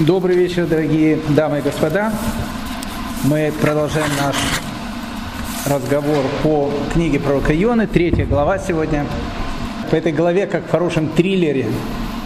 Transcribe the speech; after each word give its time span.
Добрый 0.00 0.34
вечер, 0.34 0.66
дорогие 0.66 1.20
дамы 1.36 1.60
и 1.60 1.62
господа. 1.62 2.12
Мы 3.22 3.52
продолжаем 3.62 4.10
наш 4.20 4.34
разговор 5.66 6.24
по 6.42 6.72
книге 6.92 7.20
пророка 7.20 7.54
Ионы, 7.54 7.86
третья 7.86 8.26
глава 8.26 8.58
сегодня. 8.58 9.06
В 9.88 9.94
этой 9.94 10.10
главе, 10.10 10.48
как 10.48 10.64
в 10.64 10.70
хорошем 10.70 11.10
триллере, 11.10 11.66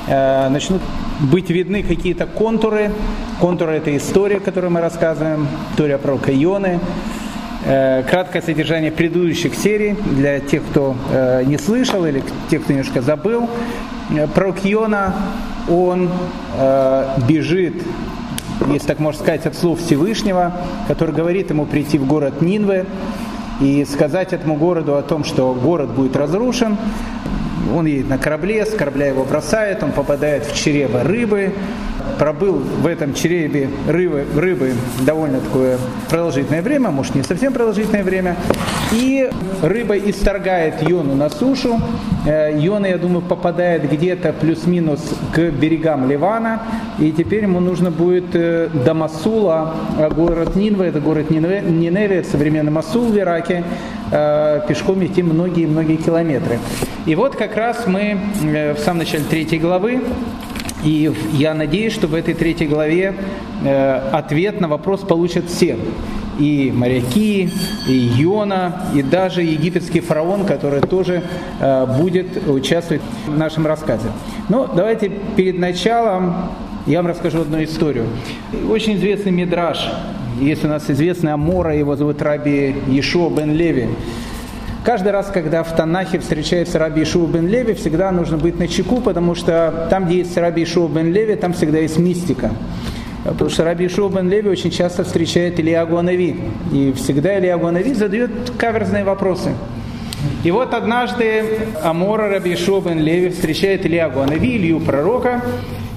э, 0.07 0.49
начнут 0.49 0.81
быть 1.21 1.51
видны 1.51 1.83
какие-то 1.83 2.25
контуры. 2.25 2.91
Контуры– 3.39 3.73
это 3.75 3.95
история, 3.95 4.41
которую 4.41 4.71
мы 4.71 4.81
рассказываем, 4.81 5.47
история 5.73 5.99
пророка 5.99 6.33
Ионы. 6.33 6.81
Э, 7.67 8.03
краткое 8.09 8.41
содержание 8.41 8.91
предыдущих 8.91 9.55
серий 9.55 9.95
для 10.13 10.41
тех, 10.41 10.63
кто 10.71 10.97
э, 11.13 11.45
не 11.45 11.59
слышал 11.59 12.07
или 12.07 12.25
тех, 12.49 12.63
кто 12.63 12.73
немножко 12.73 13.03
забыл. 13.03 13.47
Пророк 14.35 14.57
Иона 14.65 15.15
он 15.71 16.11
э, 16.57 17.05
бежит, 17.29 17.83
если 18.73 18.87
так 18.87 18.99
можно 18.99 19.21
сказать, 19.21 19.47
от 19.47 19.57
слов 19.57 19.81
Всевышнего, 19.81 20.53
который 20.87 21.15
говорит 21.15 21.51
ему 21.51 21.67
прийти 21.67 21.99
в 21.99 22.07
город 22.07 22.43
Нинвы 22.43 22.87
и 23.61 23.85
сказать 23.85 24.33
этому 24.33 24.57
городу 24.57 24.97
о 24.97 25.03
том, 25.03 25.25
что 25.25 25.55
город 25.55 25.91
будет 25.91 26.17
разрушен. 26.17 26.77
Он 27.75 27.87
едет 27.87 28.09
на 28.09 28.19
корабле, 28.19 28.65
с 28.65 28.71
корабля 28.71 29.09
его 29.09 29.25
бросает, 29.25 29.83
он 29.83 29.93
попадает 29.93 30.47
в 30.47 30.57
чрево 30.57 31.03
рыбы, 31.03 31.55
пробыл 32.19 32.55
в 32.55 32.87
этом 32.87 33.15
чреве 33.15 33.69
рыбы, 33.87 34.25
рыбы 34.37 34.73
довольно 35.01 35.41
такое 35.41 35.79
продолжительное 36.09 36.63
время, 36.63 36.91
может 36.91 37.15
не 37.15 37.23
совсем 37.23 37.53
продолжительное 37.53 38.03
время, 38.03 38.37
и 38.93 39.31
рыба 39.63 39.97
исторгает 39.99 40.89
Йону 40.89 41.15
на 41.15 41.29
сушу. 41.29 41.81
Э, 42.27 42.59
Йона, 42.59 42.87
я 42.87 42.99
думаю, 42.99 43.23
попадает 43.23 43.91
где-то 43.91 44.33
плюс-минус 44.33 45.01
к 45.35 45.51
берегам 45.51 46.09
Ливана, 46.09 46.63
и 46.99 47.13
теперь 47.13 47.43
ему 47.43 47.61
нужно 47.61 47.91
будет 47.91 48.35
э, 48.35 48.69
до 48.69 48.95
Масула, 48.95 49.75
э, 49.99 50.09
город 50.11 50.57
Нинве, 50.57 50.89
это 50.89 51.01
город 51.01 51.31
Ниневе, 51.31 52.25
современный 52.25 52.73
Масул 52.73 53.05
в 53.05 53.19
Ираке, 53.19 53.65
пешком 54.11 55.05
идти 55.05 55.23
многие-многие 55.23 55.97
километры. 55.97 56.59
И 57.05 57.15
вот 57.15 57.37
как 57.37 57.57
раз 57.57 57.87
мы 57.87 58.19
в 58.75 58.79
самом 58.79 59.01
начале 59.01 59.25
третьей 59.25 59.59
главы 59.59 60.01
и 60.85 61.13
я 61.33 61.55
надеюсь, 61.55 61.93
что 61.93 62.07
в 62.07 62.15
этой 62.15 62.35
третьей 62.35 62.69
главе 62.69 63.15
э, 63.65 64.11
ответ 64.13 64.61
на 64.61 64.69
вопрос 64.69 65.01
получат 65.01 65.47
все. 65.47 65.77
И 66.39 66.73
моряки, 66.73 67.51
и 67.89 67.93
Йона, 67.93 68.85
и 68.95 69.03
даже 69.03 69.43
египетский 69.43 70.01
фараон, 70.01 70.45
который 70.45 70.81
тоже 70.81 71.23
э, 71.61 71.87
будет 71.99 72.49
участвовать 72.49 73.03
в 73.27 73.37
нашем 73.37 73.67
рассказе. 73.67 74.09
Но 74.49 74.67
давайте 74.67 75.11
перед 75.37 75.59
началом 75.59 76.35
я 76.87 77.03
вам 77.03 77.09
расскажу 77.09 77.41
одну 77.41 77.63
историю. 77.63 78.07
Очень 78.71 78.97
известный 78.97 79.33
мидраж. 79.33 79.91
Есть 80.41 80.65
у 80.65 80.69
нас 80.69 80.89
известный 80.89 81.33
Амора, 81.33 81.77
его 81.77 81.97
зовут 81.97 82.23
Раби 82.23 82.77
Ешо 82.87 83.29
бен 83.29 83.53
Леви. 83.53 83.89
Каждый 84.85 85.13
раз, 85.13 85.31
когда 85.33 85.63
в 85.63 85.75
Танахе 85.75 86.19
встречается 86.19 86.79
Раби 86.79 87.03
Ишуа 87.03 87.27
бен 87.27 87.47
Леви, 87.47 87.75
всегда 87.75 88.11
нужно 88.11 88.39
быть 88.39 88.59
на 88.59 88.69
чеку, 88.69 89.01
потому 89.01 89.35
что 89.35 89.87
там, 89.91 90.07
где 90.07 90.19
есть 90.19 90.37
Раби 90.37 90.63
Ишуа 90.63 90.89
бен 90.89 91.13
Леви, 91.13 91.35
там 91.35 91.53
всегда 91.53 91.79
есть 91.79 91.99
мистика. 91.99 92.51
Потому 93.25 93.51
что 93.51 93.65
Раби 93.65 93.87
Ишуа 93.87 94.09
бен 94.09 94.31
Леви 94.31 94.49
очень 94.49 94.71
часто 94.71 95.05
встречает 95.05 95.61
Ильягу 95.61 95.97
Анави. 95.97 96.41
И 96.73 96.93
всегда 96.97 97.39
Ильягу 97.39 97.67
Анави 97.67 97.93
задает 97.93 98.31
каверзные 98.57 99.05
вопросы. 99.05 99.51
И 100.45 100.51
вот 100.51 100.73
однажды 100.73 101.45
Амора 101.83 102.31
Раби 102.31 102.55
Ишуа 102.55 102.81
бен 102.81 103.01
Леви 103.01 103.31
встречает 103.31 103.85
Ильягу 103.85 104.21
Анави, 104.21 104.57
Илью 104.57 104.81
пророка, 104.81 105.43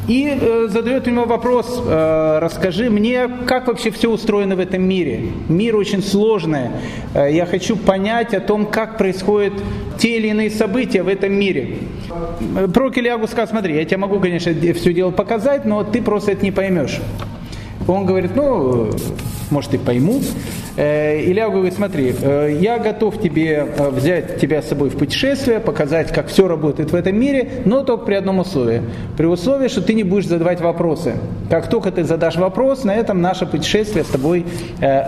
и 0.07 0.37
э, 0.39 0.67
задает 0.69 1.05
ему 1.07 1.25
вопрос, 1.25 1.81
э, 1.85 2.39
расскажи 2.41 2.89
мне, 2.89 3.29
как 3.45 3.67
вообще 3.67 3.91
все 3.91 4.09
устроено 4.09 4.55
в 4.55 4.59
этом 4.59 4.81
мире. 4.81 5.27
Мир 5.47 5.75
очень 5.75 6.01
сложный. 6.01 6.69
Э, 7.13 7.31
я 7.31 7.45
хочу 7.45 7.75
понять 7.77 8.33
о 8.33 8.39
том, 8.39 8.65
как 8.65 8.97
происходят 8.97 9.53
те 9.99 10.17
или 10.17 10.29
иные 10.29 10.49
события 10.49 11.03
в 11.03 11.07
этом 11.07 11.33
мире. 11.33 11.77
Пророк 12.73 12.97
Ильягу 12.97 13.27
сказал, 13.27 13.47
смотри, 13.47 13.75
я 13.75 13.85
тебе 13.85 13.97
могу, 13.97 14.19
конечно, 14.19 14.53
все 14.73 14.93
дело 14.93 15.11
показать, 15.11 15.65
но 15.65 15.83
ты 15.83 16.01
просто 16.01 16.31
это 16.31 16.43
не 16.43 16.51
поймешь. 16.51 16.99
Он 17.87 18.05
говорит, 18.05 18.31
ну, 18.35 18.89
может 19.51 19.73
и 19.73 19.77
пойму. 19.77 20.21
Э, 20.77 21.21
Илья 21.21 21.49
говорит, 21.49 21.73
смотри, 21.73 22.15
э, 22.21 22.57
я 22.59 22.79
готов 22.79 23.21
тебе 23.21 23.67
э, 23.77 23.89
взять 23.89 24.39
тебя 24.39 24.61
с 24.61 24.69
собой 24.69 24.89
в 24.89 24.97
путешествие, 24.97 25.59
показать, 25.59 26.11
как 26.13 26.27
все 26.27 26.47
работает 26.47 26.91
в 26.91 26.95
этом 26.95 27.19
мире, 27.19 27.63
но 27.65 27.83
только 27.83 28.05
при 28.05 28.15
одном 28.15 28.39
условии. 28.39 28.81
При 29.17 29.25
условии, 29.25 29.67
что 29.67 29.81
ты 29.81 29.93
не 29.93 30.03
будешь 30.03 30.27
задавать 30.27 30.61
вопросы. 30.61 31.15
Как 31.49 31.69
только 31.69 31.91
ты 31.91 32.03
задашь 32.03 32.37
вопрос, 32.37 32.85
на 32.85 32.95
этом 32.95 33.21
наше 33.21 33.45
путешествие 33.45 34.05
с 34.05 34.07
тобой 34.07 34.45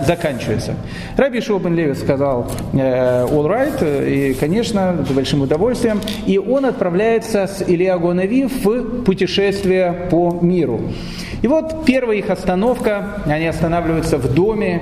заканчивается. 0.06 0.75
Раби 1.16 1.40
Шобен 1.40 1.75
Леви 1.75 1.94
сказал 1.94 2.47
all 2.74 3.47
right, 3.47 4.09
и, 4.09 4.34
конечно, 4.34 5.06
с 5.07 5.12
большим 5.12 5.41
удовольствием. 5.41 6.01
И 6.25 6.38
он 6.38 6.66
отправляется 6.66 7.47
с 7.47 7.63
Илья 7.66 7.97
Гонави 7.97 8.45
в 8.45 9.03
путешествие 9.03 10.07
по 10.09 10.38
миру. 10.41 10.81
И 11.44 11.47
вот 11.47 11.84
первая 11.85 12.18
их 12.18 12.30
остановка, 12.30 13.22
они 13.25 13.47
останавливаются 13.47 14.18
в 14.18 14.34
доме 14.34 14.81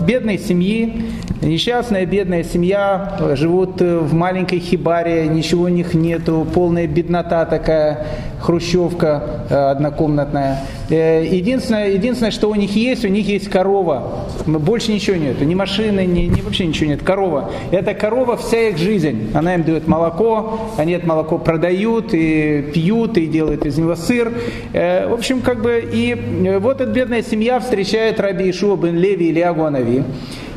бедной 0.00 0.38
семьи, 0.38 1.04
несчастная 1.40 2.06
бедная 2.06 2.44
семья, 2.44 3.16
живут 3.34 3.80
в 3.80 4.14
маленькой 4.14 4.60
хибаре, 4.60 5.26
ничего 5.28 5.64
у 5.64 5.68
них 5.68 5.94
нету, 5.94 6.46
полная 6.52 6.86
беднота 6.86 7.44
такая, 7.46 8.06
хрущевка 8.42 9.46
э, 9.48 9.70
однокомнатная. 9.70 10.60
Э, 10.90 11.24
единственное, 11.24 11.90
единственное, 11.90 12.32
что 12.32 12.50
у 12.50 12.54
них 12.54 12.74
есть, 12.74 13.04
у 13.04 13.08
них 13.08 13.26
есть 13.28 13.48
корова. 13.48 14.26
Больше 14.46 14.92
ничего 14.92 15.16
нет, 15.16 15.40
ни 15.40 15.54
машины, 15.54 16.04
ни, 16.04 16.22
ни 16.22 16.40
вообще 16.40 16.66
ничего 16.66 16.90
нет. 16.90 17.02
Корова. 17.02 17.50
Эта 17.70 17.94
корова 17.94 18.36
вся 18.36 18.68
их 18.68 18.78
жизнь. 18.78 19.30
Она 19.34 19.54
им 19.54 19.62
дает 19.62 19.86
молоко, 19.86 20.58
они 20.76 20.92
это 20.92 21.06
молоко 21.06 21.38
продают 21.38 22.12
и 22.12 22.70
пьют, 22.74 23.16
и 23.16 23.26
делают 23.26 23.64
из 23.64 23.78
него 23.78 23.94
сыр. 23.94 24.32
Э, 24.72 25.08
в 25.08 25.14
общем, 25.14 25.40
как 25.40 25.62
бы, 25.62 25.82
и 25.92 26.14
вот 26.60 26.80
эта 26.80 26.90
бедная 26.90 27.22
семья 27.22 27.60
встречает 27.60 28.20
Раби 28.20 28.50
Ишуа 28.50 28.76
бен 28.76 28.96
Леви 28.96 29.28
или 29.28 29.40
Агуанави. 29.52 30.02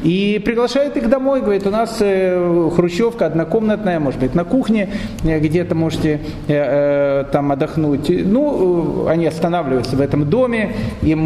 И 0.06 0.39
приглашает 0.45 0.97
их 0.97 1.09
домой, 1.09 1.41
говорит, 1.41 1.66
у 1.66 1.72
нас 1.72 1.97
э, 2.00 2.69
хрущевка 2.75 3.25
однокомнатная, 3.25 4.00
может 4.00 4.19
быть, 4.19 4.35
на 4.35 4.44
кухне, 4.44 4.89
э, 5.23 5.39
где-то 5.39 5.73
можете 5.73 6.19
э, 6.47 7.23
там 7.31 7.51
отдохнуть. 7.51 8.07
Ну, 8.09 9.07
они 9.07 9.25
останавливаются 9.25 9.95
в 9.95 10.01
этом 10.01 10.29
доме, 10.29 10.73
им 11.01 11.25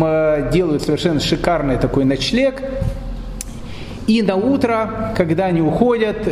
делают 0.53 0.81
совершенно 0.83 1.19
шикарный 1.19 1.75
такой 1.75 2.05
ночлег. 2.05 2.63
И 4.07 4.21
на 4.21 4.37
утро, 4.37 5.11
когда 5.17 5.47
они 5.47 5.61
уходят, 5.61 6.25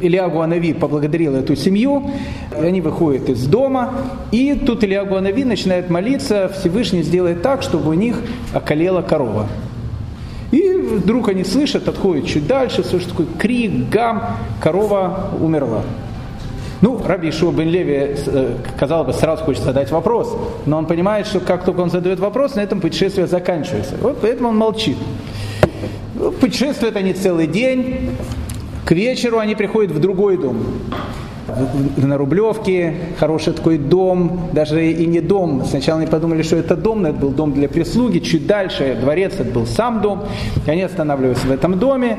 Илья 0.00 0.28
Гуанави 0.28 0.74
поблагодарил 0.74 1.36
эту 1.36 1.54
семью, 1.54 2.10
они 2.60 2.80
выходят 2.80 3.28
из 3.28 3.46
дома, 3.46 3.94
и 4.32 4.54
тут 4.54 4.82
Илья 4.82 5.04
Гуанави 5.04 5.44
начинает 5.44 5.90
молиться, 5.90 6.50
Всевышний 6.58 7.02
сделает 7.02 7.42
так, 7.42 7.62
чтобы 7.62 7.90
у 7.90 7.94
них 7.94 8.16
околела 8.52 9.00
корова. 9.00 9.46
Вдруг 10.84 11.28
они 11.28 11.44
слышат, 11.44 11.88
отходят 11.88 12.26
чуть 12.26 12.46
дальше, 12.46 12.84
слышат 12.84 13.10
такой 13.10 13.26
крик, 13.38 13.88
гам, 13.90 14.36
корова 14.60 15.30
умерла. 15.40 15.82
Ну, 16.80 17.00
Раби 17.04 17.30
Ишуа 17.30 17.50
бен 17.52 17.68
Леви, 17.68 18.14
э, 18.26 18.56
казалось 18.78 19.06
бы, 19.06 19.12
сразу 19.14 19.44
хочет 19.44 19.62
задать 19.62 19.90
вопрос, 19.90 20.36
но 20.66 20.76
он 20.76 20.86
понимает, 20.86 21.26
что 21.26 21.40
как 21.40 21.64
только 21.64 21.80
он 21.80 21.90
задает 21.90 22.20
вопрос, 22.20 22.56
на 22.56 22.60
этом 22.60 22.80
путешествие 22.80 23.26
заканчивается. 23.26 23.94
Вот 24.00 24.18
поэтому 24.20 24.50
он 24.50 24.56
молчит. 24.58 24.96
Ну, 26.14 26.30
путешествуют 26.32 26.96
они 26.96 27.14
целый 27.14 27.46
день, 27.46 28.10
к 28.84 28.92
вечеру 28.92 29.38
они 29.38 29.54
приходят 29.54 29.92
в 29.92 29.98
другой 29.98 30.36
дом 30.36 30.58
на 31.96 32.16
Рублевке, 32.16 32.94
хороший 33.18 33.52
такой 33.52 33.78
дом, 33.78 34.48
даже 34.52 34.90
и 34.90 35.06
не 35.06 35.20
дом. 35.20 35.64
Сначала 35.64 36.00
они 36.00 36.08
подумали, 36.08 36.42
что 36.42 36.56
это 36.56 36.76
дом, 36.76 37.02
но 37.02 37.08
это 37.08 37.18
был 37.18 37.30
дом 37.30 37.52
для 37.52 37.68
прислуги. 37.68 38.18
Чуть 38.18 38.46
дальше 38.46 38.96
дворец, 39.00 39.34
это 39.34 39.50
был 39.50 39.66
сам 39.66 40.00
дом. 40.00 40.24
И 40.66 40.70
они 40.70 40.82
останавливаются 40.82 41.46
в 41.46 41.50
этом 41.50 41.78
доме 41.78 42.18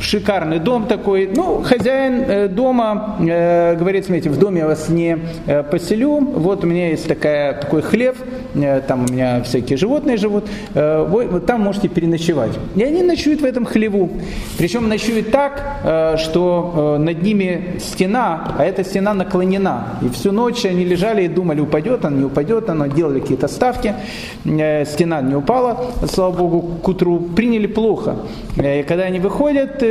шикарный 0.00 0.58
дом 0.58 0.86
такой. 0.86 1.30
Ну, 1.34 1.62
хозяин 1.62 2.24
э, 2.26 2.48
дома 2.48 3.16
э, 3.20 3.76
говорит, 3.76 4.06
смотрите, 4.06 4.30
в 4.30 4.38
доме 4.38 4.60
я 4.60 4.66
вас 4.66 4.88
не 4.88 5.18
э, 5.46 5.62
поселю, 5.62 6.20
вот 6.20 6.64
у 6.64 6.66
меня 6.66 6.88
есть 6.88 7.06
такая, 7.06 7.54
такой 7.54 7.82
хлеб, 7.82 8.16
э, 8.54 8.80
там 8.86 9.04
у 9.04 9.12
меня 9.12 9.42
всякие 9.42 9.76
животные 9.76 10.16
живут, 10.16 10.48
э, 10.74 11.04
вы, 11.04 11.26
вот 11.26 11.46
там 11.46 11.60
можете 11.60 11.88
переночевать. 11.88 12.52
И 12.76 12.82
они 12.82 13.02
ночуют 13.02 13.40
в 13.40 13.44
этом 13.44 13.64
хлеву. 13.64 14.10
Причем 14.58 14.88
ночуют 14.88 15.30
так, 15.30 15.80
э, 15.84 16.16
что 16.16 16.96
э, 16.96 17.02
над 17.02 17.22
ними 17.22 17.76
стена, 17.78 18.54
а 18.58 18.64
эта 18.64 18.84
стена 18.84 19.14
наклонена. 19.14 19.84
И 20.02 20.08
всю 20.08 20.32
ночь 20.32 20.64
они 20.64 20.84
лежали 20.84 21.24
и 21.24 21.28
думали, 21.28 21.60
упадет 21.60 22.04
она, 22.04 22.16
не 22.16 22.24
упадет 22.24 22.68
она, 22.70 22.88
делали 22.88 23.20
какие-то 23.20 23.48
ставки, 23.48 23.94
э, 24.44 24.84
стена 24.86 25.20
не 25.20 25.34
упала, 25.34 25.86
слава 26.06 26.32
богу, 26.36 26.78
к 26.82 26.88
утру 26.88 27.20
приняли 27.20 27.66
плохо. 27.66 28.16
И 28.56 28.84
когда 28.86 29.04
они 29.04 29.20
выходят, 29.20 29.82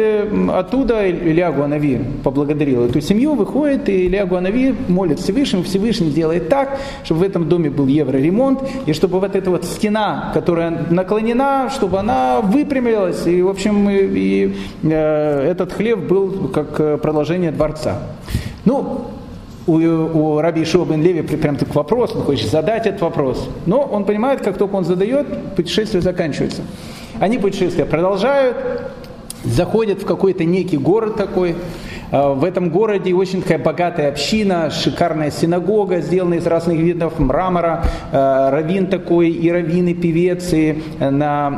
оттуда 0.52 1.10
Илья 1.10 1.52
Гуанави 1.52 2.00
поблагодарил 2.24 2.86
эту 2.86 3.02
семью, 3.02 3.36
выходит, 3.36 3.90
и 3.90 4.08
Илья 4.08 4.26
Гуанави 4.26 4.76
молит 4.88 5.20
Всевышнему, 5.20 5.64
Всевышний 5.64 6.12
делает 6.12 6.50
так, 6.50 6.80
чтобы 7.04 7.22
в 7.22 7.24
этом 7.24 7.50
доме 7.50 7.70
был 7.70 7.88
евроремонт, 7.88 8.62
и 8.86 8.94
чтобы 8.94 9.20
вот 9.20 9.36
эта 9.36 9.50
вот 9.50 9.66
стена, 9.66 10.32
которая 10.34 10.86
наклонена, 10.90 11.70
чтобы 11.74 12.00
она 12.00 12.42
выпрямилась, 12.42 13.26
и, 13.28 13.42
в 13.42 13.50
общем, 13.50 13.90
и, 13.90 13.98
и 13.98 14.56
э, 14.84 15.50
этот 15.52 15.74
хлеб 15.74 16.00
был 16.00 16.50
как 16.50 16.80
э, 16.80 16.98
продолжение 16.98 17.52
дворца. 17.52 18.00
Ну, 18.66 19.06
у, 19.70 19.78
у 19.78 20.42
Раби 20.42 20.64
Ишуа 20.64 20.86
бен 20.86 21.02
Леви 21.02 21.22
прям 21.22 21.56
такой 21.56 21.76
вопрос, 21.76 22.16
он 22.16 22.24
хочет 22.24 22.50
задать 22.50 22.88
этот 22.88 23.02
вопрос. 23.02 23.48
Но 23.66 23.82
он 23.82 24.06
понимает, 24.06 24.42
как 24.42 24.58
только 24.58 24.76
он 24.76 24.86
задает, 24.86 25.28
путешествие 25.56 26.02
заканчивается. 26.02 26.64
Они 27.20 27.38
путешествие 27.38 27.86
продолжают, 27.86 28.58
заходят 29.44 30.02
в 30.02 30.06
какой-то 30.06 30.44
некий 30.44 30.78
город 30.78 31.16
такой, 31.16 31.56
в 32.12 32.44
этом 32.44 32.70
городе 32.70 33.14
очень 33.14 33.42
такая 33.42 33.60
богатая 33.60 34.10
община, 34.10 34.70
шикарная 34.72 35.32
синагога, 35.32 36.02
сделанная 36.02 36.40
из 36.40 36.48
разных 36.48 36.78
видов 36.78 37.20
мрамора, 37.20 37.84
э, 38.12 38.50
раввин 38.52 38.88
такой, 38.88 39.30
и 39.30 39.52
раввин, 39.52 39.88
и 39.88 39.94
певец, 39.94 40.52
и 40.54 40.82
э, 41.00 41.10
на 41.10 41.58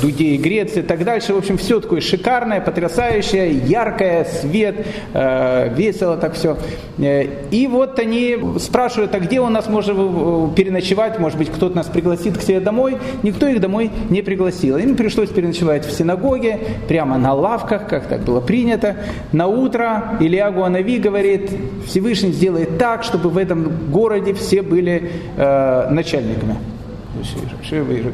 дуде 0.00 0.36
Греции 0.36 0.80
и 0.80 0.82
так 0.82 1.04
дальше. 1.04 1.34
В 1.34 1.38
общем, 1.38 1.56
все 1.56 1.80
такое 1.80 2.00
шикарное, 2.00 2.60
потрясающее, 2.60 3.50
яркое, 3.50 4.24
свет, 4.24 4.86
весело 5.14 6.16
так 6.16 6.34
все. 6.34 6.56
И 6.98 7.68
вот 7.70 7.98
они 7.98 8.36
спрашивают, 8.58 9.14
а 9.14 9.20
где 9.20 9.40
у 9.40 9.48
нас 9.48 9.68
можно 9.68 10.50
переночевать, 10.54 11.18
может 11.18 11.38
быть, 11.38 11.50
кто-то 11.50 11.76
нас 11.76 11.86
пригласит 11.86 12.36
к 12.38 12.42
себе 12.42 12.60
домой. 12.60 12.98
Никто 13.22 13.46
их 13.46 13.60
домой 13.60 13.90
не 14.10 14.22
пригласил. 14.22 14.76
Им 14.76 14.96
пришлось 14.96 15.30
переночевать 15.30 15.86
в 15.86 15.92
синагоге, 15.92 16.58
прямо 16.88 17.18
на 17.18 17.34
лавках, 17.34 17.86
как 17.88 18.06
так 18.06 18.20
было 18.20 18.40
принято. 18.40 18.96
На 19.32 19.46
утро 19.46 19.87
Илья 20.20 20.50
Гуанави 20.50 20.98
говорит, 20.98 21.50
Всевышний 21.86 22.32
сделает 22.32 22.78
так, 22.78 23.04
чтобы 23.04 23.30
в 23.30 23.38
этом 23.38 23.90
городе 23.90 24.34
все 24.34 24.62
были 24.62 25.10
э, 25.36 25.88
начальниками. 25.90 26.56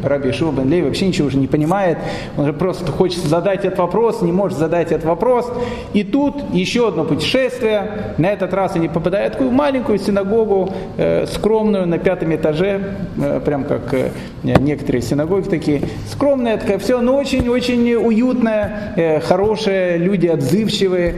Раби 0.02 0.30
Ишуа 0.30 0.52
бен 0.52 0.68
Леви 0.70 0.82
вообще 0.82 1.06
ничего 1.06 1.28
уже 1.28 1.36
не 1.36 1.46
понимает, 1.46 1.98
он 2.36 2.46
же 2.46 2.52
просто 2.52 2.90
хочет 2.90 3.24
задать 3.24 3.64
этот 3.64 3.78
вопрос, 3.78 4.22
не 4.22 4.32
может 4.32 4.58
задать 4.58 4.92
этот 4.92 5.04
вопрос. 5.04 5.50
И 5.92 6.04
тут 6.04 6.36
еще 6.52 6.88
одно 6.88 7.04
путешествие, 7.04 8.14
на 8.18 8.26
этот 8.26 8.52
раз 8.54 8.76
они 8.76 8.88
попадают 8.88 9.34
в 9.34 9.36
такую 9.36 9.52
маленькую 9.52 9.98
синагогу, 9.98 10.72
э, 10.96 11.26
скромную, 11.26 11.86
на 11.86 11.98
пятом 11.98 12.34
этаже, 12.34 12.96
э, 13.18 13.40
прям 13.44 13.64
как 13.64 13.92
э, 13.92 14.10
некоторые 14.42 15.02
синагоги 15.02 15.48
такие, 15.48 15.82
скромная 16.10 16.56
такая, 16.56 16.78
все, 16.78 17.00
но 17.00 17.16
очень-очень 17.16 17.94
уютная, 17.94 19.20
хорошая, 19.24 19.96
люди 19.96 20.26
отзывчивые. 20.26 21.16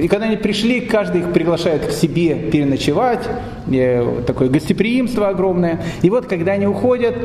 И 0.00 0.08
когда 0.08 0.26
они 0.26 0.36
пришли, 0.36 0.80
каждый 0.80 1.22
их 1.22 1.32
приглашает 1.32 1.86
к 1.86 1.90
себе 1.90 2.34
переночевать, 2.34 3.28
такое 4.26 4.48
гостеприимство 4.48 5.28
огромное. 5.28 5.82
И 6.02 6.10
вот, 6.10 6.26
когда 6.26 6.52
они 6.52 6.66
уходят, 6.66 7.16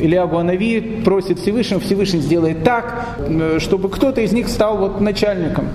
Илья 0.00 0.26
Гуанави 0.26 1.02
просит 1.04 1.38
Всевышнего, 1.38 1.80
Всевышний 1.80 2.20
сделает 2.20 2.64
так, 2.64 3.18
чтобы 3.58 3.88
кто-то 3.90 4.20
из 4.20 4.32
них 4.32 4.48
стал 4.48 4.78
вот 4.78 5.00
начальником. 5.00 5.66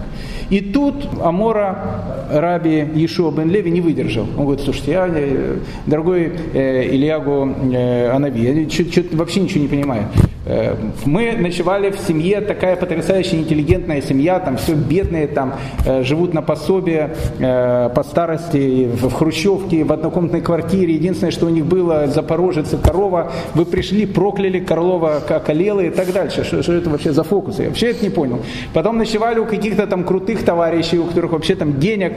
И 0.49 0.61
тут 0.61 1.07
Амора, 1.21 2.27
раби 2.31 2.85
Ешуа 2.93 3.31
бен 3.31 3.49
Леви, 3.49 3.71
не 3.71 3.81
выдержал. 3.81 4.27
Он 4.37 4.45
говорит, 4.45 4.63
слушайте, 4.63 4.91
я, 4.91 5.07
э, 5.09 5.57
дорогой 5.87 6.33
э, 6.53 6.87
Ильягу 6.91 7.49
э, 7.73 8.09
Анави, 8.11 8.41
я 8.41 9.17
вообще 9.17 9.39
ничего 9.39 9.61
не 9.61 9.67
понимаю. 9.67 10.03
Э, 10.45 10.75
мы 11.05 11.31
ночевали 11.33 11.89
в 11.89 11.99
семье, 11.99 12.41
такая 12.41 12.75
потрясающая 12.75 13.39
интеллигентная 13.39 14.01
семья, 14.01 14.39
там 14.39 14.57
все 14.57 14.73
бедные, 14.73 15.27
там 15.27 15.55
э, 15.85 16.03
живут 16.03 16.33
на 16.33 16.41
пособие 16.41 17.15
э, 17.39 17.89
по 17.93 18.03
старости 18.03 18.85
в 18.85 19.11
хрущевке, 19.11 19.83
в 19.83 19.91
однокомнатной 19.91 20.41
квартире. 20.41 20.93
Единственное, 20.93 21.31
что 21.31 21.47
у 21.47 21.49
них 21.49 21.65
было, 21.65 22.07
запорожец 22.07 22.73
и 22.73 22.77
корова. 22.77 23.31
Вы 23.55 23.65
пришли, 23.65 24.05
прокляли 24.05 24.59
Корлова, 24.59 25.21
как 25.27 25.49
олелы 25.49 25.87
и 25.87 25.89
так 25.89 26.13
дальше. 26.13 26.43
Что, 26.43 26.61
что 26.61 26.73
это 26.73 26.89
вообще 26.89 27.11
за 27.11 27.23
фокусы? 27.23 27.63
Я 27.63 27.69
вообще 27.69 27.87
это 27.87 28.03
не 28.03 28.11
понял. 28.11 28.39
Потом 28.73 28.97
ночевали 28.97 29.39
у 29.39 29.45
каких-то 29.45 29.87
там 29.87 30.03
крутых 30.03 30.43
товарищей, 30.43 30.99
у 30.99 31.05
которых 31.05 31.31
вообще 31.31 31.55
там 31.55 31.79
денег 31.79 32.13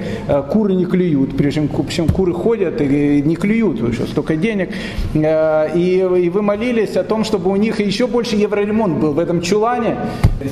куры 0.50 0.74
не 0.74 0.84
клюют. 0.84 1.36
Причем, 1.36 1.68
причем 1.68 2.08
куры 2.08 2.34
ходят 2.34 2.80
и 2.80 3.22
не 3.22 3.36
клюют, 3.36 3.80
еще 3.80 4.06
столько 4.06 4.36
денег. 4.36 4.70
И, 5.14 5.18
и 5.18 6.30
вы 6.30 6.42
молились 6.42 6.96
о 6.96 7.04
том, 7.04 7.24
чтобы 7.24 7.50
у 7.50 7.56
них 7.56 7.80
еще 7.80 8.06
больше 8.06 8.17
больше 8.18 8.34
евроремонт 8.34 8.98
был 8.98 9.12
в 9.12 9.20
этом 9.20 9.40
чулане. 9.40 9.94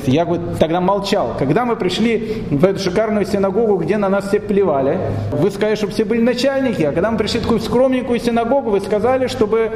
Я 0.05 0.25
бы 0.25 0.39
тогда 0.57 0.79
молчал. 0.79 1.35
Когда 1.37 1.65
мы 1.65 1.75
пришли 1.75 2.43
в 2.49 2.63
эту 2.63 2.79
шикарную 2.79 3.25
синагогу, 3.25 3.75
где 3.75 3.97
на 3.97 4.07
нас 4.07 4.29
все 4.29 4.39
плевали, 4.39 4.97
вы 5.33 5.51
сказали, 5.51 5.75
чтобы 5.75 5.91
все 5.91 6.05
были 6.05 6.21
начальники, 6.21 6.81
а 6.83 6.93
когда 6.93 7.11
мы 7.11 7.17
пришли 7.17 7.39
в 7.39 7.43
такую 7.43 7.59
скромненькую 7.59 8.21
синагогу, 8.21 8.69
вы 8.69 8.79
сказали, 8.79 9.27
чтобы 9.27 9.71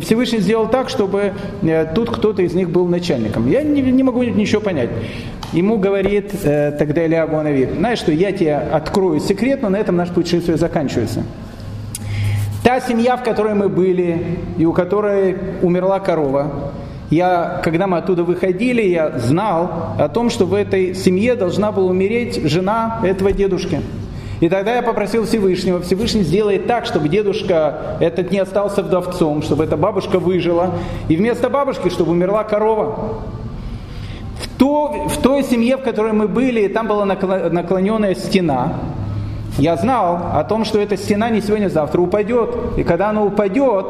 Всевышний 0.00 0.40
сделал 0.40 0.66
так, 0.66 0.88
чтобы 0.88 1.34
э, 1.62 1.86
тут 1.94 2.10
кто-то 2.10 2.42
из 2.42 2.52
них 2.52 2.68
был 2.70 2.88
начальником. 2.88 3.48
Я 3.48 3.62
не, 3.62 3.80
не 3.80 4.02
могу 4.02 4.24
ничего 4.24 4.60
понять. 4.60 4.90
Ему 5.52 5.78
говорит 5.78 6.32
э, 6.42 6.72
тогда 6.72 7.06
Илья 7.06 7.22
Абуанави, 7.22 7.68
знаешь 7.78 8.00
что, 8.00 8.10
я 8.10 8.32
тебе 8.32 8.56
открою 8.56 9.20
секрет, 9.20 9.62
но 9.62 9.68
на 9.68 9.76
этом 9.76 9.94
наше 9.94 10.12
путешествие 10.12 10.56
заканчивается. 10.56 11.22
Та 12.64 12.80
семья, 12.80 13.16
в 13.16 13.22
которой 13.22 13.54
мы 13.54 13.68
были, 13.68 14.40
и 14.58 14.66
у 14.66 14.72
которой 14.72 15.36
умерла 15.62 16.00
корова, 16.00 16.72
я, 17.10 17.60
когда 17.62 17.86
мы 17.86 17.98
оттуда 17.98 18.24
выходили, 18.24 18.82
я 18.82 19.18
знал 19.18 19.94
о 19.98 20.08
том, 20.08 20.30
что 20.30 20.44
в 20.44 20.54
этой 20.54 20.94
семье 20.94 21.36
должна 21.36 21.70
была 21.72 21.90
умереть 21.90 22.42
жена 22.44 23.00
этого 23.04 23.32
дедушки. 23.32 23.80
И 24.40 24.48
тогда 24.50 24.74
я 24.74 24.82
попросил 24.82 25.24
Всевышнего, 25.24 25.80
Всевышний 25.80 26.22
сделает 26.22 26.66
так, 26.66 26.84
чтобы 26.84 27.08
дедушка 27.08 27.96
этот 28.00 28.30
не 28.32 28.38
остался 28.38 28.82
вдовцом, 28.82 29.42
чтобы 29.42 29.64
эта 29.64 29.76
бабушка 29.78 30.18
выжила, 30.18 30.72
и 31.08 31.16
вместо 31.16 31.48
бабушки, 31.48 31.88
чтобы 31.88 32.12
умерла 32.12 32.44
корова. 32.44 33.22
В, 34.40 34.58
то, 34.58 35.08
в 35.08 35.16
той 35.22 35.42
семье, 35.42 35.78
в 35.78 35.82
которой 35.82 36.12
мы 36.12 36.28
были, 36.28 36.68
там 36.68 36.86
была 36.86 37.06
наклоненная 37.06 38.14
стена. 38.14 38.74
Я 39.58 39.76
знал 39.76 40.32
о 40.34 40.44
том, 40.44 40.66
что 40.66 40.78
эта 40.78 40.96
стена 40.98 41.30
не 41.30 41.40
сегодня-завтра 41.40 42.00
упадет. 42.00 42.50
И 42.76 42.82
когда 42.82 43.08
она 43.08 43.22
упадет, 43.22 43.86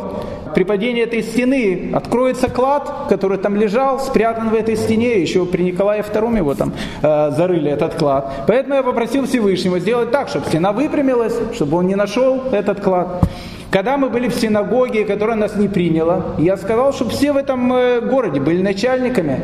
при 0.54 0.62
падении 0.62 1.02
этой 1.02 1.22
стены 1.22 1.90
откроется 1.92 2.48
клад, 2.48 3.08
который 3.08 3.36
там 3.36 3.56
лежал, 3.56 3.98
спрятан 3.98 4.50
в 4.50 4.54
этой 4.54 4.76
стене, 4.76 5.20
еще 5.20 5.44
при 5.44 5.62
Николае 5.62 6.02
II 6.02 6.36
его 6.36 6.54
там 6.54 6.72
э, 7.02 7.30
зарыли 7.36 7.70
этот 7.70 7.96
клад. 7.96 8.44
Поэтому 8.46 8.76
я 8.76 8.82
попросил 8.82 9.26
Всевышнего 9.26 9.80
сделать 9.80 10.12
так, 10.12 10.28
чтобы 10.28 10.46
стена 10.46 10.72
выпрямилась, 10.72 11.34
чтобы 11.52 11.78
он 11.78 11.88
не 11.88 11.96
нашел 11.96 12.42
этот 12.52 12.80
клад. 12.80 13.24
Когда 13.70 13.96
мы 13.96 14.08
были 14.08 14.28
в 14.28 14.34
синагоге, 14.34 15.04
которая 15.04 15.36
нас 15.36 15.56
не 15.56 15.68
приняла, 15.68 16.36
я 16.38 16.56
сказал, 16.56 16.92
чтобы 16.92 17.10
все 17.10 17.32
в 17.32 17.36
этом 17.36 17.72
э, 17.72 18.00
городе 18.00 18.40
были 18.40 18.62
начальниками. 18.62 19.40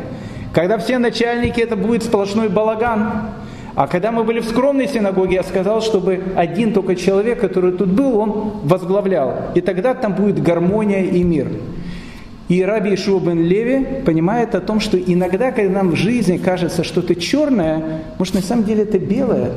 Когда 0.53 0.77
все 0.77 0.99
начальники, 0.99 1.59
это 1.59 1.75
будет 1.75 2.03
сплошной 2.03 2.47
балаган. 2.47 3.33
А 3.75 3.87
когда 3.87 4.11
мы 4.11 4.23
были 4.23 4.39
в 4.39 4.45
скромной 4.45 4.87
синагоге, 4.87 5.35
я 5.35 5.43
сказал, 5.43 5.81
чтобы 5.81 6.21
один 6.35 6.73
только 6.73 6.95
человек, 6.95 7.39
который 7.39 7.71
тут 7.71 7.89
был, 7.89 8.17
он 8.17 8.51
возглавлял. 8.63 9.51
И 9.55 9.61
тогда 9.61 9.95
там 9.95 10.13
будет 10.13 10.41
гармония 10.41 11.03
и 11.03 11.23
мир. 11.23 11.47
И 12.49 12.61
Раби 12.61 12.93
Ишуа 12.93 13.19
бен 13.19 13.41
Леви 13.41 14.03
понимает 14.05 14.53
о 14.53 14.59
том, 14.59 14.79
что 14.79 14.97
иногда, 14.97 15.51
когда 15.51 15.71
нам 15.71 15.91
в 15.91 15.95
жизни 15.95 16.37
кажется 16.37 16.83
что-то 16.83 17.15
черное, 17.15 18.01
может 18.19 18.35
на 18.35 18.41
самом 18.41 18.65
деле 18.65 18.83
это 18.83 18.99
белое. 18.99 19.53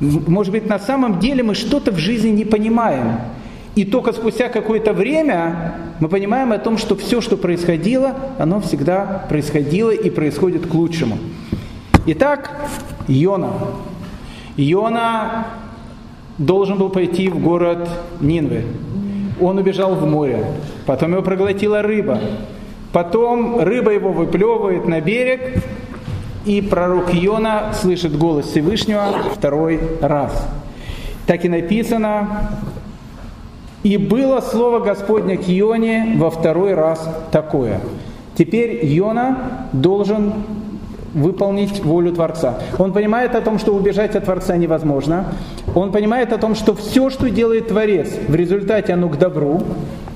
Может 0.00 0.52
быть, 0.52 0.66
на 0.68 0.78
самом 0.78 1.20
деле 1.20 1.42
мы 1.42 1.54
что-то 1.54 1.92
в 1.92 1.98
жизни 1.98 2.30
не 2.30 2.44
понимаем. 2.44 3.20
И 3.76 3.84
только 3.84 4.12
спустя 4.12 4.48
какое-то 4.48 4.92
время 4.92 5.74
мы 6.00 6.08
понимаем 6.08 6.50
о 6.52 6.58
том, 6.58 6.76
что 6.76 6.96
все, 6.96 7.20
что 7.20 7.36
происходило, 7.36 8.16
оно 8.38 8.60
всегда 8.60 9.26
происходило 9.28 9.90
и 9.90 10.10
происходит 10.10 10.66
к 10.66 10.74
лучшему. 10.74 11.18
Итак, 12.06 12.50
Йона. 13.08 13.50
Йона 14.56 15.44
должен 16.38 16.78
был 16.78 16.88
пойти 16.88 17.28
в 17.28 17.38
город 17.42 17.88
Нинвы. 18.20 18.64
Он 19.40 19.58
убежал 19.58 19.94
в 19.94 20.06
море. 20.06 20.44
Потом 20.86 21.12
его 21.12 21.22
проглотила 21.22 21.82
рыба. 21.82 22.18
Потом 22.92 23.60
рыба 23.60 23.90
его 23.92 24.12
выплевывает 24.12 24.88
на 24.88 25.00
берег, 25.00 25.62
и 26.46 26.62
пророк 26.62 27.12
Йона 27.12 27.72
слышит 27.74 28.16
голос 28.16 28.46
Всевышнего 28.46 29.12
второй 29.34 29.78
раз. 30.00 30.48
Так 31.26 31.44
и 31.44 31.48
написано, 31.48 32.50
и 33.82 33.96
было 33.96 34.40
слово 34.40 34.80
Господня 34.80 35.36
к 35.36 35.46
Йоне 35.46 36.14
во 36.16 36.30
второй 36.30 36.74
раз 36.74 37.08
такое. 37.30 37.80
Теперь 38.36 38.84
Йона 38.86 39.68
должен 39.72 40.32
выполнить 41.14 41.84
волю 41.84 42.12
Творца. 42.12 42.58
Он 42.78 42.92
понимает 42.92 43.34
о 43.34 43.40
том, 43.40 43.58
что 43.58 43.74
убежать 43.74 44.16
от 44.16 44.24
Творца 44.24 44.56
невозможно. 44.56 45.26
Он 45.74 45.92
понимает 45.92 46.32
о 46.32 46.38
том, 46.38 46.54
что 46.54 46.74
все, 46.74 47.10
что 47.10 47.30
делает 47.30 47.68
Творец, 47.68 48.08
в 48.28 48.34
результате 48.34 48.92
оно 48.92 49.08
к 49.08 49.18
добру. 49.18 49.62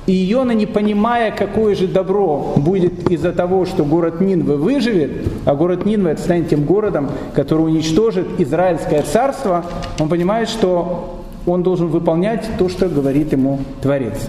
И 0.07 0.33
Иона, 0.33 0.53
не 0.53 0.67
понимая, 0.67 1.31
какое 1.31 1.75
же 1.75 1.89
добро 1.89 2.53
будет 2.57 3.11
из-за 3.11 3.33
того, 3.33 3.65
что 3.65 3.85
город 3.85 4.21
Нинвы 4.21 4.59
выживет, 4.59 5.27
а 5.47 5.55
город 5.55 5.87
Нинвы 5.87 6.15
станет 6.19 6.51
тем 6.51 6.65
городом, 6.65 7.09
который 7.35 7.63
уничтожит 7.63 8.27
Израильское 8.39 9.03
царство, 9.03 9.65
он 9.99 10.11
понимает, 10.11 10.51
что 10.51 11.23
он 11.47 11.63
должен 11.63 11.89
выполнять 11.89 12.47
то, 12.59 12.69
что 12.69 12.89
говорит 12.89 13.33
ему 13.33 13.61
Творец. 13.81 14.29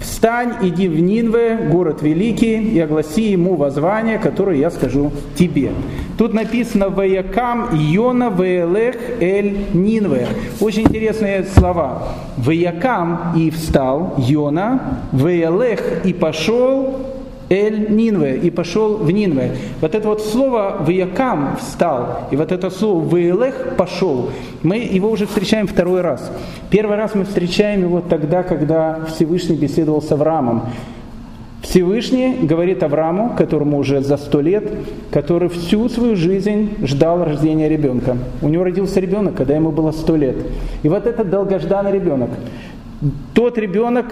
«Встань, 0.00 0.54
иди 0.62 0.88
в 0.88 0.98
Нинве, 0.98 1.56
город 1.70 2.02
великий, 2.02 2.56
и 2.56 2.80
огласи 2.80 3.32
ему 3.32 3.56
воззвание, 3.56 4.18
которое 4.18 4.56
я 4.56 4.70
скажу 4.70 5.12
тебе». 5.34 5.72
Тут 6.16 6.32
написано 6.34 6.88
«Ваякам 6.88 7.68
Йона 7.72 8.30
Веелех 8.30 8.96
Эль 9.20 9.66
Нинве». 9.74 10.26
Очень 10.60 10.82
интересные 10.82 11.44
слова. 11.44 12.02
«Ваякам» 12.36 13.34
и 13.36 13.50
«встал» 13.50 14.14
Йона, 14.18 14.98
«Веелех» 15.12 16.04
и 16.04 16.12
«пошел», 16.12 17.09
Эль 17.50 17.90
Нинве 17.90 18.36
и 18.36 18.48
пошел 18.48 18.96
в 18.98 19.10
Нинве. 19.10 19.56
Вот 19.80 19.96
это 19.96 20.06
вот 20.06 20.22
слово 20.22 20.76
Ваякам 20.86 21.56
встал, 21.56 22.28
и 22.30 22.36
вот 22.36 22.52
это 22.52 22.70
слово 22.70 23.04
Ваелех 23.04 23.74
пошел, 23.76 24.30
мы 24.62 24.76
его 24.76 25.10
уже 25.10 25.26
встречаем 25.26 25.66
второй 25.66 26.00
раз. 26.00 26.30
Первый 26.70 26.96
раз 26.96 27.16
мы 27.16 27.24
встречаем 27.24 27.82
его 27.82 28.02
тогда, 28.02 28.44
когда 28.44 29.04
Всевышний 29.06 29.56
беседовал 29.56 30.00
с 30.00 30.12
Авраамом. 30.12 30.62
Всевышний 31.62 32.38
говорит 32.40 32.84
Аврааму, 32.84 33.34
которому 33.36 33.78
уже 33.78 34.00
за 34.00 34.16
сто 34.16 34.40
лет, 34.40 34.70
который 35.10 35.48
всю 35.48 35.88
свою 35.88 36.14
жизнь 36.14 36.76
ждал 36.84 37.24
рождения 37.24 37.68
ребенка. 37.68 38.16
У 38.42 38.48
него 38.48 38.62
родился 38.62 39.00
ребенок, 39.00 39.34
когда 39.34 39.56
ему 39.56 39.72
было 39.72 39.90
сто 39.90 40.14
лет. 40.14 40.36
И 40.84 40.88
вот 40.88 41.04
этот 41.06 41.30
долгожданный 41.30 41.92
ребенок– 41.92 42.30
тот 43.32 43.56
ребенок, 43.56 44.06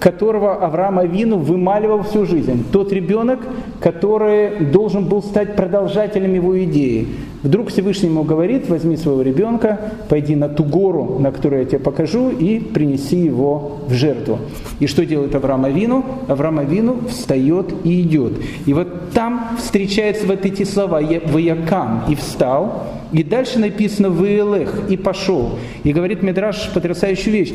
которого 0.00 0.56
Авраам 0.56 0.98
Авину 0.98 1.38
вымаливал 1.38 2.02
всю 2.02 2.26
жизнь. 2.26 2.64
Тот 2.70 2.92
ребенок, 2.92 3.40
который 3.80 4.66
должен 4.66 5.06
был 5.06 5.22
стать 5.22 5.56
продолжателем 5.56 6.34
его 6.34 6.62
идеи. 6.64 7.08
Вдруг 7.42 7.68
Всевышний 7.68 8.08
ему 8.08 8.22
говорит, 8.22 8.68
возьми 8.68 8.96
своего 8.96 9.22
ребенка, 9.22 9.78
пойди 10.08 10.36
на 10.36 10.48
ту 10.48 10.64
гору, 10.64 11.18
на 11.18 11.32
которую 11.32 11.62
я 11.62 11.66
тебе 11.66 11.78
покажу, 11.78 12.30
и 12.30 12.58
принеси 12.58 13.16
его 13.16 13.80
в 13.86 13.92
жертву. 13.92 14.38
И 14.78 14.86
что 14.86 15.06
делает 15.06 15.34
Авраам 15.34 15.64
Авину? 15.64 16.04
Авраам 16.28 16.58
Авину 16.58 17.00
встает 17.08 17.72
и 17.84 18.02
идет. 18.02 18.32
И 18.66 18.74
вот 18.74 19.10
там 19.12 19.56
встречаются 19.58 20.26
вот 20.26 20.44
эти 20.44 20.64
слова 20.64 21.00
«Ваякам» 21.00 22.04
и 22.08 22.14
«встал», 22.14 22.84
и 23.14 23.22
дальше 23.22 23.60
написано 23.60 24.10
«Ваелех» 24.10 24.90
и 24.90 24.96
«пошел». 24.96 25.56
И 25.84 25.92
говорит 25.92 26.24
Медраж 26.24 26.68
потрясающую 26.74 27.32
вещь. 27.32 27.54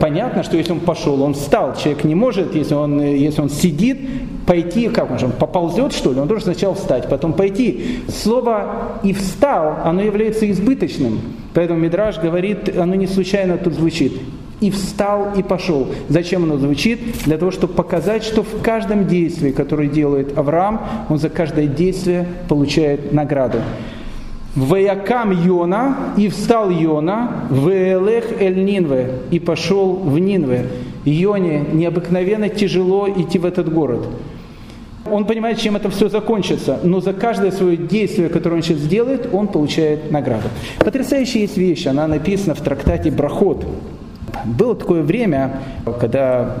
Понятно, 0.00 0.42
что 0.42 0.56
если 0.56 0.72
он 0.72 0.80
пошел, 0.80 1.22
он 1.22 1.34
встал. 1.34 1.76
Человек 1.76 2.02
не 2.02 2.16
может, 2.16 2.56
если 2.56 2.74
он, 2.74 3.00
если 3.00 3.40
он 3.40 3.48
сидит, 3.48 3.98
пойти, 4.44 4.88
как 4.88 5.12
он 5.12 5.20
же, 5.20 5.28
поползет 5.28 5.92
что 5.92 6.12
ли, 6.12 6.18
он 6.18 6.26
должен 6.26 6.46
сначала 6.46 6.74
встать, 6.74 7.08
потом 7.08 7.32
пойти. 7.32 8.00
Слово 8.08 8.98
«и 9.04 9.12
встал», 9.12 9.76
оно 9.84 10.02
является 10.02 10.50
избыточным. 10.50 11.20
Поэтому 11.54 11.78
Мидраж 11.78 12.18
говорит, 12.18 12.76
оно 12.76 12.96
не 12.96 13.06
случайно 13.06 13.56
тут 13.56 13.74
звучит. 13.74 14.14
И 14.60 14.72
встал 14.72 15.34
и 15.36 15.44
пошел. 15.44 15.86
Зачем 16.08 16.42
оно 16.42 16.56
звучит? 16.56 16.98
Для 17.24 17.38
того, 17.38 17.52
чтобы 17.52 17.74
показать, 17.74 18.24
что 18.24 18.42
в 18.42 18.62
каждом 18.62 19.06
действии, 19.06 19.52
которое 19.52 19.86
делает 19.86 20.36
Авраам, 20.36 20.80
он 21.08 21.20
за 21.20 21.28
каждое 21.28 21.68
действие 21.68 22.26
получает 22.48 23.12
награду. 23.12 23.58
Ваякам 24.54 25.30
Йона, 25.30 26.14
и 26.16 26.28
встал 26.28 26.70
Йона, 26.70 27.44
в 27.50 27.68
Элех 27.68 28.40
Эль 28.40 28.64
Нинве, 28.64 29.10
и 29.30 29.38
пошел 29.38 29.94
в 29.94 30.18
Нинве. 30.18 30.66
Йоне 31.04 31.64
необыкновенно 31.72 32.48
тяжело 32.48 33.08
идти 33.08 33.38
в 33.38 33.44
этот 33.44 33.72
город. 33.72 34.08
Он 35.10 35.24
понимает, 35.24 35.58
чем 35.58 35.76
это 35.76 35.90
все 35.90 36.08
закончится, 36.08 36.80
но 36.82 37.00
за 37.00 37.12
каждое 37.12 37.50
свое 37.50 37.76
действие, 37.76 38.28
которое 38.28 38.56
он 38.56 38.62
сейчас 38.62 38.78
сделает, 38.78 39.28
он 39.32 39.48
получает 39.48 40.10
награду. 40.10 40.48
Потрясающая 40.78 41.42
есть 41.42 41.56
вещь, 41.56 41.86
она 41.86 42.06
написана 42.06 42.54
в 42.54 42.60
трактате 42.60 43.10
Брахот. 43.10 43.64
Было 44.56 44.74
такое 44.74 45.02
время, 45.02 45.60
когда 46.00 46.54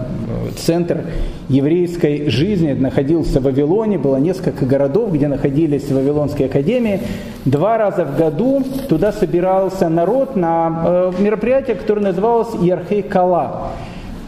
э, 0.46 0.50
центр 0.56 1.04
еврейской 1.48 2.28
жизни 2.28 2.72
находился 2.72 3.40
в 3.40 3.44
Вавилоне, 3.44 3.98
было 3.98 4.16
несколько 4.16 4.66
городов, 4.66 5.12
где 5.12 5.26
находились 5.26 5.90
Вавилонские 5.90 6.48
академии. 6.48 7.00
Два 7.46 7.78
раза 7.78 8.04
в 8.04 8.18
году 8.18 8.62
туда 8.88 9.12
собирался 9.12 9.88
народ 9.88 10.36
на 10.36 10.82
э, 10.84 11.12
мероприятие, 11.18 11.76
которое 11.76 12.02
называлось 12.02 12.48
Ярхей 12.60 13.02
Кала. 13.02 13.72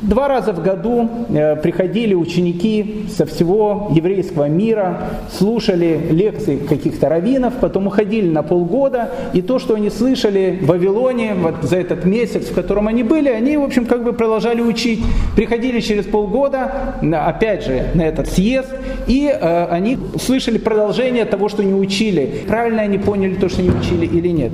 Два 0.02 0.28
раза 0.28 0.54
в 0.54 0.62
году 0.62 1.10
э, 1.28 1.56
приходили 1.56 2.14
ученики 2.14 3.04
со 3.14 3.26
всего 3.26 3.92
еврейского 3.94 4.48
мира, 4.48 5.10
слушали 5.30 6.00
лекции 6.10 6.56
каких-то 6.56 7.10
раввинов, 7.10 7.54
потом 7.60 7.88
уходили 7.88 8.26
на 8.26 8.42
полгода, 8.42 9.10
и 9.34 9.42
то, 9.42 9.58
что 9.58 9.74
они 9.74 9.90
слышали 9.90 10.58
в 10.62 10.66
Вавилоне 10.68 11.34
вот 11.34 11.56
за 11.62 11.76
этот 11.76 12.06
месяц, 12.06 12.46
в 12.46 12.54
котором 12.54 12.88
они 12.88 13.02
были, 13.02 13.28
они, 13.28 13.58
в 13.58 13.62
общем, 13.62 13.84
как 13.84 14.02
бы 14.02 14.14
продолжали 14.14 14.62
учить. 14.62 15.04
Приходили 15.36 15.80
через 15.80 16.06
полгода, 16.06 16.96
опять 17.02 17.66
же, 17.66 17.88
на 17.92 18.02
этот 18.02 18.26
съезд, 18.28 18.68
и 19.06 19.28
э, 19.30 19.66
они 19.66 19.98
слышали 20.18 20.56
продолжение 20.56 21.26
того, 21.26 21.50
что 21.50 21.62
не 21.62 21.74
учили. 21.74 22.44
Правильно 22.48 22.82
они 22.82 22.96
поняли 22.96 23.34
то, 23.34 23.50
что 23.50 23.60
не 23.60 23.70
учили 23.70 24.06
или 24.06 24.28
нет. 24.28 24.52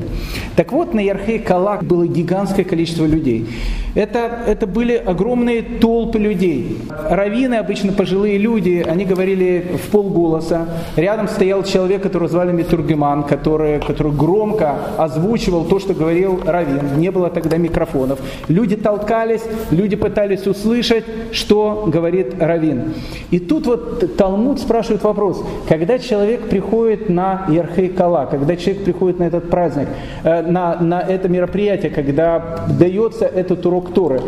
Так 0.57 0.73
вот, 0.73 0.93
на 0.93 1.01
Ярхей 1.01 1.39
Калак 1.39 1.85
было 1.85 2.05
гигантское 2.05 2.65
количество 2.65 3.05
людей. 3.05 3.47
Это, 3.95 4.41
это 4.47 4.67
были 4.67 4.95
огромные 4.95 5.36
толпы 5.81 6.19
людей. 6.19 6.79
Равины, 7.11 7.55
обычно 7.55 7.93
пожилые 7.93 8.39
люди, 8.39 8.85
они 8.87 9.05
говорили 9.05 9.77
в 9.85 9.91
полголоса. 9.91 10.67
Рядом 10.97 11.29
стоял 11.29 11.63
человек, 11.63 12.03
которого 12.03 12.29
звали 12.29 12.53
Митургеман, 12.53 13.25
который, 13.25 13.81
который 13.81 14.13
громко 14.13 14.77
озвучивал 14.97 15.65
то, 15.65 15.79
что 15.79 15.95
говорил 15.95 16.41
Равин. 16.45 16.99
Не 16.99 17.11
было 17.11 17.31
тогда 17.31 17.57
микрофонов. 17.57 18.19
Люди 18.49 18.77
толкались, 18.77 19.43
люди 19.71 19.97
пытались 19.97 20.47
услышать, 20.47 21.05
что 21.33 21.85
говорит 21.87 22.35
Равин. 22.41 22.95
И 23.31 23.39
тут 23.39 23.67
вот 23.67 24.17
Талмуд 24.17 24.61
спрашивает 24.61 25.03
вопрос, 25.03 25.45
когда 25.69 25.99
человек 25.99 26.49
приходит 26.49 27.09
на 27.09 27.47
Ярхей 27.49 27.89
Кала, 27.89 28.27
когда 28.27 28.57
человек 28.57 28.85
приходит 28.85 29.19
на 29.19 29.25
этот 29.25 29.51
праздник, 29.51 29.89
э, 30.25 30.43
на, 30.43 30.77
на 30.81 31.01
это 31.01 31.29
мероприятие, 31.29 31.91
когда 31.91 32.67
дается 32.79 33.27
этот 33.27 33.65
урок 33.67 33.93
Торы. 33.93 34.21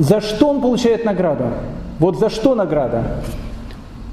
За 0.00 0.22
что 0.22 0.48
он 0.48 0.62
получает 0.62 1.04
награду? 1.04 1.44
Вот 1.98 2.18
за 2.18 2.30
что 2.30 2.54
награда? 2.54 3.04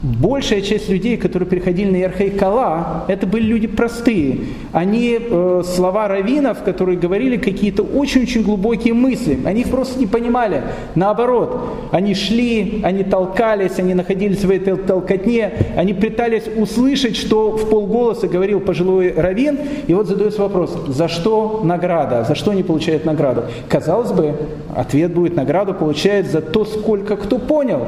Большая 0.07 0.61
часть 0.61 0.87
людей, 0.87 1.17
которые 1.17 1.49
приходили 1.49 1.91
на 1.91 1.97
Ярхей 1.97 2.29
Кала, 2.29 3.03
это 3.09 3.27
были 3.27 3.43
люди 3.43 3.67
простые. 3.67 4.39
Они 4.71 5.19
э, 5.19 5.63
слова 5.65 6.07
раввинов, 6.07 6.63
которые 6.63 6.97
говорили 6.97 7.35
какие-то 7.35 7.83
очень-очень 7.83 8.43
глубокие 8.43 8.93
мысли, 8.93 9.37
они 9.43 9.61
их 9.61 9.69
просто 9.69 9.99
не 9.99 10.05
понимали. 10.05 10.63
Наоборот, 10.95 11.59
они 11.91 12.15
шли, 12.15 12.79
они 12.85 13.03
толкались, 13.03 13.79
они 13.79 13.93
находились 13.93 14.45
в 14.45 14.49
этой 14.49 14.77
толкотне, 14.77 15.51
они 15.75 15.93
пытались 15.93 16.43
услышать, 16.55 17.17
что 17.17 17.57
в 17.57 17.69
полголоса 17.69 18.29
говорил 18.29 18.61
пожилой 18.61 19.11
раввин, 19.11 19.59
и 19.87 19.93
вот 19.93 20.07
задается 20.07 20.41
вопрос, 20.41 20.73
за 20.87 21.09
что 21.09 21.61
награда, 21.65 22.23
за 22.23 22.35
что 22.35 22.51
они 22.51 22.63
получают 22.63 23.03
награду? 23.03 23.43
Казалось 23.67 24.13
бы, 24.13 24.35
ответ 24.73 25.13
будет, 25.13 25.35
награду 25.35 25.73
получает 25.73 26.31
за 26.31 26.39
то, 26.39 26.63
сколько 26.63 27.17
кто 27.17 27.39
понял. 27.39 27.87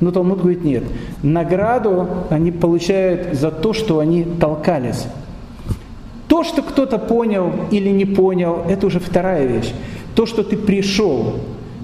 Но 0.00 0.10
Талмуд 0.12 0.40
говорит, 0.40 0.64
нет. 0.64 0.84
Награду 1.22 2.08
они 2.30 2.52
получают 2.52 3.36
за 3.36 3.50
то, 3.50 3.72
что 3.72 3.98
они 3.98 4.24
толкались. 4.24 5.06
То, 6.28 6.44
что 6.44 6.62
кто-то 6.62 6.98
понял 6.98 7.52
или 7.70 7.88
не 7.88 8.04
понял, 8.04 8.62
это 8.68 8.86
уже 8.86 9.00
вторая 9.00 9.46
вещь. 9.46 9.72
То, 10.14 10.26
что 10.26 10.42
ты 10.44 10.56
пришел, 10.56 11.40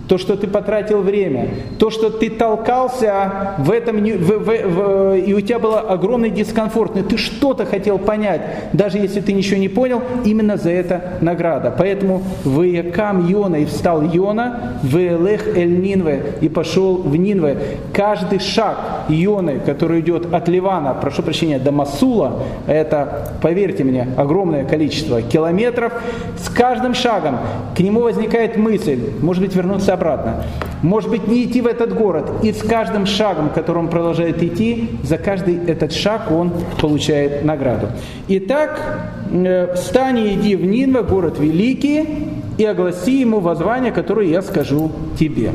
то, 0.09 0.19
что 0.19 0.37
ты 0.37 0.47
потратил 0.47 1.01
время, 1.01 1.49
то, 1.79 1.91
что 1.91 2.11
ты 2.11 2.31
толкался 2.31 3.55
в 3.59 3.71
этом, 3.71 4.05
в, 4.05 4.39
в, 4.39 4.45
в, 4.45 5.17
и 5.17 5.33
у 5.33 5.41
тебя 5.41 5.59
был 5.59 5.77
огромный 5.77 6.31
дискомфорт, 6.31 6.95
но 6.95 7.03
ты 7.03 7.17
что-то 7.17 7.65
хотел 7.65 7.99
понять, 7.99 8.43
даже 8.73 8.99
если 8.99 9.21
ты 9.21 9.33
ничего 9.33 9.59
не 9.59 9.69
понял, 9.69 10.03
именно 10.25 10.57
за 10.57 10.71
это 10.71 11.15
награда. 11.21 11.75
Поэтому 11.77 12.23
«Ваякам 12.45 13.27
Йона» 13.27 13.57
и 13.57 13.65
встал 13.65 14.03
Йона, 14.03 14.79
«Ваэлех 14.83 15.57
эль 15.57 15.81
Нинве» 15.81 16.35
и 16.41 16.49
пошел 16.49 16.97
в 16.97 17.17
Нинве. 17.17 17.57
Каждый 17.93 18.41
шаг 18.41 18.77
Йоны, 19.09 19.61
который 19.65 20.01
идет 20.01 20.33
от 20.33 20.49
Ливана, 20.49 20.95
прошу 20.95 21.23
прощения, 21.23 21.59
до 21.59 21.73
Масула, 21.73 22.43
это, 22.67 23.33
поверьте 23.41 23.85
мне, 23.85 24.09
огромное 24.17 24.65
количество 24.65 25.23
километров, 25.23 25.93
с 26.39 26.49
каждым 26.49 26.95
шагом 26.95 27.39
к 27.75 27.81
нему 27.81 28.01
возникает 28.01 28.57
мысль, 28.57 28.99
может 29.21 29.43
быть, 29.43 29.55
вернуться 29.55 29.94
обратно. 29.95 30.45
Может 30.83 31.11
быть, 31.11 31.27
не 31.27 31.45
идти 31.45 31.61
в 31.61 31.67
этот 31.67 31.95
город. 31.95 32.31
И 32.43 32.53
с 32.53 32.63
каждым 32.63 33.07
шагом, 33.07 33.49
которым 33.49 33.85
он 33.85 33.91
продолжает 33.91 34.43
идти, 34.43 34.91
за 35.03 35.17
каждый 35.17 35.57
этот 35.67 35.93
шаг 35.93 36.31
он 36.31 36.53
получает 36.81 37.45
награду. 37.45 37.89
Итак, 38.29 39.11
э, 39.31 39.75
встань 39.75 40.19
и 40.19 40.35
иди 40.35 40.57
в 40.57 40.67
Нинва, 40.67 41.03
город 41.03 41.39
великий, 41.39 42.29
и 42.59 42.65
огласи 42.65 43.21
ему 43.21 43.41
воззвание, 43.41 43.93
которое 43.93 44.29
я 44.29 44.43
скажу 44.43 44.93
тебе. 45.19 45.53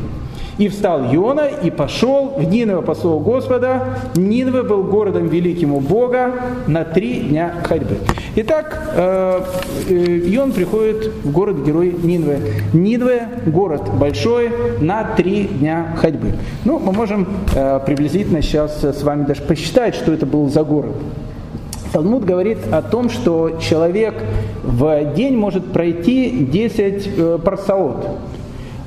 И 0.59 0.67
встал 0.67 1.05
Иона 1.15 1.47
и 1.47 1.71
пошел 1.71 2.33
в 2.37 2.43
Нинве 2.43 2.81
по 2.81 2.93
Господа. 2.93 3.97
Нинве 4.15 4.61
был 4.61 4.83
городом 4.83 5.29
великим 5.29 5.73
у 5.73 5.79
Бога 5.79 6.33
на 6.67 6.83
три 6.83 7.21
дня 7.21 7.53
ходьбы. 7.63 7.97
Итак, 8.35 8.91
э, 8.93 9.41
э, 9.87 9.93
Ион 10.35 10.51
приходит 10.51 11.13
в 11.23 11.31
город-герой 11.31 11.95
Нинве. 12.03 12.41
Нинве– 12.73 13.29
город 13.45 13.89
большой 13.97 14.51
на 14.81 15.05
три 15.15 15.45
дня 15.45 15.95
ходьбы. 15.97 16.33
Ну, 16.65 16.77
мы 16.77 16.91
можем 16.91 17.25
э, 17.55 17.79
приблизительно 17.85 18.41
сейчас 18.41 18.83
с 18.83 19.01
вами 19.01 19.23
даже 19.23 19.41
посчитать, 19.43 19.95
что 19.95 20.11
это 20.11 20.25
был 20.25 20.49
за 20.49 20.65
город. 20.65 20.95
Талмуд 21.93 22.25
говорит 22.25 22.59
о 22.71 22.81
том, 22.81 23.09
что 23.09 23.59
человек 23.61 24.13
в 24.63 25.13
день 25.15 25.37
может 25.37 25.71
пройти 25.71 26.45
10 26.51 27.09
э, 27.17 27.39
парсаот. 27.43 28.07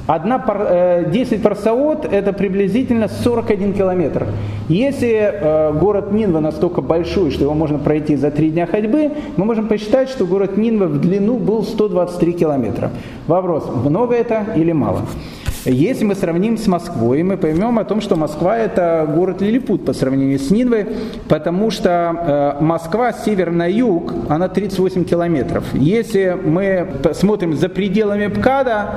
Одна, 0.07 1.05
10 1.07 1.33
э, 1.33 1.39
парсаот– 1.39 2.05
это 2.11 2.33
приблизительно 2.33 3.09
41 3.09 3.73
километр. 3.73 4.27
Если 4.69 5.13
э, 5.13 5.73
город 5.79 6.13
Нинва 6.13 6.41
настолько 6.41 6.81
большой, 6.81 7.31
что 7.31 7.45
его 7.45 7.55
можно 7.55 7.79
пройти 7.79 8.17
за 8.17 8.31
три 8.33 8.51
дня 8.51 8.67
ходьбы, 8.67 9.13
мы 9.37 9.45
можем 9.45 9.69
посчитать, 9.69 10.09
что 10.09 10.27
город 10.27 10.57
Нинва 10.57 10.87
в 10.87 11.01
длину 11.01 11.39
был 11.39 11.63
123 11.63 12.33
километра. 12.33 12.91
Вопрос, 13.29 13.65
много 13.85 14.15
это 14.15 14.45
или 14.57 14.73
мало? 14.73 15.03
Если 15.65 16.05
мы 16.05 16.17
сравним 16.17 16.59
с 16.59 16.67
Москвой, 16.67 17.23
мы 17.23 17.37
поймем 17.37 17.79
о 17.79 17.85
том, 17.85 18.01
что 18.01 18.17
Москва 18.17 18.59
это 18.59 19.09
город 19.15 19.41
Лилипут 19.41 19.85
по 19.85 19.93
сравнению 19.93 20.41
с 20.41 20.51
Нинвой, 20.51 20.89
потому 21.29 21.71
что 21.71 22.57
э, 22.59 22.65
Москва 22.65 23.13
с 23.13 23.25
севера 23.25 23.53
на 23.53 23.71
юг, 23.71 24.13
она 24.29 24.49
38 24.49 25.05
километров. 25.05 25.65
Если 25.73 26.37
мы 26.45 26.89
смотрим 27.13 27.55
за 27.55 27.69
пределами 27.69 28.27
ПКАДа, 28.27 28.89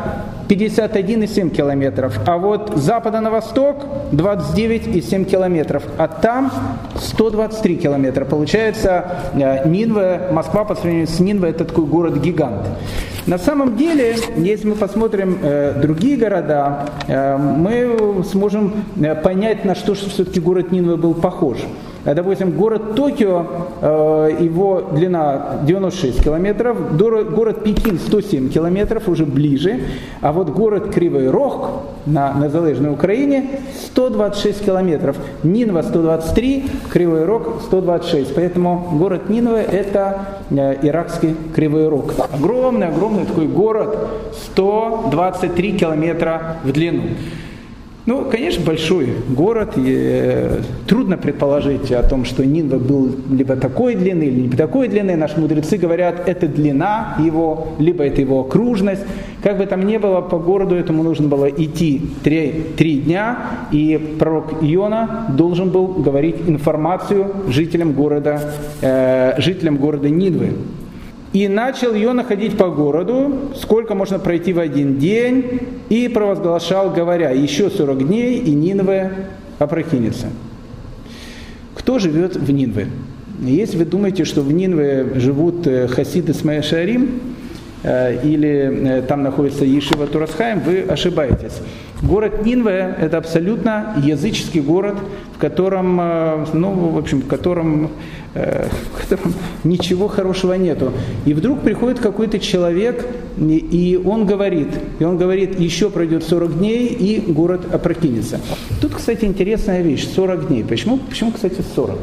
51,7 0.48 1.50
километров, 1.50 2.20
а 2.25 2.38
вот 2.38 2.74
с 2.75 2.82
запада 2.82 3.22
на 3.22 3.32
восток 3.32 3.86
29,7 4.12 5.25
километров, 5.25 5.84
а 5.98 6.08
там 6.08 6.52
123 6.96 7.78
километра. 7.78 8.25
Получается, 8.25 9.06
э, 9.34 9.68
Нинва, 9.68 10.30
Москва 10.32 10.66
по 10.66 10.75
сравнению 10.75 11.08
с 11.08 11.20
Нинвой 11.20 11.52
это 11.52 11.66
такой 11.66 11.86
город-гигант. 11.86 12.68
На 13.28 13.40
самом 13.40 13.75
деле, 13.75 14.16
если 14.38 14.68
мы 14.68 14.75
посмотрим 14.75 15.40
э, 15.42 15.74
другие 15.82 16.16
города, 16.16 16.90
э, 17.08 17.38
мы 17.38 18.24
сможем 18.24 18.86
э, 18.98 19.16
понять, 19.16 19.66
на 19.66 19.74
что 19.74 19.96
же 19.96 20.10
все-таки 20.10 20.40
город 20.40 20.72
Нинвы 20.72 20.96
был 20.96 21.16
похож. 21.16 21.58
Э, 22.06 22.14
допустим, 22.14 22.52
город 22.52 22.96
Токио, 22.96 23.46
э, 23.82 24.38
его 24.40 24.90
длина 24.92 25.60
96 25.64 26.24
километров, 26.24 26.96
город 26.98 27.64
Пекин 27.64 28.00
107 28.00 28.50
километров, 28.50 29.10
уже 29.10 29.26
ближе, 29.26 29.80
а 30.22 30.32
вот 30.32 30.50
город 30.50 30.94
Кривой 30.94 31.30
Рог 31.30 31.70
на 32.06 32.34
Незалежной 32.34 32.92
Украине 32.92 33.50
126 33.88 34.66
километров, 34.66 35.18
Нинва 35.44 35.82
123, 35.82 36.66
Кривой 36.92 37.26
Рог 37.26 37.62
126, 37.64 38.36
поэтому 38.36 38.88
город 38.94 39.30
Нинва 39.30 39.58
это 39.58 40.28
э, 40.52 40.76
иракский 40.84 41.36
Кривой 41.56 41.90
Рог. 41.90 42.14
Огромный, 42.32 42.88
огромный 42.88 43.26
такой 43.26 43.48
город, 43.48 43.98
123 44.52 45.78
километра 45.78 46.58
в 46.64 46.72
длину. 46.72 47.04
Ну, 48.06 48.26
конечно, 48.30 48.64
большой 48.64 49.10
город. 49.30 49.74
И, 49.78 49.84
э, 49.88 50.62
трудно 50.88 51.18
предположить 51.18 51.92
о 51.92 52.04
том, 52.04 52.24
что 52.24 52.46
Нинва 52.46 52.78
был 52.78 53.10
либо 53.32 53.56
такой 53.56 53.96
длины, 53.96 54.24
или 54.24 54.42
не 54.42 54.50
такой 54.50 54.88
длины. 54.88 55.16
Наши 55.16 55.40
мудрецы 55.40 55.78
говорят, 55.78 56.28
это 56.28 56.48
длина 56.48 57.16
его, 57.18 57.70
либо 57.80 58.04
это 58.04 58.22
его 58.22 58.42
окружность. 58.42 59.02
Как 59.42 59.58
бы 59.58 59.66
там 59.66 59.88
ни 59.88 59.98
было, 59.98 60.22
по 60.22 60.38
городу 60.38 60.76
этому 60.76 61.02
нужно 61.02 61.28
было 61.28 61.50
идти 61.50 62.02
три, 62.24 62.66
три 62.78 62.98
дня, 62.98 63.38
и 63.72 64.16
пророк 64.20 64.54
Иона 64.62 65.28
должен 65.36 65.70
был 65.72 65.88
говорить 65.88 66.36
информацию 66.48 67.28
жителям 67.48 67.94
города, 67.94 68.54
э, 68.82 69.34
жителям 69.40 69.78
города 69.78 70.10
Нинвы. 70.10 70.54
И 71.36 71.50
начал 71.50 71.94
ее 71.94 72.13
находить 72.13 72.56
по 72.56 72.70
городу, 72.70 73.51
сколько 73.58 73.94
можно 73.94 74.20
пройти 74.20 74.54
в 74.54 74.60
один 74.60 75.00
день, 75.00 75.60
и 75.89 76.08
провозглашал, 76.08 76.92
говоря, 76.92 77.32
еще 77.32 77.70
40 77.70 78.08
дней, 78.08 78.39
и 78.39 78.51
Нинве 78.51 79.12
опрокинется. 79.60 80.27
Кто 81.74 82.00
живет 82.00 82.38
в 82.38 82.50
Нинве? 82.54 82.88
Если 83.42 83.75
вы 83.75 83.84
думаете, 83.84 84.24
что 84.24 84.44
в 84.44 84.53
Нинве 84.53 85.12
живут 85.16 85.68
э, 85.68 85.90
хасиды 85.90 86.33
с 86.33 86.42
Шарим, 86.64 87.03
э, 87.03 87.35
или 88.24 89.00
э, 89.00 89.02
там 89.04 89.24
находится 89.24 89.66
Ешива 89.66 90.08
Турасхайм, 90.08 90.60
вы 90.60 90.82
ошибаетесь. 90.82 91.62
Город 92.02 92.46
Нинве– 92.46 92.96
это 93.00 93.18
абсолютно 93.18 93.96
языческий 94.04 94.62
город, 94.62 94.96
в 95.36 95.40
котором, 95.40 95.96
ну, 96.54 96.72
в 96.90 96.98
общем, 96.98 97.22
в 97.22 97.28
котором 97.28 97.90
Э, 98.36 98.68
в 98.94 99.02
котором 99.02 99.34
ничего 99.64 100.10
хорошего 100.10 100.54
нету. 100.54 100.92
И 101.26 101.34
вдруг 101.34 101.62
приходит 101.62 102.00
какой-то 102.00 102.38
человек, 102.38 103.08
и 103.40 104.02
он 104.04 104.26
говорит, 104.26 104.68
и 105.00 105.06
он 105.06 105.18
говорит, 105.18 105.58
еще 105.58 105.90
пройдет 105.90 106.24
40 106.24 106.58
дней, 106.60 106.88
и 106.88 107.32
город 107.32 107.74
опрокинется. 107.74 108.42
Тут, 108.82 108.96
кстати, 108.96 109.24
интересная 109.24 109.82
вещь, 109.82 110.06
40 110.06 110.50
дней. 110.50 110.66
Почему, 110.66 110.98
почему 110.98 111.32
кстати, 111.32 111.64
40? 111.76 111.98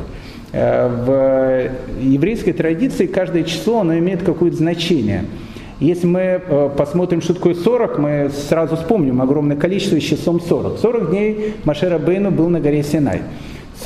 Э, 0.53 0.89
в 0.89 2.03
еврейской 2.03 2.53
традиции 2.53 3.05
каждое 3.07 3.45
число, 3.45 3.81
оно 3.81 3.99
имеет 3.99 4.23
какое-то 4.23 4.57
значение. 4.57 5.27
Если 5.83 6.07
мы 6.07 6.21
э, 6.21 6.71
посмотрим, 6.77 7.21
что 7.21 7.35
такое 7.35 7.55
40, 7.55 7.99
мы 7.99 8.31
сразу 8.31 8.77
вспомним 8.77 9.21
огромное 9.21 9.57
количество 9.57 9.99
с 9.99 10.05
числом 10.05 10.41
40. 10.41 10.79
40 10.79 11.11
дней 11.11 11.55
Машера 11.65 11.99
Бейну 11.99 12.31
был 12.31 12.49
на 12.49 12.61
горе 12.61 12.85
Синай. 12.85 13.23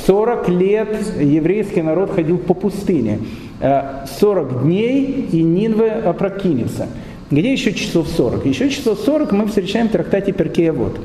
40 0.05 0.47
лет 0.49 0.95
еврейский 1.19 1.81
народ 1.81 2.11
ходил 2.11 2.37
по 2.37 2.53
пустыне. 2.53 3.17
40 3.59 4.51
э, 4.51 4.63
дней 4.63 5.27
и 5.31 5.41
Нинве 5.41 5.89
опрокинется. 5.89 6.85
Где 7.31 7.51
еще 7.51 7.73
число 7.73 8.03
40? 8.03 8.45
Еще 8.45 8.69
число 8.69 8.93
40 8.93 9.31
мы 9.31 9.47
встречаем 9.47 9.89
в 9.89 9.91
трактате 9.91 10.33
Перкея 10.33 10.73
Вот. 10.73 10.99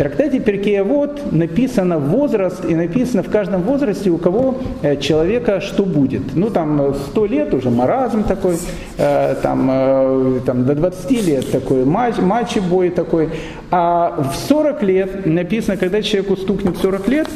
Трактате 0.00 0.40
Перкея 0.40 0.82
Вот 0.82 1.30
написано 1.30 1.98
возраст, 1.98 2.64
и 2.64 2.74
написано 2.74 3.22
в 3.22 3.28
каждом 3.28 3.60
возрасте, 3.60 4.08
у 4.08 4.16
кого 4.16 4.56
э, 4.80 4.96
человека 4.96 5.60
что 5.60 5.84
будет. 5.84 6.34
Ну, 6.34 6.48
там 6.48 6.94
100 6.94 7.26
лет 7.26 7.52
уже 7.52 7.68
маразм 7.68 8.24
такой, 8.24 8.56
э, 8.96 9.34
там, 9.42 10.40
там 10.46 10.64
до 10.64 10.74
20 10.74 11.26
лет 11.26 11.50
такой 11.50 11.84
матч, 11.84 12.16
матчи 12.16 12.60
бой 12.60 12.88
такой. 12.88 13.28
А 13.70 14.32
в 14.32 14.48
40 14.48 14.82
лет 14.84 15.26
написано, 15.26 15.76
когда 15.76 16.00
человеку 16.00 16.36
стукнет 16.38 16.78
40 16.78 17.08
лет, 17.08 17.28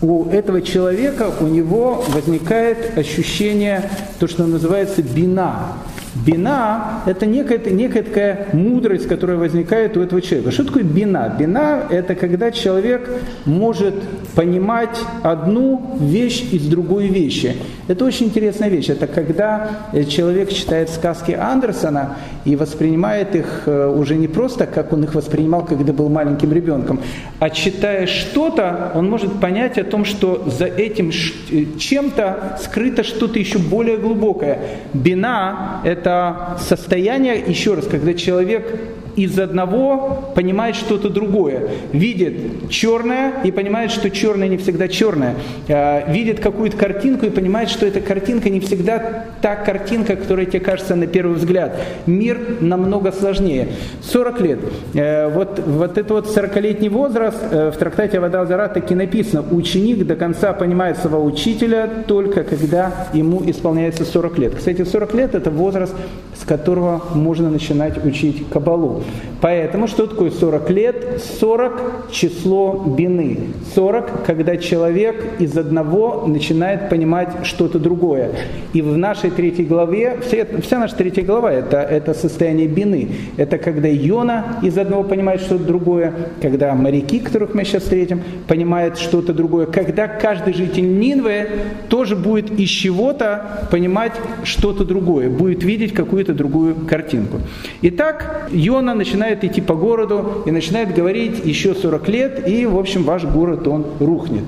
у 0.00 0.26
этого 0.26 0.62
человека, 0.62 1.32
у 1.40 1.48
него 1.48 2.04
возникает 2.06 2.96
ощущение, 2.96 3.90
то, 4.20 4.28
что 4.28 4.46
называется 4.46 5.02
бина. 5.02 5.72
Бина– 6.14 7.02
это 7.06 7.24
некая, 7.24 7.58
некая 7.70 8.02
такая 8.02 8.46
мудрость, 8.52 9.06
которая 9.06 9.36
возникает 9.36 9.96
у 9.96 10.00
этого 10.00 10.20
человека. 10.20 10.50
Что 10.50 10.64
такое 10.64 10.82
бина? 10.82 11.32
Бина– 11.38 11.84
это 11.90 12.14
когда 12.14 12.50
человек 12.50 13.08
может 13.44 13.94
понимать 14.34 14.98
одну 15.22 15.96
вещь 16.00 16.44
из 16.52 16.66
другой 16.66 17.06
вещи. 17.06 17.56
Это 17.86 18.04
очень 18.04 18.26
интересная 18.26 18.68
вещь. 18.68 18.88
Это 18.88 19.06
когда 19.06 19.70
человек 20.08 20.50
читает 20.50 20.90
сказки 20.90 21.32
Андерсона 21.32 22.16
и 22.44 22.56
воспринимает 22.56 23.36
их 23.36 23.62
э, 23.66 23.86
уже 23.88 24.16
не 24.16 24.28
просто, 24.28 24.66
как 24.66 24.92
он 24.92 25.04
их 25.04 25.14
воспринимал, 25.14 25.64
когда 25.64 25.92
был 25.92 26.08
маленьким 26.08 26.52
ребенком, 26.52 27.00
а 27.38 27.50
читая 27.50 28.06
что-то, 28.06 28.92
он 28.94 29.10
может 29.10 29.40
понять 29.40 29.78
о 29.78 29.84
том, 29.84 30.04
что 30.04 30.44
за 30.46 30.66
этим 30.66 31.10
э, 31.10 31.64
чем-то 31.78 32.58
скрыто 32.62 33.04
что-то 33.04 33.38
еще 33.38 33.58
более 33.58 33.96
глубокое. 33.96 34.58
Бина– 34.94 35.80
это 35.84 35.99
это 36.00 36.56
состояние, 36.60 37.38
еще 37.38 37.74
раз, 37.74 37.86
когда 37.86 38.14
человек 38.14 38.80
из 39.24 39.38
одного 39.38 40.32
понимает 40.34 40.76
что-то 40.76 41.10
другое. 41.10 41.68
Видит 41.92 42.68
черное 42.70 43.42
и 43.44 43.50
понимает, 43.50 43.90
что 43.90 44.10
черное 44.10 44.48
не 44.48 44.56
всегда 44.56 44.88
черное. 44.88 45.34
А, 45.68 46.10
видит 46.10 46.40
какую-то 46.40 46.76
картинку 46.76 47.26
и 47.26 47.30
понимает, 47.30 47.68
что 47.70 47.86
эта 47.86 48.00
картинка 48.00 48.50
не 48.50 48.60
всегда 48.60 49.26
та 49.40 49.56
картинка, 49.56 50.16
которая 50.16 50.46
тебе 50.46 50.60
кажется 50.60 50.94
на 50.94 51.06
первый 51.06 51.36
взгляд. 51.36 51.80
Мир 52.06 52.38
намного 52.60 53.12
сложнее. 53.12 53.68
40 54.02 54.40
лет. 54.40 54.58
Э, 54.94 55.28
вот, 55.28 55.60
вот 55.66 55.98
этот 55.98 56.10
вот 56.10 56.36
40-летний 56.36 56.88
возраст 56.88 57.38
э, 57.50 57.70
в 57.70 57.76
трактате 57.76 58.20
«Вода 58.20 58.44
Зара» 58.46 58.68
таки 58.68 58.94
написано. 58.94 59.44
Ученик 59.50 60.06
до 60.06 60.16
конца 60.16 60.52
понимает 60.52 60.98
своего 60.98 61.24
учителя 61.24 61.88
только 62.06 62.44
когда 62.44 63.08
ему 63.12 63.42
исполняется 63.46 64.04
40 64.04 64.38
лет. 64.38 64.54
Кстати, 64.56 64.84
40 64.84 65.14
лет– 65.14 65.34
это 65.36 65.50
возраст, 65.50 65.94
с 66.40 66.44
которого 66.44 67.02
можно 67.14 67.50
начинать 67.50 68.04
учить 68.04 68.48
Кабалу. 68.50 69.02
Поэтому 69.40 69.88
что 69.88 70.06
такое 70.06 70.30
40 70.30 70.70
лет? 70.70 71.22
40 71.40 72.10
число 72.12 72.84
бины. 72.86 73.38
40, 73.74 74.24
когда 74.24 74.56
человек 74.56 75.24
из 75.38 75.56
одного 75.56 76.26
начинает 76.26 76.88
понимать 76.90 77.30
что-то 77.44 77.78
другое. 77.78 78.30
И 78.72 78.82
в 78.82 78.96
нашей 78.98 79.30
третьей 79.30 79.64
главе, 79.64 80.18
вся, 80.20 80.78
наша 80.78 80.96
третья 80.96 81.22
глава 81.22 81.52
это, 81.52 81.78
это 81.78 82.12
состояние 82.14 82.66
бины. 82.66 83.08
Это 83.36 83.58
когда 83.58 83.88
Йона 83.88 84.58
из 84.62 84.76
одного 84.76 85.04
понимает 85.04 85.40
что-то 85.40 85.64
другое, 85.64 86.12
когда 86.42 86.74
моряки, 86.74 87.18
которых 87.18 87.54
мы 87.54 87.64
сейчас 87.64 87.84
встретим, 87.84 88.22
понимают 88.46 88.98
что-то 88.98 89.32
другое, 89.32 89.66
когда 89.66 90.06
каждый 90.06 90.54
житель 90.54 90.98
Нинвы 90.98 91.48
тоже 91.88 92.16
будет 92.16 92.50
из 92.50 92.68
чего-то 92.68 93.68
понимать 93.70 94.12
что-то 94.44 94.84
другое, 94.84 95.30
будет 95.30 95.64
видеть 95.64 95.94
какую-то 95.94 96.34
другую 96.34 96.74
картинку. 96.86 97.38
Итак, 97.82 98.48
Йона 98.50 98.89
начинает 98.94 99.44
идти 99.44 99.60
по 99.60 99.74
городу 99.74 100.42
и 100.46 100.50
начинает 100.50 100.94
говорить 100.94 101.44
еще 101.44 101.74
40 101.74 102.08
лет, 102.08 102.48
и, 102.48 102.66
в 102.66 102.78
общем, 102.78 103.04
ваш 103.04 103.24
город, 103.24 103.66
он 103.68 103.86
рухнет. 104.00 104.44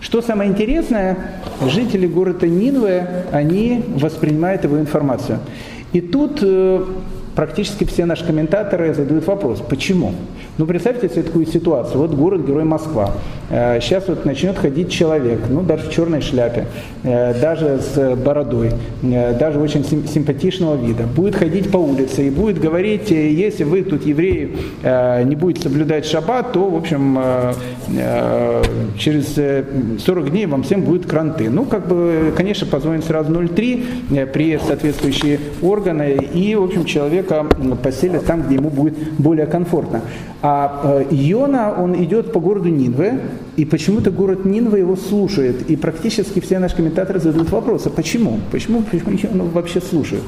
Что 0.00 0.22
самое 0.22 0.50
интересное, 0.50 1.40
жители 1.66 2.06
города 2.06 2.46
Нинвы, 2.46 3.02
они 3.32 3.82
воспринимают 3.88 4.64
его 4.64 4.78
информацию. 4.78 5.40
И 5.92 6.00
тут 6.00 6.40
э, 6.42 6.84
практически 7.36 7.84
все 7.84 8.06
наши 8.06 8.24
комментаторы 8.24 8.92
задают 8.94 9.26
вопрос, 9.26 9.60
почему? 9.60 10.14
Ну, 10.58 10.66
представьте 10.66 11.08
себе 11.08 11.22
такую 11.22 11.46
ситуацию. 11.46 11.98
Вот 11.98 12.12
город-герой 12.12 12.64
Москва. 12.64 13.12
Сейчас 13.48 14.04
э, 14.04 14.06
вот 14.08 14.24
начнет 14.24 14.56
ходить 14.56 14.90
человек, 14.90 15.40
ну, 15.50 15.60
даже 15.60 15.88
в 15.88 15.92
черной 15.92 16.22
шляпе, 16.22 16.66
э, 17.04 17.38
даже 17.38 17.78
с 17.78 18.16
бородой, 18.16 18.70
э, 19.02 19.38
даже 19.38 19.60
очень 19.60 19.84
симпатичного 19.84 20.76
вида. 20.76 21.04
Будет 21.04 21.36
ходить 21.36 21.70
по 21.70 21.76
улице 21.76 22.26
и 22.26 22.30
будет 22.30 22.58
говорить, 22.58 23.10
если 23.10 23.64
вы 23.64 23.82
тут, 23.82 24.06
евреи, 24.06 24.56
не 25.24 25.36
будете 25.36 25.62
соблюдать 25.62 26.06
шаббат, 26.06 26.52
то, 26.52 26.68
в 26.68 26.76
общем, 26.76 27.18
через 28.98 29.34
40 30.02 30.30
дней 30.30 30.46
вам 30.46 30.62
всем 30.62 30.82
будут 30.82 31.06
кранты. 31.06 31.50
Ну, 31.50 31.64
как 31.64 31.86
бы, 31.86 32.32
конечно, 32.36 32.66
позвонит 32.66 33.04
сразу 33.04 33.32
03, 33.32 33.84
приезд 34.32 34.66
соответствующие 34.66 35.38
органы, 35.60 36.16
и, 36.32 36.54
в 36.54 36.64
общем, 36.64 36.84
человека 37.26 37.76
поселят 37.82 38.26
там, 38.26 38.42
где 38.42 38.56
ему 38.56 38.70
будет 38.70 38.94
более 39.18 39.46
комфортно. 39.46 40.02
А 40.42 41.02
Иона, 41.10 41.74
он 41.76 42.02
идет 42.02 42.32
по 42.32 42.40
городу 42.40 42.68
Нинве, 42.68 43.20
и 43.56 43.64
почему-то 43.64 44.10
город 44.10 44.44
Нинва 44.44 44.76
его 44.76 44.96
слушает. 44.96 45.70
И 45.70 45.76
практически 45.76 46.40
все 46.40 46.58
наши 46.58 46.76
комментаторы 46.76 47.20
задают 47.20 47.50
вопрос, 47.50 47.86
а 47.86 47.90
почему? 47.90 48.40
Почему, 48.50 48.82
почему 48.82 49.44
он 49.44 49.48
вообще 49.50 49.80
слушает? 49.80 50.22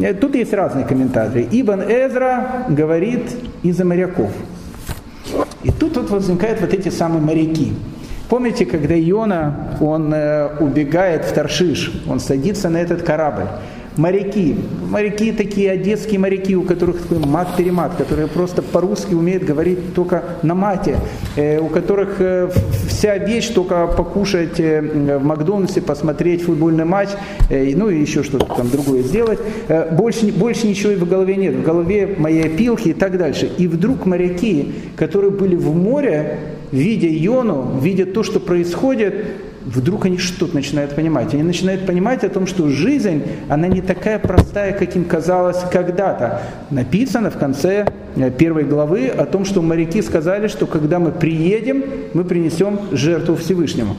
Э, 0.00 0.14
тут 0.14 0.34
есть 0.34 0.52
разные 0.52 0.84
комментаторы. 0.84 1.46
Ибн 1.50 1.82
Эзра 1.82 2.66
говорит 2.68 3.22
из-за 3.62 3.84
моряков. 3.84 4.30
И 5.62 5.70
тут 5.70 5.96
вот 5.96 6.10
возникают 6.10 6.60
вот 6.60 6.72
эти 6.72 6.88
самые 6.88 7.20
моряки. 7.20 7.72
Помните, 8.28 8.64
когда 8.64 8.94
Иона, 8.94 9.76
он 9.80 10.14
э, 10.14 10.56
убегает 10.60 11.24
в 11.24 11.32
Таршиш, 11.32 11.92
он 12.08 12.20
садится 12.20 12.68
на 12.68 12.78
этот 12.78 13.02
корабль 13.02 13.48
моряки. 13.96 14.56
Моряки 14.88 15.32
такие, 15.32 15.70
одесские 15.70 16.18
моряки, 16.18 16.56
у 16.56 16.62
которых 16.62 17.02
такой 17.02 17.18
мат-перемат, 17.18 17.96
которые 17.96 18.28
просто 18.28 18.62
по-русски 18.62 19.14
умеют 19.14 19.44
говорить 19.44 19.94
только 19.94 20.24
на 20.42 20.54
мате, 20.54 20.96
э, 21.36 21.58
у 21.58 21.68
которых 21.68 22.20
э, 22.20 22.50
вся 22.88 23.18
вещь 23.18 23.48
только 23.48 23.86
покушать 23.86 24.58
э, 24.58 25.18
в 25.18 25.24
Макдональдсе, 25.24 25.80
посмотреть 25.80 26.42
футбольный 26.42 26.84
матч, 26.84 27.10
э, 27.48 27.72
ну 27.74 27.88
и 27.88 28.00
еще 28.00 28.22
что-то 28.22 28.46
там 28.46 28.70
другое 28.70 29.02
сделать. 29.02 29.38
Э, 29.68 29.94
больше, 29.94 30.26
больше 30.32 30.66
ничего 30.66 30.92
в 30.92 31.08
голове 31.08 31.36
нет. 31.36 31.54
В 31.54 31.62
голове 31.62 32.14
мои 32.18 32.40
опилки 32.40 32.88
и 32.88 32.92
так 32.92 33.18
дальше. 33.18 33.50
И 33.58 33.66
вдруг 33.66 34.06
моряки, 34.06 34.72
которые 34.96 35.30
были 35.30 35.56
в 35.56 35.74
море, 35.74 36.38
видя 36.72 37.08
Йону, 37.08 37.78
видя 37.80 38.06
то, 38.06 38.22
что 38.22 38.40
происходит, 38.40 39.14
вдруг 39.64 40.06
они 40.06 40.18
что-то 40.18 40.54
начинают 40.54 40.94
понимать. 40.94 41.34
Они 41.34 41.42
начинают 41.42 41.86
понимать 41.86 42.24
о 42.24 42.28
том, 42.28 42.46
что 42.46 42.68
жизнь, 42.68 43.22
она 43.48 43.68
не 43.68 43.80
такая 43.80 44.18
простая, 44.18 44.72
каким 44.72 45.04
казалось 45.04 45.58
когда-то. 45.70 46.42
Написано 46.70 47.30
в 47.30 47.38
конце 47.38 47.86
э, 48.16 48.30
первой 48.30 48.64
главы 48.64 49.08
о 49.08 49.26
том, 49.26 49.44
что 49.44 49.62
моряки 49.62 50.02
сказали, 50.02 50.48
что 50.48 50.66
когда 50.66 50.98
мы 50.98 51.12
приедем, 51.12 51.84
мы 52.14 52.24
принесем 52.24 52.80
жертву 52.92 53.36
Всевышнему. 53.36 53.96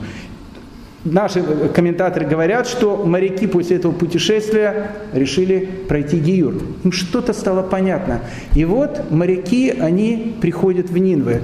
Наши 1.04 1.40
э, 1.40 1.68
комментаторы 1.68 2.26
говорят, 2.26 2.66
что 2.66 3.04
моряки 3.04 3.46
после 3.46 3.76
этого 3.76 3.92
путешествия 3.92 4.92
решили 5.12 5.68
пройти 5.88 6.18
Гиюр. 6.18 6.54
Им 6.84 6.92
что-то 6.92 7.32
стало 7.32 7.62
понятно. 7.62 8.20
И 8.54 8.64
вот 8.64 9.10
моряки, 9.10 9.70
они 9.70 10.36
приходят 10.40 10.90
в 10.90 10.98
Нинвы. 10.98 11.40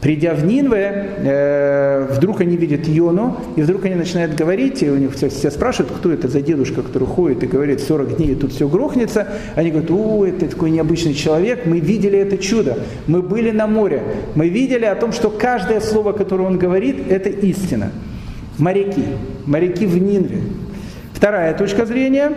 Придя 0.00 0.32
в 0.34 0.44
Нинве, 0.44 1.10
э, 1.18 2.06
вдруг 2.12 2.40
они 2.40 2.56
видят 2.56 2.86
Йону, 2.86 3.36
и 3.56 3.62
вдруг 3.62 3.84
они 3.84 3.96
начинают 3.96 4.36
говорить, 4.36 4.80
и 4.84 4.90
у 4.90 4.96
них 4.96 5.12
все, 5.14 5.28
все 5.28 5.50
спрашивают, 5.50 5.92
кто 5.96 6.12
это 6.12 6.28
за 6.28 6.40
дедушка, 6.40 6.82
который 6.82 7.08
ходит 7.08 7.42
и 7.42 7.48
говорит, 7.48 7.80
40 7.80 8.16
дней 8.16 8.32
и 8.32 8.34
тут 8.36 8.52
все 8.52 8.68
грохнется. 8.68 9.26
Они 9.56 9.70
говорят, 9.70 9.90
о, 9.90 10.24
это 10.24 10.46
такой 10.46 10.70
необычный 10.70 11.14
человек, 11.14 11.66
мы 11.66 11.80
видели 11.80 12.16
это 12.16 12.38
чудо, 12.38 12.78
мы 13.08 13.22
были 13.22 13.50
на 13.50 13.66
море, 13.66 14.02
мы 14.36 14.48
видели 14.48 14.84
о 14.84 14.94
том, 14.94 15.10
что 15.10 15.30
каждое 15.30 15.80
слово, 15.80 16.12
которое 16.12 16.44
он 16.44 16.58
говорит, 16.58 17.10
это 17.10 17.28
истина. 17.30 17.90
Моряки, 18.56 19.04
моряки 19.46 19.84
в 19.84 19.98
Нинве. 19.98 20.42
Вторая 21.12 21.54
точка 21.54 21.86
зрения, 21.86 22.32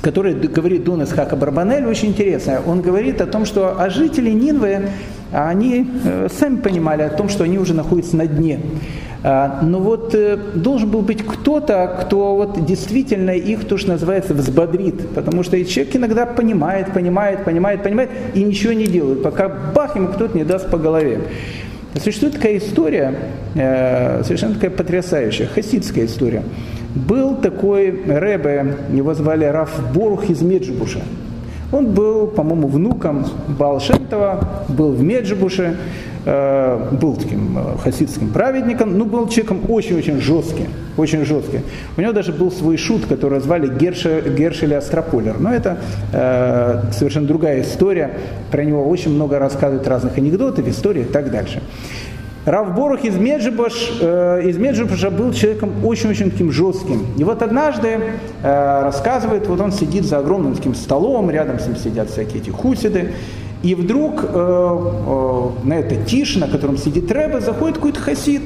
которая 0.00 0.34
говорит 0.34 0.82
Дон 0.82 1.04
Исхака 1.04 1.36
Барбанель, 1.36 1.86
очень 1.86 2.08
интересная. 2.08 2.60
Он 2.60 2.82
говорит 2.82 3.20
о 3.20 3.26
том, 3.26 3.44
что 3.44 3.80
а 3.80 3.88
жители 3.88 4.30
Нинвы 4.30 4.88
а 5.32 5.48
они 5.48 5.88
э, 6.04 6.28
сами 6.30 6.56
понимали 6.56 7.02
о 7.02 7.10
том, 7.10 7.28
что 7.28 7.44
они 7.44 7.58
уже 7.58 7.74
находятся 7.74 8.16
на 8.16 8.26
дне. 8.26 8.60
А, 9.24 9.60
но 9.62 9.78
вот 9.78 10.14
э, 10.14 10.36
должен 10.54 10.90
был 10.90 11.02
быть 11.02 11.24
кто-то, 11.24 11.96
кто 12.02 12.34
вот 12.34 12.64
действительно 12.66 13.30
их, 13.30 13.66
то, 13.66 13.76
называется, 13.86 14.34
взбодрит. 14.34 15.08
Потому 15.14 15.42
что 15.44 15.62
человек 15.64 15.94
иногда 15.94 16.26
понимает, 16.26 16.92
понимает, 16.92 17.44
понимает, 17.44 17.82
понимает 17.82 18.10
и 18.34 18.42
ничего 18.42 18.72
не 18.72 18.86
делает, 18.86 19.22
пока 19.22 19.48
бах, 19.48 19.94
ему 19.96 20.08
кто-то 20.08 20.36
не 20.36 20.44
даст 20.44 20.70
по 20.70 20.76
голове. 20.76 21.20
Существует 22.02 22.34
такая 22.34 22.56
история, 22.56 23.14
э, 23.54 24.22
совершенно 24.24 24.54
такая 24.54 24.70
потрясающая, 24.70 25.46
хасидская 25.46 26.06
история. 26.06 26.42
Был 26.94 27.36
такой 27.36 27.90
рэбе, 28.06 28.76
его 28.92 29.14
звали 29.14 29.44
Раф 29.44 29.70
Борух 29.94 30.30
из 30.30 30.42
Меджибуша. 30.42 31.00
Он 31.72 31.86
был, 31.86 32.26
по-моему, 32.26 32.68
внуком 32.68 33.26
Балшемтова, 33.48 34.64
был 34.68 34.92
в 34.92 35.02
Меджибуше, 35.02 35.76
э, 36.26 36.88
был 36.92 37.16
таким 37.16 37.56
э, 37.56 37.78
хасидским 37.82 38.28
праведником, 38.28 38.98
но 38.98 39.06
был 39.06 39.26
человеком 39.28 39.62
очень-очень 39.68 40.20
жестким, 40.20 40.66
очень 40.98 41.24
жестким. 41.24 41.62
У 41.96 42.02
него 42.02 42.12
даже 42.12 42.32
был 42.32 42.52
свой 42.52 42.76
шут, 42.76 43.06
который 43.06 43.40
звали 43.40 43.74
Герша, 43.74 44.20
Гершеля 44.20 44.78
Астрополер. 44.78 45.40
Но 45.40 45.52
это 45.52 45.78
э, 46.12 46.92
совершенно 46.92 47.26
другая 47.26 47.62
история. 47.62 48.18
Про 48.50 48.64
него 48.64 48.86
очень 48.86 49.14
много 49.14 49.38
рассказывают 49.38 49.88
разных 49.88 50.18
анекдотов, 50.18 50.68
историй 50.68 51.02
и 51.02 51.06
так 51.06 51.30
дальше. 51.30 51.62
Рав 52.44 52.74
Борух 52.74 53.04
из, 53.04 53.16
Меджибаш, 53.16 53.98
э, 54.00 54.42
из 54.48 54.58
Меджибаша 54.58 55.10
был 55.10 55.32
человеком 55.32 55.84
очень-очень 55.84 56.32
таким 56.32 56.50
жестким. 56.50 57.06
И 57.16 57.22
вот 57.22 57.40
однажды 57.40 58.00
э, 58.42 58.82
рассказывает, 58.82 59.46
вот 59.46 59.60
он 59.60 59.70
сидит 59.70 60.04
за 60.04 60.18
огромным 60.18 60.56
таким 60.56 60.74
столом, 60.74 61.30
рядом 61.30 61.60
с 61.60 61.68
ним 61.68 61.76
сидят 61.76 62.10
всякие 62.10 62.42
эти 62.42 62.50
хусиды, 62.50 63.12
и 63.62 63.76
вдруг 63.76 64.24
э, 64.24 64.26
э, 64.28 65.48
на 65.62 65.72
это 65.74 65.94
тише, 66.04 66.40
на 66.40 66.48
котором 66.48 66.78
сидит 66.78 67.12
Рэбе, 67.12 67.40
заходит 67.40 67.76
какой-то 67.76 68.00
хасид. 68.00 68.42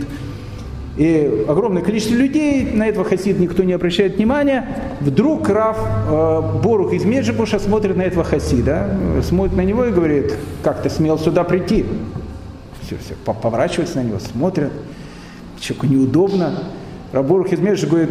И 0.99 1.45
огромное 1.49 1.83
количество 1.83 2.15
людей, 2.15 2.71
на 2.73 2.87
этого 2.89 3.05
хасид 3.05 3.39
никто 3.39 3.63
не 3.63 3.73
обращает 3.73 4.17
внимания. 4.17 4.69
Вдруг 5.01 5.49
Рав 5.49 5.79
э, 5.79 6.43
Борух 6.63 6.93
из 6.93 7.07
Меджибуша 7.07 7.59
смотрит 7.59 7.97
на 7.97 8.03
этого 8.03 8.25
хасида, 8.25 8.91
смотрит 9.23 9.57
на 9.57 9.63
него 9.63 9.87
и 9.87 9.91
говорит, 9.91 10.35
как 10.63 10.83
ты 10.83 10.91
смел 10.91 11.19
сюда 11.19 11.45
прийти? 11.45 11.87
Все, 12.87 12.97
все, 12.99 13.15
поворачиваются 13.25 13.99
на 13.99 14.05
него, 14.05 14.19
смотрят, 14.19 14.73
человеку 15.59 15.87
неудобно. 15.87 16.63
Рабурух 17.13 17.53
Измеш 17.53 17.85
говорит, 17.85 18.11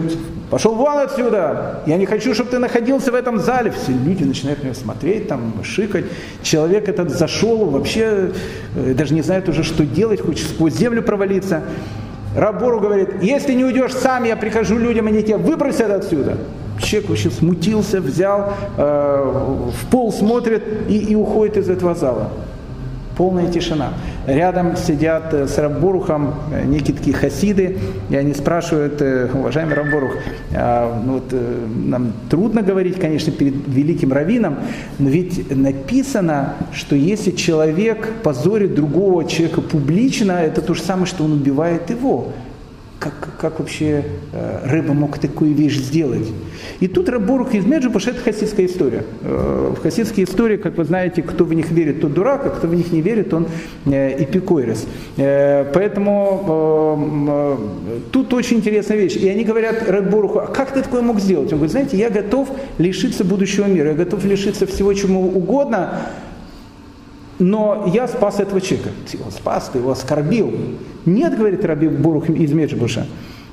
пошел 0.50 0.74
вон 0.74 0.98
отсюда, 0.98 1.82
я 1.86 1.98
не 1.98 2.06
хочу, 2.06 2.34
чтобы 2.34 2.50
ты 2.50 2.60
находился 2.60 3.12
в 3.12 3.16
этом 3.16 3.40
зале. 3.40 3.72
Все 3.72 3.92
люди 3.92 4.24
начинают 4.24 4.60
на 4.62 4.68
него 4.68 4.76
смотреть, 4.76 5.28
там, 5.28 5.54
шикать. 5.64 6.06
Человек 6.42 6.88
этот 6.88 7.10
зашел, 7.10 7.66
вообще 7.66 8.32
э, 8.76 8.94
даже 8.94 9.14
не 9.14 9.22
знает 9.22 9.50
уже, 9.50 9.64
что 9.64 9.86
делать, 9.86 10.22
хочет 10.22 10.48
сквозь 10.48 10.74
землю 10.74 11.04
провалиться. 11.04 11.64
Рабору 12.36 12.80
говорит, 12.80 13.22
если 13.22 13.54
не 13.54 13.64
уйдешь 13.64 13.94
сам, 13.94 14.24
я 14.24 14.36
прихожу 14.36 14.78
людям, 14.78 15.08
они 15.08 15.24
тебя 15.24 15.38
выбросят 15.38 15.92
отсюда. 15.92 16.38
Человек 16.80 17.10
вообще 17.10 17.30
смутился, 17.30 18.02
взял, 18.02 18.54
э, 18.78 19.62
в 19.72 19.90
пол 19.90 20.12
смотрит 20.12 20.64
и, 20.90 20.98
и 20.98 21.16
уходит 21.16 21.58
из 21.58 21.70
этого 21.70 21.96
зала. 21.96 22.30
Полная 23.18 23.52
тишина. 23.52 23.94
Рядом 24.28 24.76
сидят 24.76 25.34
с 25.34 25.58
Раббурухом 25.58 26.36
некие 26.66 26.96
такие 26.96 27.16
хасиды, 27.16 27.78
и 28.10 28.16
они 28.16 28.34
спрашивают, 28.34 29.02
уважаемый 29.34 29.74
Раббурух, 29.76 30.12
а, 30.54 31.02
ну 31.04 31.14
вот, 31.14 31.34
нам 31.76 32.14
трудно 32.30 32.62
говорить, 32.62 33.00
конечно, 33.00 33.32
перед 33.32 33.68
великим 33.68 34.14
раввином, 34.14 34.58
но 35.00 35.10
ведь 35.10 35.56
написано, 35.56 36.56
что 36.74 36.96
если 36.96 37.32
человек 37.32 38.10
позорит 38.24 38.76
другого 38.76 39.26
человека 39.26 39.62
публично, 39.62 40.34
это 40.34 40.62
то 40.62 40.74
же 40.74 40.82
самое, 40.82 41.06
что 41.06 41.24
он 41.24 41.34
убивает 41.34 41.90
его 41.90 42.32
как, 43.00 43.14
как 43.40 43.60
вообще 43.60 44.04
э, 44.32 44.68
рыба 44.68 44.94
мог 44.94 45.18
такую 45.20 45.54
вещь 45.54 45.78
сделать. 45.78 46.28
И 46.80 46.88
тут 46.88 47.10
Раборух 47.10 47.54
из 47.54 47.66
Меджибуша– 47.66 48.10
это 48.12 48.22
хасидская 48.22 48.66
история. 48.66 49.04
Э, 49.22 49.74
в 49.78 49.82
хасидской 49.82 50.24
истории, 50.24 50.58
как 50.58 50.78
вы 50.78 50.86
знаете, 50.86 51.22
кто 51.22 51.44
в 51.46 51.54
них 51.54 51.72
верит, 51.72 52.02
тот 52.02 52.14
дурак, 52.14 52.46
а 52.46 52.50
кто 52.50 52.68
в 52.68 52.76
них 52.76 52.92
не 52.92 53.02
верит, 53.02 53.34
он 53.34 53.48
э, 53.86 54.24
эпикойрес. 54.24 54.88
Э, 55.18 55.66
поэтому 55.74 56.98
э, 57.28 58.02
тут 58.12 58.34
очень 58.34 58.58
интересная 58.58 58.98
вещь. 58.98 59.16
И 59.18 59.28
они 59.28 59.44
говорят 59.44 59.88
Раборуху, 59.88 60.40
а 60.40 60.48
как 60.48 60.72
ты 60.72 60.82
такое 60.82 61.02
мог 61.02 61.20
сделать? 61.20 61.52
Он 61.52 61.60
говорит, 61.60 61.72
знаете, 61.72 61.98
я 61.98 62.10
готов 62.10 62.50
лишиться 62.78 63.24
будущего 63.24 63.66
мира, 63.66 63.90
я 63.90 63.96
готов 63.96 64.26
лишиться 64.26 64.66
всего, 64.66 64.94
чему 64.94 65.28
угодно, 65.28 66.02
но 67.40 67.90
я 67.94 68.08
спас 68.08 68.40
этого 68.40 68.62
человека. 68.62 68.92
Спас, 69.32 69.70
ты 69.72 69.80
его 69.80 69.92
оскорбил. 69.92 70.54
Нет, 71.06 71.38
говорит 71.38 71.66
Раби 71.66 71.88
Бурух 71.88 72.30
из 72.30 72.52
Меджбуша. 72.52 73.08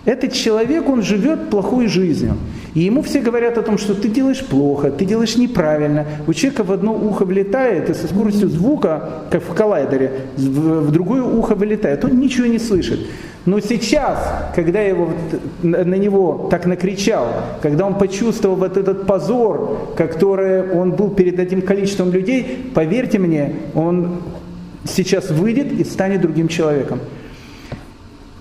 Этот 0.04 0.32
человек, 0.32 0.88
он 0.88 1.02
живет 1.02 1.48
плохой 1.48 1.86
жизнью. 1.86 2.36
И 2.74 2.80
ему 2.80 3.02
все 3.02 3.20
говорят 3.20 3.56
о 3.58 3.62
том, 3.62 3.78
что 3.78 3.94
ты 3.94 4.08
делаешь 4.08 4.44
плохо, 4.44 4.90
ты 4.90 5.04
делаешь 5.04 5.36
неправильно. 5.36 6.06
У 6.26 6.32
человека 6.32 6.64
в 6.64 6.72
одно 6.72 6.92
ухо 6.92 7.24
влетает, 7.24 7.88
и 7.88 7.94
со 7.94 8.08
скоростью 8.08 8.48
звука, 8.48 9.24
как 9.30 9.42
в 9.44 9.54
коллайдере, 9.54 10.12
в 10.36 10.90
другое 10.90 11.22
ухо 11.22 11.54
вылетает. 11.54 12.04
Он 12.04 12.18
ничего 12.18 12.46
не 12.46 12.58
слышит. 12.58 13.00
Но 13.44 13.58
сейчас, 13.58 14.18
когда 14.54 14.80
его, 14.80 15.10
на 15.62 15.94
него 15.94 16.46
так 16.50 16.66
накричал, 16.66 17.26
когда 17.60 17.86
он 17.86 17.98
почувствовал 17.98 18.56
вот 18.56 18.76
этот 18.76 19.06
позор, 19.06 19.94
который 19.96 20.70
он 20.70 20.92
был 20.92 21.10
перед 21.10 21.40
этим 21.40 21.60
количеством 21.62 22.12
людей, 22.12 22.70
поверьте 22.72 23.18
мне, 23.18 23.56
он 23.74 24.22
сейчас 24.84 25.30
выйдет 25.30 25.72
и 25.72 25.82
станет 25.84 26.20
другим 26.20 26.46
человеком. 26.46 27.00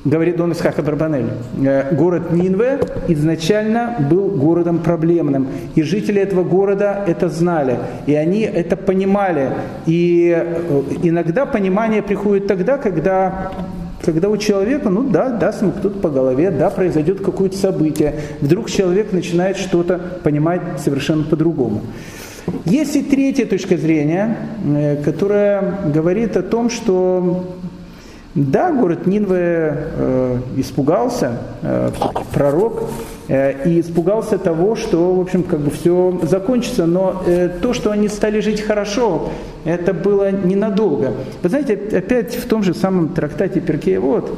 Говорит 0.03 0.35
Дон 0.35 0.51
Исхака 0.51 0.81
Барбанель, 0.81 1.27
«Э, 1.63 1.93
город 1.93 2.31
Нинве 2.31 2.79
изначально 3.07 3.95
был 4.09 4.29
городом 4.29 4.79
проблемным, 4.79 5.47
и 5.75 5.83
жители 5.83 6.19
этого 6.19 6.43
города 6.43 7.03
это 7.05 7.29
знали, 7.29 7.77
и 8.07 8.15
они 8.15 8.41
это 8.41 8.75
понимали. 8.75 9.51
И 9.85 10.35
э, 10.35 10.81
иногда 11.03 11.45
понимание 11.45 12.01
приходит 12.01 12.47
тогда, 12.47 12.79
когда 12.79 13.51
когда 14.03 14.29
у 14.29 14.37
человека, 14.37 14.89
ну 14.89 15.03
да, 15.03 15.29
даст 15.29 15.61
ему 15.61 15.71
кто-то 15.71 15.99
по 15.99 16.09
голове, 16.09 16.51
да, 16.51 16.69
произойдет 16.69 17.21
какое-то 17.21 17.57
событие. 17.57 18.15
Вдруг 18.41 18.69
человек 18.69 19.11
начинает 19.11 19.57
что-то 19.57 19.99
понимать 20.23 20.61
совершенно 20.79 21.23
по-другому. 21.23 21.81
Есть 22.65 22.95
и 22.95 23.03
третья 23.03 23.45
точка 23.45 23.77
зрения, 23.77 24.37
э, 24.65 24.97
которая 25.03 25.79
говорит 25.93 26.35
о 26.37 26.41
том, 26.41 26.69
что 26.69 27.45
да, 28.33 28.71
город 28.71 29.07
Нинве 29.07 29.87
э, 29.95 30.37
испугался, 30.57 31.37
э, 31.61 31.91
пророк, 32.33 32.89
и 33.65 33.79
испугался 33.79 34.37
того, 34.37 34.75
что, 34.75 35.15
в 35.15 35.21
общем, 35.21 35.43
как 35.43 35.61
бы 35.61 35.71
все 35.71 36.19
закончится, 36.23 36.85
но 36.85 37.23
э, 37.25 37.49
то, 37.61 37.73
что 37.73 37.91
они 37.91 38.09
стали 38.09 38.41
жить 38.41 38.59
хорошо, 38.59 39.29
это 39.63 39.93
было 39.93 40.31
ненадолго. 40.31 41.13
Вы 41.41 41.49
знаете, 41.49 41.79
опять 41.93 42.35
в 42.35 42.45
том 42.47 42.61
же 42.61 42.73
самом 42.73 43.09
трактате 43.09 43.61
Перкея 43.61 44.01
вот 44.01 44.37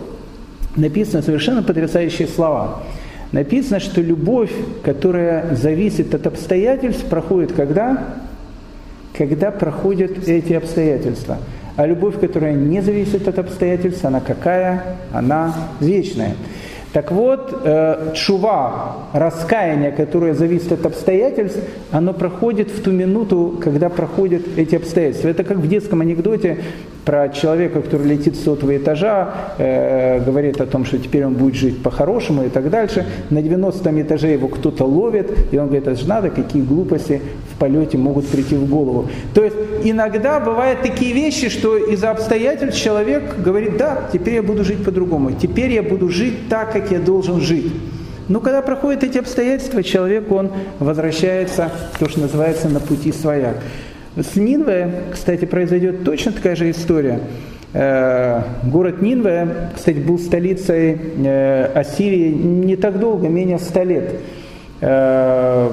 написано 0.75 1.23
совершенно 1.23 1.63
потрясающие 1.63 2.27
слова. 2.27 2.83
Написано, 3.31 3.79
что 3.79 3.99
любовь, 3.99 4.51
которая 4.83 5.55
зависит 5.55 6.13
от 6.13 6.27
обстоятельств, 6.27 7.03
проходит 7.05 7.51
когда? 7.53 7.97
Когда 9.17 9.49
проходят 9.49 10.27
эти 10.27 10.53
обстоятельства. 10.53 11.39
А 11.75 11.87
любовь, 11.87 12.19
которая 12.19 12.53
не 12.53 12.81
зависит 12.81 13.27
от 13.27 13.39
обстоятельств, 13.39 14.05
она 14.05 14.19
какая? 14.19 14.97
Она 15.11 15.55
вечная. 15.79 16.35
Так 16.93 17.11
вот, 17.11 17.61
э, 17.63 18.11
чува, 18.13 18.97
раскаяние, 19.13 19.91
которое 19.91 20.35
зависит 20.35 20.71
от 20.71 20.85
обстоятельств, 20.85 21.59
оно 21.91 22.13
проходит 22.13 22.69
в 22.69 22.83
ту 22.83 22.91
минуту, 22.91 23.59
когда 23.63 23.89
проходят 23.89 24.43
эти 24.57 24.75
обстоятельства. 24.75 25.29
Это 25.29 25.43
как 25.43 25.57
в 25.57 25.67
детском 25.67 26.01
анекдоте 26.01 26.59
про 27.03 27.29
человека, 27.29 27.81
который 27.81 28.07
летит 28.07 28.35
с 28.35 28.43
сотого 28.43 28.77
этажа, 28.77 29.33
э, 29.57 30.19
говорит 30.23 30.61
о 30.61 30.65
том, 30.65 30.85
что 30.85 30.97
теперь 30.97 31.25
он 31.25 31.33
будет 31.33 31.55
жить 31.55 31.81
по-хорошему 31.81 32.43
и 32.43 32.49
так 32.49 32.69
дальше. 32.69 33.05
На 33.29 33.41
90 33.41 34.01
этаже 34.01 34.27
его 34.29 34.47
кто-то 34.47 34.85
ловит, 34.85 35.31
и 35.51 35.57
он 35.57 35.65
говорит, 35.65 35.87
это 35.87 35.99
же 35.99 36.07
надо, 36.07 36.29
какие 36.29 36.61
глупости 36.61 37.21
в 37.53 37.59
полете 37.59 37.97
могут 37.97 38.27
прийти 38.27 38.55
в 38.55 38.69
голову. 38.69 39.09
То 39.33 39.43
есть 39.43 39.55
иногда 39.83 40.39
бывают 40.39 40.81
такие 40.81 41.13
вещи, 41.13 41.49
что 41.49 41.75
из-за 41.77 42.11
обстоятельств 42.11 42.81
человек 42.81 43.23
говорит, 43.43 43.77
да, 43.77 44.09
теперь 44.11 44.35
я 44.35 44.43
буду 44.43 44.63
жить 44.63 44.83
по-другому, 44.83 45.31
теперь 45.31 45.71
я 45.71 45.83
буду 45.83 46.09
жить 46.09 46.49
так, 46.49 46.71
как 46.71 46.82
я 46.91 46.99
должен 46.99 47.41
жить. 47.41 47.71
Но 48.29 48.39
когда 48.39 48.61
проходят 48.61 49.03
эти 49.03 49.17
обстоятельства, 49.17 49.83
человек, 49.83 50.31
он 50.31 50.51
возвращается, 50.79 51.71
то, 51.99 52.07
что 52.07 52.21
называется, 52.21 52.69
на 52.69 52.79
пути 52.79 53.11
своя. 53.11 53.55
С 54.15 54.35
Нинве, 54.35 55.03
кстати, 55.11 55.45
произойдет 55.45 56.03
точно 56.03 56.31
такая 56.31 56.55
же 56.55 56.69
история. 56.69 57.19
Э, 57.73 58.41
город 58.63 59.01
Нинве, 59.01 59.71
кстати, 59.75 59.97
был 59.97 60.19
столицей 60.19 60.97
э, 61.25 61.65
Ассирии 61.73 62.31
не 62.31 62.75
так 62.75 62.99
долго, 62.99 63.27
менее 63.27 63.57
100 63.57 63.83
лет. 63.83 64.15
Э, 64.81 65.69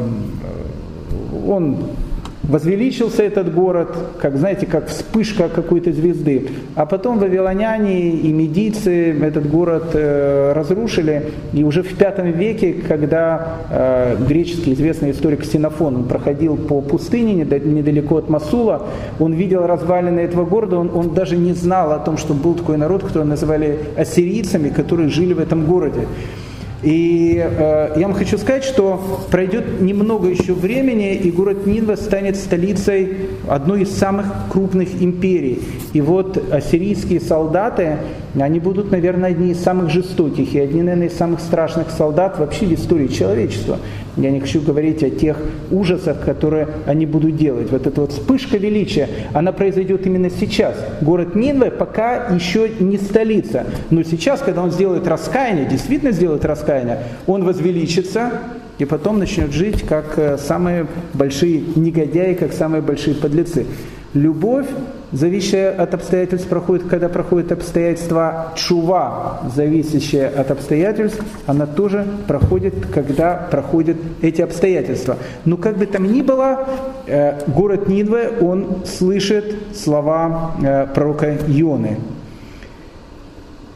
он 1.46 1.76
Возвеличился 2.50 3.22
этот 3.22 3.54
город, 3.54 3.94
как, 4.20 4.36
знаете, 4.36 4.66
как 4.66 4.88
вспышка 4.88 5.48
какой-то 5.48 5.92
звезды. 5.92 6.48
А 6.74 6.84
потом 6.84 7.20
вавилоняне 7.20 8.10
и 8.10 8.32
медийцы 8.32 9.12
этот 9.20 9.48
город 9.48 9.90
э, 9.94 10.52
разрушили. 10.52 11.26
И 11.52 11.62
уже 11.62 11.84
в 11.84 11.96
V 11.96 12.32
веке, 12.32 12.72
когда 12.72 13.58
э, 13.70 14.16
греческий 14.26 14.72
известный 14.72 15.12
историк 15.12 15.42
Ксенофон 15.42 15.94
он 15.94 16.04
проходил 16.08 16.56
по 16.56 16.80
пустыне 16.80 17.34
недалеко 17.34 18.16
от 18.16 18.28
Масула, 18.28 18.88
он 19.20 19.34
видел 19.34 19.66
развалины 19.68 20.18
этого 20.18 20.44
города, 20.44 20.76
он, 20.76 20.90
он 20.92 21.14
даже 21.14 21.36
не 21.36 21.52
знал 21.52 21.92
о 21.92 22.00
том, 22.00 22.16
что 22.16 22.34
был 22.34 22.54
такой 22.54 22.78
народ, 22.78 23.04
который 23.04 23.28
называли 23.28 23.78
ассирийцами, 23.96 24.70
которые 24.70 25.08
жили 25.08 25.34
в 25.34 25.38
этом 25.38 25.66
городе. 25.66 26.00
И 26.82 27.36
э, 27.36 27.92
я 27.96 28.06
вам 28.06 28.14
хочу 28.14 28.38
сказать, 28.38 28.64
что 28.64 29.20
пройдет 29.30 29.82
немного 29.82 30.28
еще 30.28 30.54
времени, 30.54 31.14
и 31.14 31.30
город 31.30 31.66
Нинва 31.66 31.96
станет 31.96 32.36
столицей 32.36 33.28
одной 33.46 33.82
из 33.82 33.90
самых 33.90 34.26
крупных 34.50 35.02
империй. 35.02 35.62
И 35.92 36.00
вот 36.00 36.42
ассирийские 36.50 37.20
солдаты, 37.20 37.98
они 38.38 38.60
будут, 38.60 38.90
наверное, 38.90 39.30
одни 39.30 39.50
из 39.52 39.62
самых 39.62 39.90
жестоких 39.90 40.54
и 40.54 40.58
одни, 40.58 40.80
наверное, 40.80 41.08
из 41.08 41.16
самых 41.16 41.40
страшных 41.40 41.90
солдат 41.90 42.38
вообще 42.38 42.64
в 42.64 42.72
истории 42.72 43.08
человечества. 43.08 43.78
Я 44.20 44.30
не 44.30 44.40
хочу 44.40 44.60
говорить 44.60 45.02
о 45.02 45.08
тех 45.08 45.38
ужасах, 45.70 46.20
которые 46.20 46.68
они 46.86 47.06
будут 47.06 47.36
делать. 47.36 47.70
Вот 47.70 47.86
эта 47.86 48.02
вот 48.02 48.12
вспышка 48.12 48.58
величия, 48.58 49.08
она 49.32 49.52
произойдет 49.52 50.06
именно 50.06 50.28
сейчас. 50.28 50.76
Город 51.00 51.34
Нинве 51.34 51.70
пока 51.70 52.26
еще 52.26 52.70
не 52.80 52.98
столица. 52.98 53.64
Но 53.88 54.02
сейчас, 54.02 54.40
когда 54.40 54.62
он 54.62 54.70
сделает 54.72 55.06
раскаяние, 55.06 55.66
действительно 55.66 56.12
сделает 56.12 56.44
раскаяние, 56.44 56.98
он 57.26 57.44
возвеличится, 57.44 58.30
и 58.78 58.84
потом 58.84 59.18
начнет 59.18 59.52
жить 59.52 59.82
как 59.82 60.18
э, 60.18 60.38
самые 60.38 60.86
большие 61.14 61.62
негодяи, 61.74 62.34
как 62.34 62.52
самые 62.52 62.82
большие 62.82 63.14
подлецы. 63.14 63.66
Любовь, 64.12 64.66
зависящая 65.12 65.72
от 65.72 65.94
обстоятельств, 65.94 66.48
проходит, 66.48 66.86
когда 66.88 67.08
проходят 67.08 67.52
обстоятельства 67.52 68.52
чува, 68.56 69.40
зависящая 69.54 70.28
от 70.28 70.50
обстоятельств, 70.50 71.22
она 71.46 71.66
тоже 71.66 72.06
проходит, 72.26 72.74
когда 72.92 73.34
проходят 73.50 73.96
эти 74.22 74.42
обстоятельства. 74.42 75.16
Но 75.44 75.56
как 75.56 75.78
бы 75.78 75.86
там 75.86 76.12
ни 76.12 76.22
было, 76.22 76.68
э, 77.06 77.40
город 77.48 77.88
Нинве, 77.88 78.30
он 78.40 78.82
слышит 78.86 79.54
слова 79.74 80.52
э, 80.62 80.86
пророка 80.94 81.36
Ионы. 81.48 81.98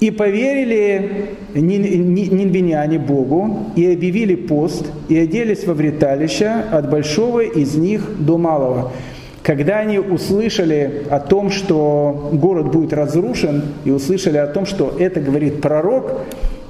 И 0.00 0.10
поверили 0.10 1.30
нинвиняне 1.54 2.98
Богу, 2.98 3.70
и 3.74 3.90
объявили 3.90 4.34
пост, 4.34 4.84
и 5.08 5.16
оделись 5.16 5.64
во 5.66 5.72
вреталище 5.72 6.48
от 6.70 6.90
большого 6.90 7.40
из 7.40 7.74
них 7.74 8.02
до 8.18 8.36
малого. 8.36 8.92
Когда 9.44 9.78
они 9.78 9.98
услышали 9.98 11.04
о 11.10 11.20
том, 11.20 11.50
что 11.50 12.30
город 12.32 12.72
будет 12.72 12.92
разрушен, 12.92 13.62
и 13.84 13.90
услышали 13.90 14.38
о 14.38 14.48
том, 14.48 14.66
что 14.66 14.96
это 14.98 15.20
говорит 15.20 15.60
пророк, 15.60 16.22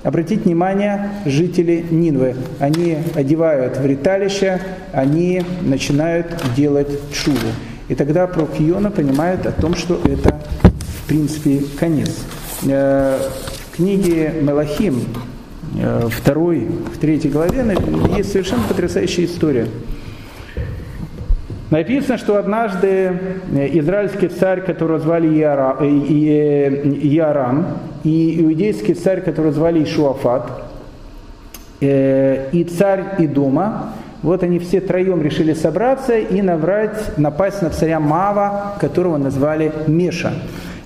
обратите 0.02 0.42
внимание, 0.42 1.10
жители 1.24 1.86
Нинвы, 1.90 2.34
они 2.58 2.98
одевают 3.14 3.78
в 3.78 3.86
риталище, 3.86 4.60
они 4.92 5.42
начинают 5.62 6.26
делать 6.54 6.88
чуву. 7.12 7.48
И 7.88 7.94
тогда 7.94 8.26
пророк 8.26 8.50
Иона 8.58 8.90
понимает 8.90 9.46
о 9.46 9.52
том, 9.52 9.74
что 9.74 10.00
это 10.04 10.40
в 11.04 11.06
принципе, 11.06 11.60
конец. 11.78 12.10
Э, 12.66 13.18
в 13.70 13.76
книге 13.76 14.32
Мелахим, 14.40 15.00
э, 15.78 16.08
второй, 16.10 16.66
в 16.94 16.98
третьей 16.98 17.30
главе, 17.30 17.62
есть 18.16 18.32
совершенно 18.32 18.62
потрясающая 18.66 19.26
история. 19.26 19.66
Написано, 21.74 22.18
что 22.18 22.36
однажды 22.36 23.18
израильский 23.50 24.28
царь, 24.28 24.60
которого 24.60 25.00
звали 25.00 25.26
Иарам, 25.26 25.82
и 28.04 28.40
иудейский 28.40 28.94
царь, 28.94 29.20
которого 29.22 29.50
звали 29.50 29.82
Ишуафат, 29.82 30.52
и 31.80 32.66
царь 32.78 33.16
Идома, 33.18 33.92
вот 34.22 34.44
они 34.44 34.60
все 34.60 34.80
троем 34.80 35.20
решили 35.20 35.52
собраться 35.52 36.16
и 36.16 36.42
наврать, 36.42 37.18
напасть 37.18 37.60
на 37.60 37.70
царя 37.70 37.98
Мава, 37.98 38.76
которого 38.80 39.16
назвали 39.16 39.72
Меша. 39.88 40.32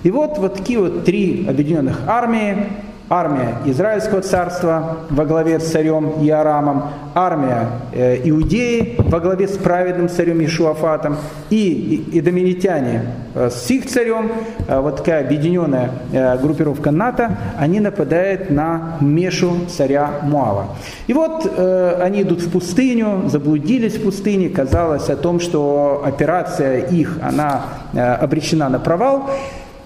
И 0.01 0.09
вот, 0.09 0.39
вот 0.39 0.55
такие 0.55 0.79
вот 0.79 1.05
три 1.05 1.45
объединенных 1.47 1.99
армии, 2.07 2.65
армия 3.09 3.55
Израильского 3.65 4.21
царства 4.21 4.99
во 5.09 5.25
главе 5.25 5.59
с 5.59 5.71
царем 5.71 6.13
Иорамом, 6.21 6.83
армия 7.15 7.69
э, 7.91 8.21
Иудеи 8.29 8.95
во 8.99 9.19
главе 9.19 9.47
с 9.47 9.57
праведным 9.57 10.09
царем 10.09 10.43
Ишуафатом 10.45 11.17
и, 11.49 12.03
и, 12.11 12.17
и 12.17 12.21
доминитяне 12.21 13.05
э, 13.33 13.49
с 13.49 13.69
их 13.71 13.87
царем, 13.87 14.31
э, 14.67 14.79
вот 14.79 14.97
такая 14.97 15.25
объединенная 15.25 15.89
э, 16.13 16.37
группировка 16.37 16.91
НАТО, 16.91 17.37
они 17.57 17.79
нападают 17.79 18.51
на 18.51 18.97
Мешу 19.01 19.53
царя 19.67 20.11
Муава. 20.23 20.67
И 21.07 21.13
вот 21.13 21.51
э, 21.57 22.01
они 22.01 22.21
идут 22.21 22.41
в 22.41 22.51
пустыню, 22.51 23.23
заблудились 23.27 23.95
в 23.95 24.03
пустыне, 24.03 24.49
казалось 24.49 25.09
о 25.09 25.15
том, 25.15 25.39
что 25.39 26.03
операция 26.05 26.81
их, 26.81 27.17
она 27.23 27.61
э, 27.93 27.99
обречена 27.99 28.69
на 28.69 28.79
провал. 28.79 29.29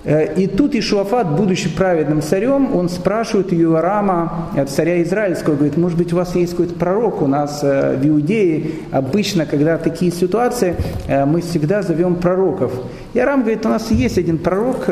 Э, 0.06 0.34
и 0.36 0.48
тут 0.48 0.76
Ишуафат, 0.76 1.36
будучи 1.36 1.70
праведным 1.70 2.22
царем, 2.22 2.76
он 2.76 2.90
спрашивает 2.90 3.54
Юарама, 3.54 4.50
э, 4.56 4.66
царя 4.66 5.02
израильского, 5.02 5.56
говорит, 5.56 5.78
может 5.78 5.98
быть, 5.98 6.12
у 6.12 6.18
вас 6.18 6.36
есть 6.36 6.52
какой-то 6.52 6.76
пророк, 6.76 7.22
у 7.22 7.28
нас 7.28 7.62
э, 7.64 7.96
в 7.96 8.08
Иудее 8.08 8.72
обычно, 8.92 9.46
когда 9.46 9.78
такие 9.78 10.12
ситуации, 10.12 10.76
мы 11.08 11.42
всегда 11.42 11.82
зовем 11.82 12.16
пророков. 12.16 12.74
Иорам 13.14 13.42
говорит, 13.42 13.66
у 13.66 13.70
нас 13.70 13.92
есть 13.92 14.18
один 14.18 14.38
пророк 14.38 14.88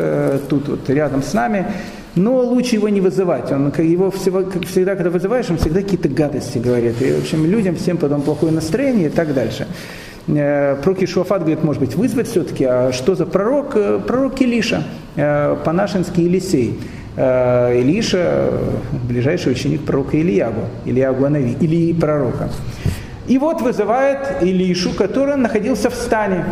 тут 0.49 0.67
вот 0.67 0.89
рядом 0.89 1.23
с 1.23 1.33
нами, 1.33 1.65
но 2.15 2.39
лучше 2.41 2.75
его 2.75 2.89
не 2.89 3.01
вызывать. 3.01 3.51
Он 3.51 3.71
его 3.77 4.11
всего, 4.11 4.43
всегда, 4.67 4.95
когда 4.95 5.09
вызываешь, 5.09 5.49
он 5.49 5.57
всегда 5.57 5.81
какие-то 5.81 6.09
гадости 6.09 6.57
говорит. 6.57 7.01
И, 7.01 7.11
в 7.13 7.21
общем, 7.21 7.45
людям 7.45 7.75
всем 7.75 7.97
потом 7.97 8.21
плохое 8.21 8.51
настроение 8.51 9.07
и 9.07 9.09
так 9.09 9.33
дальше. 9.33 9.67
Пророк 10.27 11.01
Ишуафат 11.01 11.39
говорит, 11.41 11.63
может 11.63 11.81
быть, 11.81 11.95
вызвать 11.95 12.27
все-таки, 12.27 12.65
а 12.65 12.91
что 12.91 13.15
за 13.15 13.25
пророк? 13.25 13.75
Пророк 14.05 14.39
Илиша, 14.41 14.83
э, 15.15 15.57
по-нашенски 15.63 16.21
Елисей. 16.21 16.79
Илиша, 17.17 18.51
ближайший 19.05 19.51
ученик 19.51 19.83
пророка 19.83 20.17
Ильягу, 20.17 20.61
Ильягу 20.85 21.25
Анави, 21.25 21.57
или 21.59 21.91
пророка. 21.91 22.49
И 23.27 23.37
вот 23.37 23.61
вызывает 23.61 24.41
Илишу, 24.41 24.91
который 24.91 25.35
находился 25.35 25.89
в 25.89 25.93
стане. 25.93 26.45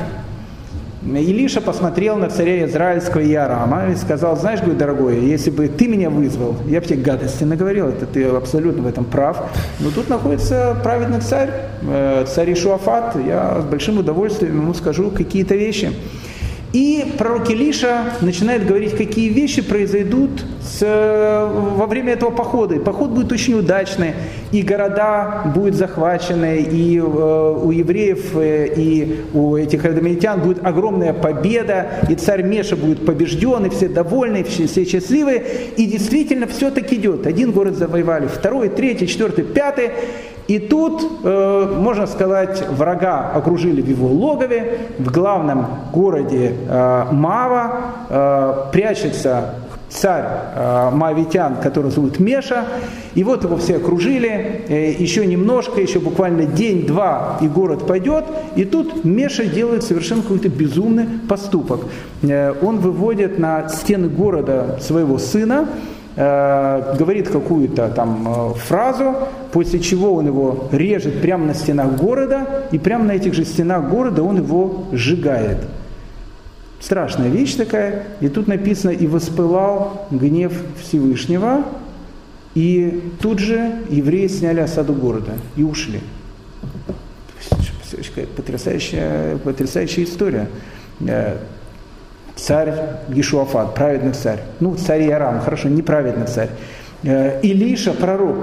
Илиша 1.02 1.62
посмотрел 1.62 2.18
на 2.18 2.30
царя 2.30 2.66
Израильского 2.66 3.22
Иорама 3.26 3.88
и 3.92 3.96
сказал, 3.96 4.36
знаешь, 4.38 4.60
говорю, 4.60 4.78
дорогой, 4.78 5.20
если 5.20 5.50
бы 5.50 5.70
ты 5.70 5.88
меня 5.88 6.10
вызвал, 6.10 6.56
я 6.68 6.82
бы 6.82 6.88
тебе 6.88 7.02
гадости 7.02 7.46
наговорил, 7.46 7.88
это 7.88 8.06
ты 8.06 8.26
абсолютно 8.26 8.84
в 8.84 8.88
этом 8.88 9.06
прав. 9.06 9.42
Но 9.80 9.92
тут 9.92 10.10
находится 10.10 10.78
праведный 10.84 11.22
царь, 11.22 11.52
э, 11.82 12.26
царь 12.28 12.54
Ишуафат, 12.54 13.16
я 13.26 13.62
с 13.62 13.66
большим 13.66 14.00
удовольствием 14.00 14.58
ему 14.58 14.74
скажу 14.74 15.10
какие-то 15.10 15.56
вещи. 15.56 15.92
И 16.72 17.14
пророк 17.18 17.50
Илиша 17.50 18.14
начинает 18.22 18.68
говорить, 18.68 18.96
какие 18.96 19.30
вещи 19.30 19.64
произойдут 19.64 20.30
с, 20.62 20.82
во 20.82 21.88
время 21.88 22.14
этого 22.14 22.30
похода. 22.30 22.76
И 22.76 22.80
поход 22.80 23.10
будет 23.10 23.32
очень 23.32 23.56
удачный, 23.56 24.14
и 24.52 24.62
города 24.62 25.52
будут 25.56 25.74
захвачены, 25.74 26.60
и 26.60 26.98
э, 26.98 27.02
у 27.02 27.72
евреев, 27.72 28.36
э, 28.36 28.72
и 28.76 29.22
у 29.34 29.56
этих 29.56 29.84
адамитян 29.84 30.42
будет 30.42 30.64
огромная 30.64 31.14
победа, 31.14 31.88
и 32.08 32.14
царь 32.14 32.44
Меша 32.44 32.76
будет 32.76 33.04
побежден, 33.04 33.66
и 33.66 33.70
все 33.70 33.88
довольны, 33.90 34.44
все, 34.44 34.68
все 34.68 34.86
счастливы. 34.86 35.42
И 35.76 35.88
действительно 35.88 36.46
все 36.46 36.70
так 36.70 36.94
идет. 36.94 37.26
Один 37.26 37.52
город 37.52 37.78
завоевали, 37.78 38.28
второй, 38.28 38.70
третий, 38.70 39.08
четвертый, 39.08 39.44
пятый. 39.44 39.90
И 40.50 40.58
тут, 40.58 41.04
э, 41.24 41.76
можно 41.78 42.08
сказать, 42.08 42.68
врага 42.70 43.32
окружили 43.36 43.84
в 43.84 43.88
его 43.88 44.08
логове, 44.08 44.80
в 44.98 45.12
главном 45.12 45.68
городе 45.94 46.56
э, 46.68 47.06
Мава 47.12 47.72
э, 48.10 48.54
прячется 48.72 49.54
царь 49.90 50.26
Моавитян, 50.92 51.56
который 51.64 51.90
зовут 51.90 52.20
Меша. 52.20 52.66
И 53.16 53.24
вот 53.24 53.44
его 53.44 53.58
все 53.58 53.78
окружили, 53.78 54.96
еще 55.00 55.26
немножко, 55.26 55.82
еще 55.82 56.00
буквально 56.00 56.46
день-два, 56.46 57.40
и 57.42 57.48
город 57.48 57.88
пойдет. 57.88 58.26
И 58.56 58.66
тут 58.66 59.04
Меша 59.04 59.46
делает 59.46 59.82
совершенно 59.82 60.22
какой-то 60.22 60.48
безумный 60.48 61.08
поступок. 61.28 61.82
Он 62.22 62.78
выводит 62.78 63.40
на 63.40 63.68
стены 63.68 64.10
города 64.10 64.78
своего 64.80 65.18
сына, 65.18 65.68
Э, 66.16 66.96
говорит 66.98 67.30
какую-то 67.30 67.90
там 67.90 68.28
э, 68.28 68.54
фразу, 68.56 69.16
после 69.52 69.80
чего 69.80 70.16
он 70.16 70.28
его 70.28 70.68
режет 70.72 71.22
прямо 71.22 71.46
на 71.46 71.54
стенах 71.54 71.96
города, 71.96 72.66
и 72.72 72.80
прямо 72.80 73.06
на 73.06 73.12
этих 73.12 73.34
же 73.34 73.46
стенах 73.46 73.90
города 73.90 74.24
он 74.24 74.38
его 74.38 74.86
сжигает. 74.92 75.58
Страшная 76.80 77.30
вещь 77.30 77.56
такая. 77.56 78.08
И 78.22 78.30
тут 78.30 78.48
написано, 78.48 78.92
и 78.92 79.06
воспылал 79.06 80.08
гнев 80.12 80.54
Всевышнего, 80.82 81.64
и 82.56 83.04
тут 83.22 83.40
же 83.40 83.76
евреи 83.90 84.28
сняли 84.28 84.62
осаду 84.62 84.94
города 84.94 85.34
и 85.56 85.64
ушли. 85.64 86.00
Потрясающая, 88.36 89.38
потрясающая 89.38 90.04
история. 90.04 90.48
Царь 92.40 92.74
Ешуафат, 93.10 93.76
праведный 93.76 94.14
царь. 94.14 94.40
Ну, 94.60 94.76
царь 94.76 95.04
Иорам, 95.04 95.42
хорошо, 95.42 95.68
неправедный 95.70 96.28
царь. 96.28 96.50
Э, 97.04 97.40
Илиша, 97.42 97.92
пророк, 97.94 98.38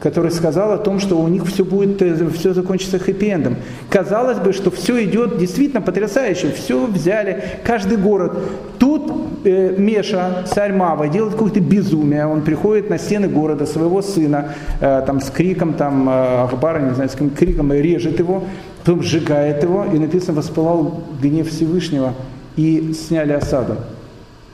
который 0.00 0.30
сказал 0.30 0.72
о 0.72 0.78
том, 0.78 0.98
что 0.98 1.18
у 1.20 1.28
них 1.28 1.46
все 1.46 1.64
будет, 1.64 2.00
э, 2.00 2.28
все 2.30 2.54
закончится 2.54 2.96
хэппи-эндом. 2.96 3.56
Казалось 3.90 4.38
бы, 4.38 4.52
что 4.52 4.70
все 4.70 5.04
идет 5.04 5.38
действительно 5.38 5.82
потрясающе, 5.82 6.50
все 6.50 6.86
взяли, 6.86 7.44
каждый 7.62 7.98
город. 7.98 8.32
Тут 8.78 9.12
э, 9.44 9.74
Меша, 9.76 10.44
царь 10.46 10.72
Мава, 10.72 11.08
делает 11.08 11.34
какое-то 11.34 11.60
безумие, 11.60 12.26
он 12.26 12.42
приходит 12.42 12.88
на 12.88 12.98
стены 12.98 13.28
города 13.28 13.66
своего 13.66 14.00
сына, 14.00 14.54
э, 14.80 15.02
там 15.06 15.20
с 15.20 15.30
криком, 15.30 15.74
там 15.74 16.08
э, 16.08 16.44
Ахбара, 16.44 16.80
не 16.80 16.94
знаю, 16.94 17.10
с 17.10 17.12
каким 17.12 17.30
криком, 17.30 17.70
режет 17.72 18.18
его, 18.18 18.44
потом 18.78 19.02
сжигает 19.02 19.62
его, 19.62 19.84
и 19.84 19.98
написано, 19.98 20.34
воспылал 20.38 21.02
гнев 21.20 21.48
Всевышнего– 21.50 22.14
и 22.56 22.92
сняли 22.92 23.32
осаду. 23.32 23.76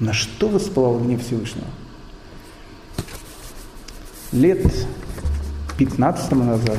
На 0.00 0.12
что 0.12 0.48
воспылал 0.48 0.98
гнев 0.98 1.22
Всевышнего? 1.24 1.66
Лет 4.32 4.64
15 5.78 6.32
назад 6.32 6.78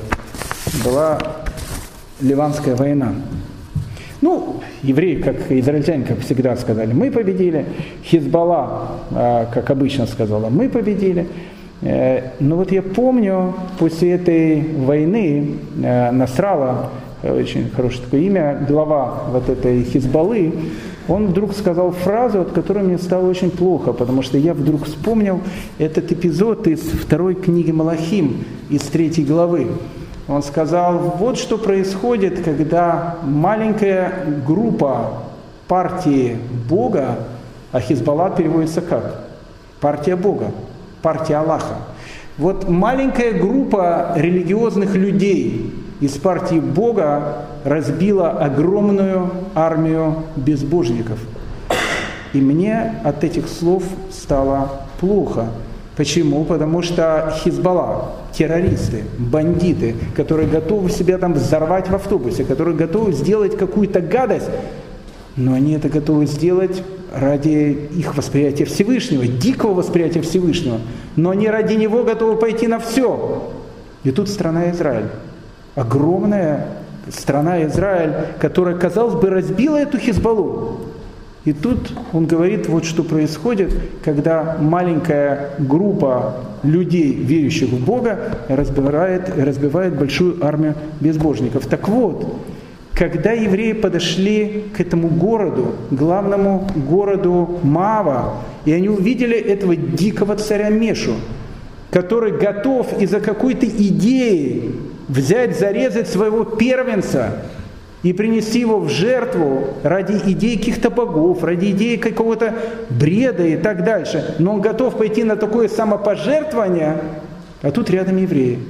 была 0.85 1.19
Ливанская 2.21 2.75
война. 2.75 3.13
Ну, 4.21 4.61
евреи, 4.83 5.21
как 5.21 5.51
израильтяне, 5.51 6.03
как 6.03 6.19
всегда 6.19 6.55
сказали, 6.57 6.93
мы 6.93 7.09
победили. 7.09 7.65
Хизбалла, 8.03 8.99
а, 9.11 9.45
как 9.45 9.69
обычно 9.71 10.05
сказала, 10.05 10.49
мы 10.49 10.69
победили. 10.69 11.27
Э, 11.81 12.31
но 12.39 12.57
вот 12.57 12.71
я 12.71 12.81
помню, 12.81 13.53
после 13.77 14.11
этой 14.11 14.61
войны 14.61 15.55
э, 15.81 16.11
Насрала, 16.11 16.89
очень 17.23 17.69
хорошее 17.69 18.03
такое 18.03 18.21
имя, 18.21 18.65
глава 18.67 19.23
вот 19.31 19.49
этой 19.49 19.83
Хизбаллы, 19.83 20.53
он 21.09 21.27
вдруг 21.27 21.53
сказал 21.53 21.91
фразу, 21.91 22.41
от 22.41 22.51
которой 22.51 22.83
мне 22.83 22.99
стало 22.99 23.27
очень 23.27 23.49
плохо, 23.49 23.93
потому 23.93 24.21
что 24.21 24.37
я 24.37 24.53
вдруг 24.53 24.85
вспомнил 24.85 25.41
этот 25.79 26.11
эпизод 26.11 26.67
из 26.67 26.81
второй 26.81 27.33
книги 27.33 27.71
Малахим, 27.71 28.45
из 28.69 28.83
третьей 28.83 29.25
главы. 29.25 29.67
Он 30.27 30.43
сказал, 30.43 31.15
вот 31.17 31.39
что 31.39 31.57
происходит, 31.57 32.43
когда 32.43 33.17
маленькая 33.23 34.41
группа 34.45 35.23
партии 35.67 36.37
Бога, 36.69 37.15
а 37.71 37.79
Хизбалла 37.79 38.29
переводится 38.29 38.81
как? 38.81 39.23
Партия 39.81 40.15
Бога, 40.15 40.51
партия 41.01 41.37
Аллаха. 41.37 41.77
Вот 42.37 42.69
маленькая 42.69 43.33
группа 43.33 44.13
религиозных 44.15 44.95
людей 44.95 45.73
из 45.99 46.13
партии 46.13 46.59
Бога 46.59 47.45
разбила 47.63 48.29
огромную 48.31 49.31
армию 49.53 50.23
безбожников. 50.35 51.19
И 52.33 52.39
мне 52.39 52.95
от 53.03 53.23
этих 53.23 53.47
слов 53.47 53.83
стало 54.11 54.71
плохо. 54.99 55.47
Почему? 55.97 56.45
Потому 56.45 56.81
что 56.81 57.33
Хизбалла, 57.43 58.11
террористы, 58.31 59.03
бандиты, 59.17 59.95
которые 60.15 60.47
готовы 60.47 60.89
себя 60.89 61.17
там 61.17 61.33
взорвать 61.33 61.89
в 61.89 61.95
автобусе, 61.95 62.45
которые 62.45 62.77
готовы 62.77 63.11
сделать 63.11 63.57
какую-то 63.57 63.99
гадость, 63.99 64.49
но 65.35 65.53
они 65.55 65.73
это 65.73 65.89
готовы 65.89 66.25
сделать 66.25 66.83
ради 67.13 67.89
их 67.95 68.15
восприятия 68.15 68.65
Всевышнего, 68.65 69.27
дикого 69.27 69.73
восприятия 69.73 70.21
Всевышнего, 70.21 70.79
но 71.15 71.31
они 71.31 71.49
ради 71.49 71.73
него 71.73 72.03
готовы 72.03 72.37
пойти 72.37 72.67
на 72.67 72.79
все. 72.79 73.51
И 74.03 74.11
тут 74.11 74.29
страна 74.29 74.71
Израиль. 74.71 75.07
Огромная 75.79 76.65
страна 77.07 77.65
Израиль, 77.65 78.11
которая, 78.41 78.75
казалось 78.75 79.15
бы, 79.15 79.29
разбила 79.29 79.77
эту 79.77 79.97
Хизбаллу. 79.97 80.81
И 81.45 81.53
тут 81.53 81.93
он 82.11 82.25
говорит, 82.25 82.67
вот 82.67 82.83
что 82.83 83.01
происходит, 83.01 83.73
когда 84.03 84.57
маленькая 84.59 85.51
группа 85.57 86.35
людей, 86.63 87.13
верующих 87.13 87.69
в 87.69 87.85
Бога, 87.85 88.19
разбивает, 88.49 89.29
разбивает 89.37 89.97
большую 89.97 90.45
армию 90.45 90.75
безбожников. 90.99 91.65
Так 91.67 91.87
вот, 91.87 92.27
когда 92.93 93.31
евреи 93.31 93.71
подошли 93.71 94.65
к 94.75 94.81
этому 94.81 95.07
городу, 95.07 95.75
главному 95.91 96.67
городу 96.75 97.57
Мава, 97.63 98.33
и 98.65 98.73
они 98.73 98.89
увидели 98.89 99.37
этого 99.37 99.77
дикого 99.77 100.35
царя 100.35 100.67
Мешу, 100.67 101.13
который 101.89 102.37
готов 102.37 103.01
из-за 103.01 103.21
какой-то 103.21 103.65
идеи 103.65 104.73
взять, 105.09 105.59
зарезать 105.59 106.07
своего 106.07 106.45
первенца 106.45 107.41
и 108.01 108.13
принести 108.13 108.61
его 108.61 108.79
в 108.79 108.87
жертву 108.87 109.73
ради 109.83 110.13
идеи 110.31 110.55
каких-то 110.55 110.89
богов, 110.89 111.43
ради 111.43 111.71
идеи 111.71 111.97
какого-то 111.97 112.53
бреда 112.89 113.45
и 113.45 113.57
так 113.57 113.83
дальше. 113.83 114.35
Но 114.39 114.53
он 114.53 114.61
готов 114.61 114.97
пойти 114.97 115.25
на 115.25 115.35
такое 115.35 115.67
самопожертвование, 115.67 117.01
а 117.61 117.71
тут 117.71 117.89
рядом 117.89 118.15
евреи– 118.15 118.59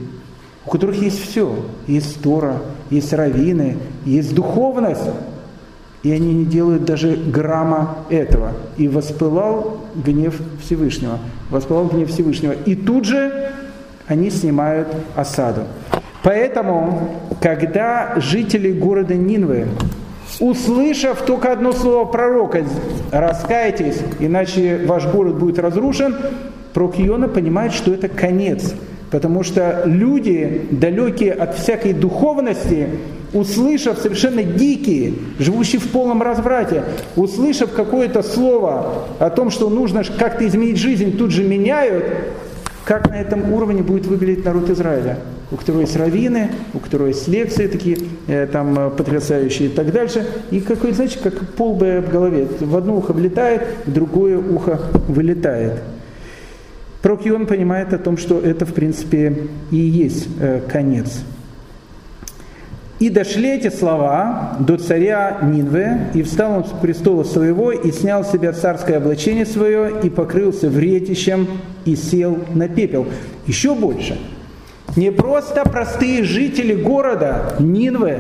у 0.70 0.72
которых 0.72 1.02
есть 1.02 1.20
все. 1.20 1.66
Есть 1.88 2.22
Тора, 2.22 2.62
есть 2.92 3.12
раввины, 3.12 3.78
есть 4.06 4.36
духовность. 4.36 5.10
И 6.04 6.12
они 6.12 6.32
не 6.32 6.46
делают 6.46 6.86
даже 6.86 7.16
грамма 7.16 7.98
этого. 8.10 8.52
И 8.78 8.88
воспылал 8.88 9.80
гнев 9.96 10.40
Всевышнего. 10.64 11.18
Воспылал 11.50 11.88
гнев 11.88 12.10
Всевышнего. 12.10 12.52
И 12.52 12.76
тут 12.76 13.06
же 13.06 13.52
они 14.06 14.30
снимают 14.30 14.88
осаду. 15.16 15.62
Поэтому, 16.24 17.18
когда 17.42 18.14
жители 18.18 18.72
города 18.72 19.16
Нинвы, 19.16 19.68
услышав 20.40 21.22
только 21.22 21.52
одно 21.52 21.72
слово 21.72 22.06
пророка, 22.06 22.64
раскайтесь, 23.12 24.02
иначе 24.20 24.82
ваш 24.86 25.06
город 25.08 25.40
будет 25.40 25.60
разрушен, 25.60 26.16
пророк 26.74 27.00
Иона 27.00 27.28
понимает, 27.28 27.74
что 27.74 27.94
это 27.94 28.08
конец– 28.08 28.74
Потому 29.12 29.42
что 29.44 29.84
люди, 29.86 30.68
далекие 30.70 31.34
от 31.34 31.56
всякой 31.58 31.94
духовности, 31.94 32.90
услышав 33.34 33.98
совершенно 33.98 34.44
дикие, 34.44 35.14
живущие 35.40 35.80
в 35.80 35.90
полном 35.90 36.22
разврате, 36.22 36.84
услышав 37.16 37.72
какое-то 37.72 38.22
слово 38.22 39.06
о 39.18 39.30
том, 39.32 39.50
что 39.50 39.70
нужно 39.70 40.04
как-то 40.04 40.48
изменить 40.48 40.78
жизнь, 40.78 41.18
тут 41.18 41.32
же 41.32 41.44
меняют, 41.44 42.06
как 42.86 43.10
на 43.10 43.16
этом 43.16 43.52
уровне 43.52 43.82
будет 43.82 44.06
выглядеть 44.06 44.46
народ 44.46 44.70
Израиля, 44.70 45.18
у 45.52 45.56
которого 45.56 45.82
есть 45.82 45.96
раввины, 45.96 46.52
у 46.74 46.80
которого 46.80 47.08
есть 47.08 47.28
лекции 47.28 47.68
такие 47.68 47.98
э, 48.28 48.48
там 48.52 48.78
э, 48.78 48.90
потрясающие 48.92 49.70
и 49.70 49.72
так 49.72 49.92
дальше, 49.92 50.26
и 50.52 50.60
какой, 50.60 50.92
знаете, 50.94 51.18
как 51.22 51.54
полбы 51.54 52.04
в 52.06 52.12
голове, 52.12 52.48
в 52.60 52.76
одно 52.76 52.98
ухо 52.98 53.14
влетает, 53.14 53.64
в 53.86 53.92
другое 53.92 54.38
ухо 54.38 54.80
вылетает. 55.08 55.82
Пророк 57.02 57.26
Ион 57.26 57.48
понимает 57.48 57.94
о 57.94 57.98
том, 57.98 58.18
что 58.18 58.40
это, 58.40 58.66
в 58.66 58.74
принципе, 58.74 59.48
и 59.72 59.78
есть 59.78 60.28
э, 60.40 60.62
конец. 60.68 61.22
«И 63.00 63.10
дошли 63.10 63.56
эти 63.56 63.70
слова 63.70 64.58
до 64.60 64.76
царя 64.76 65.40
Нинве, 65.42 66.10
и 66.14 66.22
встал 66.22 66.58
он 66.58 66.66
с 66.66 66.72
престола 66.82 67.24
своего, 67.24 67.72
и 67.72 67.94
снял 67.94 68.26
с 68.26 68.32
себя 68.32 68.52
царское 68.52 68.98
облачение 68.98 69.46
свое, 69.46 70.02
и 70.04 70.10
покрылся 70.10 70.70
вретищем, 70.70 71.48
и 71.86 71.96
сел 71.96 72.38
на 72.54 72.68
пепел». 72.68 73.08
Еще 73.48 73.74
больше– 73.74 74.20
не 74.96 75.12
просто 75.12 75.64
простые 75.66 76.24
жители 76.24 76.74
города 76.74 77.56
Нинвы, 77.60 78.20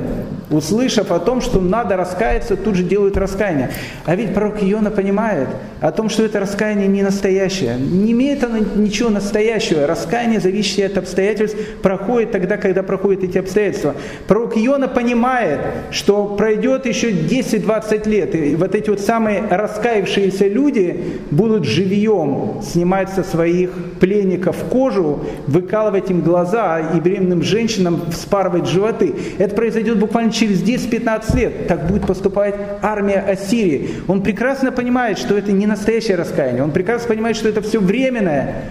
услышав 0.50 1.12
о 1.12 1.20
том, 1.20 1.41
что 1.41 1.62
надо 1.62 1.95
раскаяться, 1.95 2.56
тут 2.56 2.76
же 2.76 2.84
делают 2.84 3.18
раскаяние. 3.18 3.72
А 4.06 4.16
ведь 4.16 4.34
пророк 4.34 4.62
Иона 4.62 4.91
понимает 4.91 5.50
о 5.82 5.91
том, 5.91 6.10
что 6.10 6.24
это 6.24 6.39
раскаяние 6.39 6.88
не 6.88 7.04
настоящее. 7.04 7.78
Не 7.78 8.12
имеет 8.12 8.43
оно 8.43 8.58
ничего 8.76 9.10
настоящего. 9.10 9.88
Раскаяние, 9.88 10.39
зависящее 10.39 10.88
от 10.88 10.97
обстоятельств, 10.97 11.58
проходит 11.82 12.32
тогда, 12.32 12.58
когда 12.58 12.84
проходят 12.84 13.24
эти 13.24 13.38
обстоятельства. 13.38 13.95
Пророк 14.28 14.58
Иона 14.58 14.88
понимает, 14.88 15.60
что 15.91 16.26
пройдет 16.26 16.86
еще 16.86 17.12
10-20 17.12 18.10
лет, 18.10 18.36
и 18.36 18.56
вот 18.56 18.76
эти 18.76 18.89
вот 18.89 19.00
самые 19.00 19.43
раскаявшиеся 19.50 20.47
люди 20.47 21.20
будут 21.32 21.66
живьем 21.66 22.62
снимать 22.64 23.10
со 23.10 23.24
своих 23.24 23.72
пленников 24.00 24.58
кожу, 24.70 25.26
выкалывать 25.47 26.10
им 26.10 26.22
глаза, 26.22 26.39
глаза 26.39 26.80
и 26.95 27.00
беременным 27.00 27.43
женщинам 27.43 28.02
вспарывать 28.12 28.68
животы. 28.68 29.14
Это 29.38 29.56
произойдет 29.56 30.00
буквально 30.00 30.32
через 30.40 30.62
10-15 30.64 31.36
лет. 31.36 31.68
Так 31.68 31.88
будет 31.88 32.08
поступать 32.08 32.56
армия 32.82 33.20
Ассирии. 33.20 33.90
Он 34.08 34.24
прекрасно 34.24 34.72
понимает, 34.72 35.18
что 35.18 35.38
это 35.38 35.52
не 35.52 35.68
настоящее 35.68 36.16
раскаяние. 36.16 36.64
Он 36.64 36.72
прекрасно 36.72 37.10
понимает, 37.10 37.36
что 37.36 37.50
это 37.50 37.62
все 37.62 37.80
временное. 37.80 38.64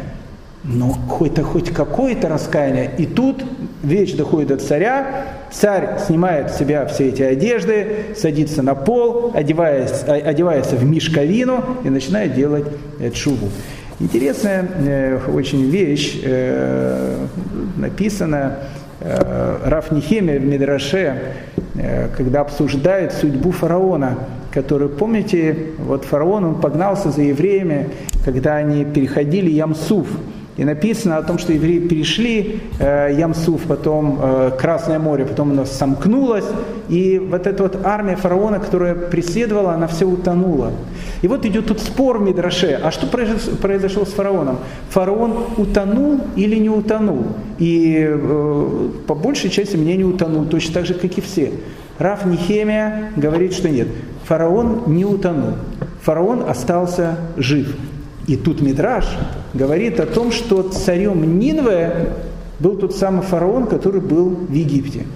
Но 0.65 0.89
хоть-то 0.89 1.45
хоть 1.45 1.71
какое-то 1.71 2.29
раскаяние. 2.29 2.91
И 2.99 3.07
тут 3.07 3.45
вещь 3.83 4.15
доходит 4.15 4.49
до 4.49 4.57
царя, 4.57 5.25
царь 5.51 5.99
снимает 6.07 6.51
с 6.51 6.59
себя 6.59 6.85
все 6.87 7.09
эти 7.09 7.23
одежды, 7.23 8.07
садится 8.17 8.63
на 8.63 8.75
пол, 8.75 9.33
одевается, 9.35 10.13
одевается 10.13 10.77
в 10.77 10.85
мешковину 10.85 11.65
и 11.85 11.91
начинает 11.91 12.35
делать 12.35 12.67
шубу. 13.15 13.49
Интересная 14.01 14.69
э, 14.79 15.21
очень 15.35 15.71
вещь 15.71 16.21
э, 16.23 17.27
написана 17.77 18.59
Раф 19.01 19.93
Нехемия 19.93 20.39
в 20.39 20.45
Медраше, 20.45 21.21
э, 21.75 22.09
когда 22.17 22.41
обсуждает 22.41 23.13
судьбу 23.13 23.53
фараона, 23.53 24.19
который, 24.53 24.89
помните, 24.89 25.57
вот 25.79 26.05
фараон, 26.05 26.45
он 26.45 26.61
погнался 26.61 27.11
за 27.11 27.23
евреями, 27.23 27.91
когда 28.25 28.57
они 28.57 28.85
переходили 28.85 29.51
Ямсуф, 29.51 30.09
и 30.59 30.65
написано 30.65 31.19
о 31.19 31.23
том, 31.23 31.39
что 31.39 31.53
евреи 31.53 31.79
перешли 31.79 32.61
э, 32.81 33.15
Ямсуф, 33.17 33.63
потом 33.63 34.19
э, 34.21 34.51
Красное 34.59 34.99
море, 34.99 35.25
потом 35.25 35.53
оно 35.53 35.65
сомкнулось. 35.65 36.45
И 36.89 37.19
вот 37.19 37.47
эта 37.47 37.63
вот 37.63 37.79
армия 37.85 38.17
фараона, 38.17 38.59
которая 38.59 38.95
преследовала, 38.95 39.75
она 39.75 39.87
все 39.87 40.05
утонула. 40.05 40.73
И 41.23 41.29
вот 41.29 41.47
идет 41.47 41.67
тут 41.67 41.81
спор 41.81 42.19
в 42.19 42.23
Мидраше. 42.23 42.79
А 42.83 42.91
что 42.91 43.07
произошло 43.07 44.05
с 44.05 44.09
фараоном? 44.09 44.59
Фараон 44.91 45.45
утонул 45.57 46.21
или 46.35 46.57
не 46.57 46.71
утонул? 46.71 47.27
И 47.59 48.05
э, 48.09 48.89
по 49.07 49.15
большей 49.15 49.51
части 49.51 49.77
мне 49.77 49.97
не 49.97 50.05
утонул, 50.05 50.45
точно 50.45 50.75
так 50.75 50.87
же, 50.87 50.95
как 50.95 51.17
и 51.17 51.21
все. 51.21 51.53
Раф 51.99 52.27
Нехемия 52.27 53.13
говорит, 53.15 53.53
что 53.53 53.69
нет. 53.69 53.87
Фараон 54.25 54.83
не 54.89 55.05
утонул. 55.05 55.55
Фараон 56.03 56.49
остался 56.49 57.17
жив. 57.37 57.77
И 58.29 58.37
тут 58.37 58.61
Мидраш 58.61 59.07
говорит 59.55 59.99
о 60.01 60.07
том, 60.07 60.33
что 60.33 60.63
царем 60.63 61.39
Нинве 61.39 62.13
был 62.61 62.77
тот 62.77 62.95
самый 62.95 63.23
фараон, 63.23 63.67
который 63.67 64.03
был 64.03 64.29
в 64.29 64.53
Египте. 64.53 65.07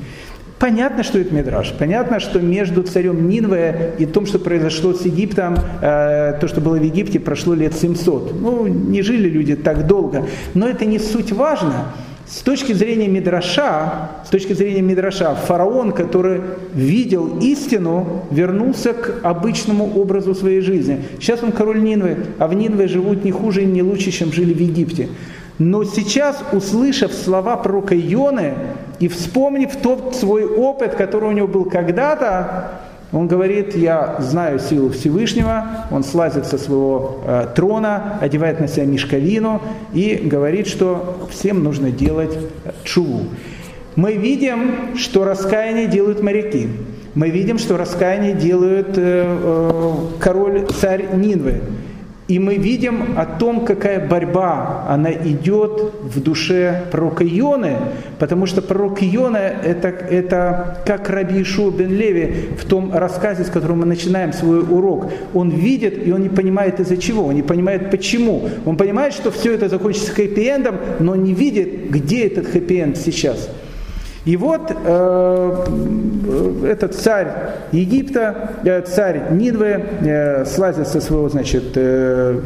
Понятно, 0.59 1.03
что 1.03 1.19
это 1.19 1.35
Мидраш. 1.35 1.75
Понятно, 1.79 2.21
что 2.21 2.41
между 2.41 2.83
царем 2.85 3.29
Нинве 3.29 3.95
и 3.99 4.07
том, 4.07 4.25
что 4.25 4.39
произошло 4.39 4.95
с 4.95 5.05
Египтом, 5.05 5.57
э, 5.83 6.39
то, 6.41 6.49
что 6.49 6.63
было 6.63 6.77
в 6.79 6.83
Египте, 6.83 7.21
прошло 7.21 7.53
лет 7.53 7.75
700. 7.75 8.41
Ну, 8.41 8.67
не 8.67 9.03
жили 9.03 9.29
люди 9.29 9.57
так 9.57 9.87
долго. 9.87 10.25
Но 10.55 10.67
это 10.67 10.87
не 10.87 10.99
суть 10.99 11.33
важно. 11.33 11.93
С 12.33 12.41
точки 12.41 12.73
зрения 12.73 13.09
Мидраша, 13.09 14.09
с 14.25 14.31
точки 14.31 14.55
зрения 14.55 14.81
Мидраша, 14.81 15.35
фараон, 15.35 15.93
который 15.93 16.41
видел 16.73 17.39
истину, 17.41 18.25
вернулся 18.31 18.95
к 18.95 19.21
обычному 19.23 20.01
образу 20.01 20.35
своей 20.35 20.63
жизни. 20.63 21.05
Сейчас 21.21 21.43
он 21.43 21.53
король 21.53 21.83
Нинвы, 21.83 22.17
а 22.39 22.49
в 22.49 22.55
Нинве 22.55 22.89
живут 22.89 23.23
не 23.23 23.33
хуже 23.33 23.65
и 23.65 23.67
не 23.67 23.83
лучше, 23.83 24.13
чем 24.13 24.33
жили 24.33 24.55
в 24.55 24.61
Египте. 24.61 25.11
Но 25.59 25.85
сейчас, 25.85 26.43
услышав 26.53 27.13
слова 27.13 27.59
пророка 27.59 27.95
Ионы 27.95 28.55
и 28.99 29.09
вспомнив 29.09 29.77
тот 29.83 30.17
свой 30.17 30.47
опыт, 30.47 30.95
который 30.95 31.29
у 31.29 31.33
него 31.33 31.49
был 31.49 31.67
когда-то, 31.67 32.71
он 33.13 33.29
говорит, 33.29 33.77
я 33.77 34.17
знаю 34.21 34.59
силу 34.59 34.89
Всевышнего, 34.91 35.87
он 35.91 36.03
слазит 36.03 36.47
со 36.47 36.57
своего 36.57 37.21
э, 37.27 37.47
трона, 37.55 38.19
одевает 38.21 38.59
на 38.59 38.69
себя 38.69 38.87
мешковину 38.87 39.61
и 39.93 40.15
говорит, 40.25 40.67
что 40.67 41.29
всем 41.31 41.63
нужно 41.63 41.91
делать 41.91 42.37
чуву. 42.85 43.27
Мы 43.97 44.15
видим, 44.15 44.97
что 44.97 45.25
раскаяние 45.25 45.87
делают 45.87 46.23
моряки. 46.23 46.69
Мы 47.15 47.29
видим, 47.29 47.59
что 47.59 47.77
раскаяние 47.77 48.33
делают 48.33 48.97
э, 48.97 49.25
э, 49.27 49.95
король, 50.19 50.67
царь 50.81 51.15
Нинвы. 51.15 51.61
И 52.33 52.39
мы 52.39 52.55
видим 52.55 53.19
о 53.19 53.27
том, 53.27 53.67
какая 53.67 54.09
борьба, 54.09 54.87
она 54.89 55.13
идет 55.13 55.93
в 56.01 56.19
душе 56.23 56.85
пророка 56.91 57.25
Ионы, 57.27 57.77
потому 58.19 58.47
что 58.47 58.63
пророк 58.63 59.03
Иона 59.03 59.37
это, 59.37 59.89
это 59.89 60.79
как 60.87 61.11
Раби 61.11 61.43
Ишуа 61.43 61.71
бен 61.71 61.91
Леви 61.91 62.49
в 62.59 62.65
том 62.65 62.91
рассказе, 62.95 63.45
с 63.45 63.51
которого 63.51 63.77
мы 63.77 63.85
начинаем 63.85 64.33
свой 64.33 64.61
урок. 64.61 65.11
Он 65.35 65.51
видит, 65.51 66.07
и 66.07 66.11
он 66.11 66.23
не 66.23 66.31
понимает 66.31 66.81
из-за 66.81 66.97
чего, 66.97 67.27
он 67.27 67.35
не 67.35 67.43
понимает 67.43 67.91
почему. 67.91 68.49
Он 68.65 68.79
понимает, 68.79 69.13
что 69.13 69.31
все 69.31 69.53
это 69.53 69.69
закончится 69.69 70.15
хэппи-эндом, 70.15 70.77
но 71.01 71.15
не 71.15 71.35
видит, 71.35 71.91
где 71.91 72.29
этот 72.29 72.47
хэппи-энд 72.47 72.97
сейчас. 72.97 73.51
И 74.25 74.37
вот 74.37 74.71
э, 74.71 75.67
этот 76.65 76.95
царь 76.95 77.27
Египта, 77.73 78.53
э, 78.65 78.81
царь 78.83 79.33
Нидвы, 79.33 79.83
э, 80.01 80.45
слазит 80.45 80.87
со 80.87 81.01
своего, 81.01 81.29
значит, 81.29 81.73
э, 81.75 82.41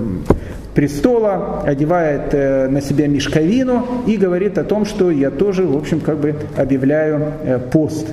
престола, 0.74 1.62
одевает 1.66 2.32
э, 2.32 2.68
на 2.68 2.80
себя 2.80 3.08
мешковину 3.08 3.86
и 4.06 4.16
говорит 4.16 4.56
о 4.56 4.64
том, 4.64 4.86
что 4.86 5.10
я 5.10 5.30
тоже, 5.30 5.64
в 5.66 5.76
общем, 5.76 6.00
как 6.00 6.16
бы 6.16 6.36
объявляю 6.56 7.32
э, 7.44 7.58
пост. 7.58 8.06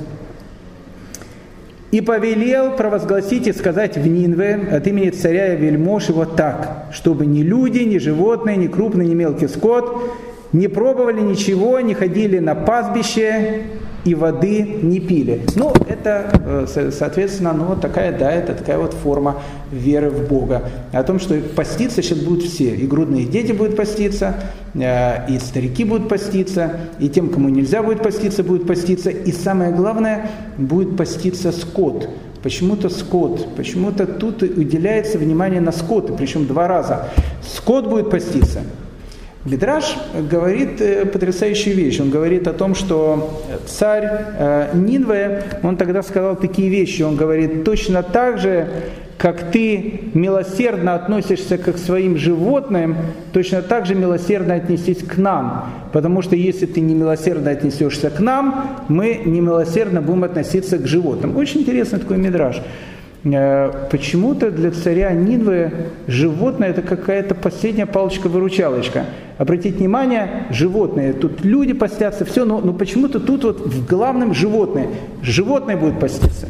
И 1.92 2.02
повелел 2.02 2.76
провозгласить 2.76 3.48
и 3.48 3.54
сказать 3.54 3.98
в 3.98 4.06
Нинве 4.06 4.60
от 4.72 4.88
имени 4.88 5.12
царя 5.12 5.54
и 5.54 5.58
вельмож 5.58 6.10
его 6.10 6.26
так, 6.26 6.88
чтобы 6.92 7.26
ни 7.26 7.44
люди, 7.44 7.80
ни 7.80 7.98
животные, 7.98 8.58
ни 8.58 8.68
крупный, 8.68 9.06
ни 9.06 9.14
мелкий 9.14 9.48
скот 9.48 9.96
не 10.54 10.68
пробовали 10.68 11.22
ничего, 11.22 11.80
не 11.80 11.94
ходили 11.94 12.40
на 12.40 12.56
пастбище 12.56 13.64
и 14.06 14.16
воды 14.16 14.62
не 14.82 15.00
пили. 15.00 15.42
Ну, 15.56 15.74
это, 15.88 16.68
э, 16.70 16.92
соответственно, 16.92 17.54
ну, 17.54 17.76
такая, 17.76 18.18
да, 18.18 18.32
это 18.32 18.54
такая 18.54 18.78
вот 18.78 18.94
форма 18.94 19.42
веры 19.72 20.10
в 20.10 20.28
Бога. 20.28 20.64
О 20.92 21.04
том, 21.04 21.20
что 21.20 21.36
поститься 21.56 22.02
сейчас 22.02 22.20
будут 22.20 22.44
все. 22.44 22.76
И 22.76 22.86
грудные 22.86 23.26
дети 23.26 23.54
будут 23.54 23.76
поститься, 23.76 24.36
э, 24.74 25.32
и 25.34 25.40
старики 25.40 25.86
будут 25.86 26.10
поститься, 26.10 26.72
и 27.00 27.08
тем, 27.08 27.30
кому 27.30 27.50
нельзя 27.50 27.82
будет 27.82 28.04
поститься, 28.04 28.44
будут 28.44 28.68
поститься. 28.68 29.10
И 29.10 29.32
самое 29.32 29.72
главное, 29.72 30.30
будет 30.58 30.98
поститься 30.98 31.52
скот. 31.52 32.10
Почему-то 32.42 32.90
скот, 32.90 33.56
почему-то 33.56 34.06
тут 34.06 34.44
уделяется 34.44 35.18
внимание 35.18 35.62
на 35.62 35.72
скот, 35.72 36.18
причем 36.18 36.46
два 36.46 36.68
раза. 36.68 37.08
Скот 37.42 37.88
будет 37.88 38.10
поститься, 38.10 38.60
Мидраш 39.46 39.98
говорит 40.30 40.80
э, 40.80 41.06
потрясающую 41.06 41.76
вещь. 41.76 42.00
Он 42.00 42.10
говорит 42.10 42.48
о 42.48 42.54
том, 42.54 42.76
что 42.76 43.42
царь 43.66 44.08
э, 44.10 44.70
Нинве, 44.74 45.44
он 45.64 45.76
тогда 45.76 46.02
сказал 46.02 46.38
такие 46.38 46.70
вещи. 46.70 47.02
Он 47.02 47.18
говорит, 47.18 47.66
точно 47.66 48.04
так 48.04 48.38
же, 48.38 48.70
как 49.18 49.52
ты 49.52 50.12
милосердно 50.14 50.96
относишься 50.96 51.58
к 51.58 51.78
своим 51.78 52.16
животным, 52.16 52.96
точно 53.34 53.62
так 53.62 53.86
же 53.86 53.96
милосердно 53.96 54.54
отнесись 54.54 55.04
к 55.04 55.18
нам. 55.18 55.74
Потому 55.92 56.22
что 56.22 56.38
если 56.38 56.66
ты 56.66 56.80
не 56.80 56.96
милосердно 56.96 57.52
отнесешься 57.52 58.10
к 58.10 58.22
нам, 58.22 58.86
мы 58.88 59.22
немилосердно 59.26 60.02
будем 60.02 60.24
относиться 60.24 60.78
к 60.78 60.88
животным. 60.88 61.36
Очень 61.36 61.62
интересный 61.62 62.00
такой 62.00 62.18
мидраж. 62.18 62.62
Э, 63.26 63.72
почему-то 63.90 64.52
для 64.52 64.72
царя 64.72 65.12
Нинвы 65.12 65.72
животное 66.08 66.70
это 66.70 66.82
какая-то 66.82 67.36
последняя 67.36 67.86
палочка-выручалочка. 67.86 69.06
Обратите 69.38 69.78
внимание, 69.78 70.48
животные, 70.52 71.14
тут 71.14 71.44
люди 71.44 71.74
постятся, 71.74 72.24
все, 72.24 72.46
но, 72.46 72.60
но 72.60 72.74
почему-то 72.74 73.20
тут 73.20 73.44
вот 73.44 73.62
в 73.62 73.88
главном 73.88 74.34
животное. 74.34 74.88
Животное 75.22 75.76
будет 75.76 76.00
поститься. 76.00 76.48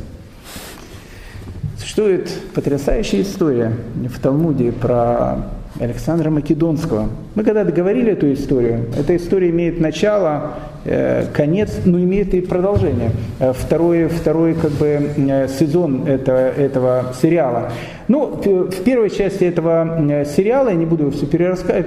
Существует 1.77 2.29
потрясающая 2.53 3.21
история 3.21 3.73
в 3.95 4.19
Талмуде 4.19 4.71
про 4.71 5.47
Александра 5.79 6.29
Македонского. 6.29 7.09
Мы 7.35 7.43
когда-то 7.43 7.71
говорили 7.71 8.11
эту 8.11 8.31
историю. 8.31 8.85
Эта 8.97 9.15
история 9.15 9.49
имеет 9.49 9.79
начало, 9.79 10.53
э, 10.85 11.25
конец, 11.33 11.79
но 11.85 11.99
имеет 11.99 12.33
и 12.35 12.41
продолжение. 12.41 13.09
Э, 13.39 13.53
второй, 13.53 14.07
второй 14.07 14.53
как 14.53 14.71
бы, 14.71 15.09
э, 15.17 15.47
сезон 15.47 16.05
этого, 16.05 16.37
этого 16.37 17.05
сериала. 17.19 17.71
Ну, 18.07 18.39
в 18.43 18.83
первой 18.83 19.09
части 19.09 19.45
этого 19.45 20.25
сериала, 20.25 20.69
я 20.69 20.75
не 20.75 20.85
буду 20.85 21.09
все, 21.09 21.25
перераска... 21.25 21.83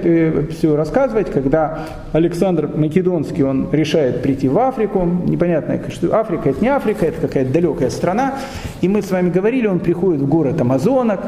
все 0.49 0.75
рассказывать, 0.75 1.31
когда 1.31 1.85
Александр 2.11 2.69
Македонский, 2.75 3.43
он 3.43 3.69
решает 3.71 4.21
прийти 4.23 4.49
в 4.49 4.57
Африку, 4.57 5.05
непонятно, 5.05 5.79
что 5.89 6.15
Африка 6.15 6.49
это 6.49 6.61
не 6.61 6.69
Африка, 6.69 7.05
это 7.05 7.21
какая-то 7.21 7.53
далекая 7.53 7.91
страна, 7.91 8.33
и 8.81 8.89
мы 8.89 9.03
с 9.03 9.11
вами 9.11 9.29
говорили, 9.29 9.67
он 9.67 9.79
приходит 9.79 10.21
в 10.21 10.27
город 10.27 10.59
Амазонок, 10.59 11.19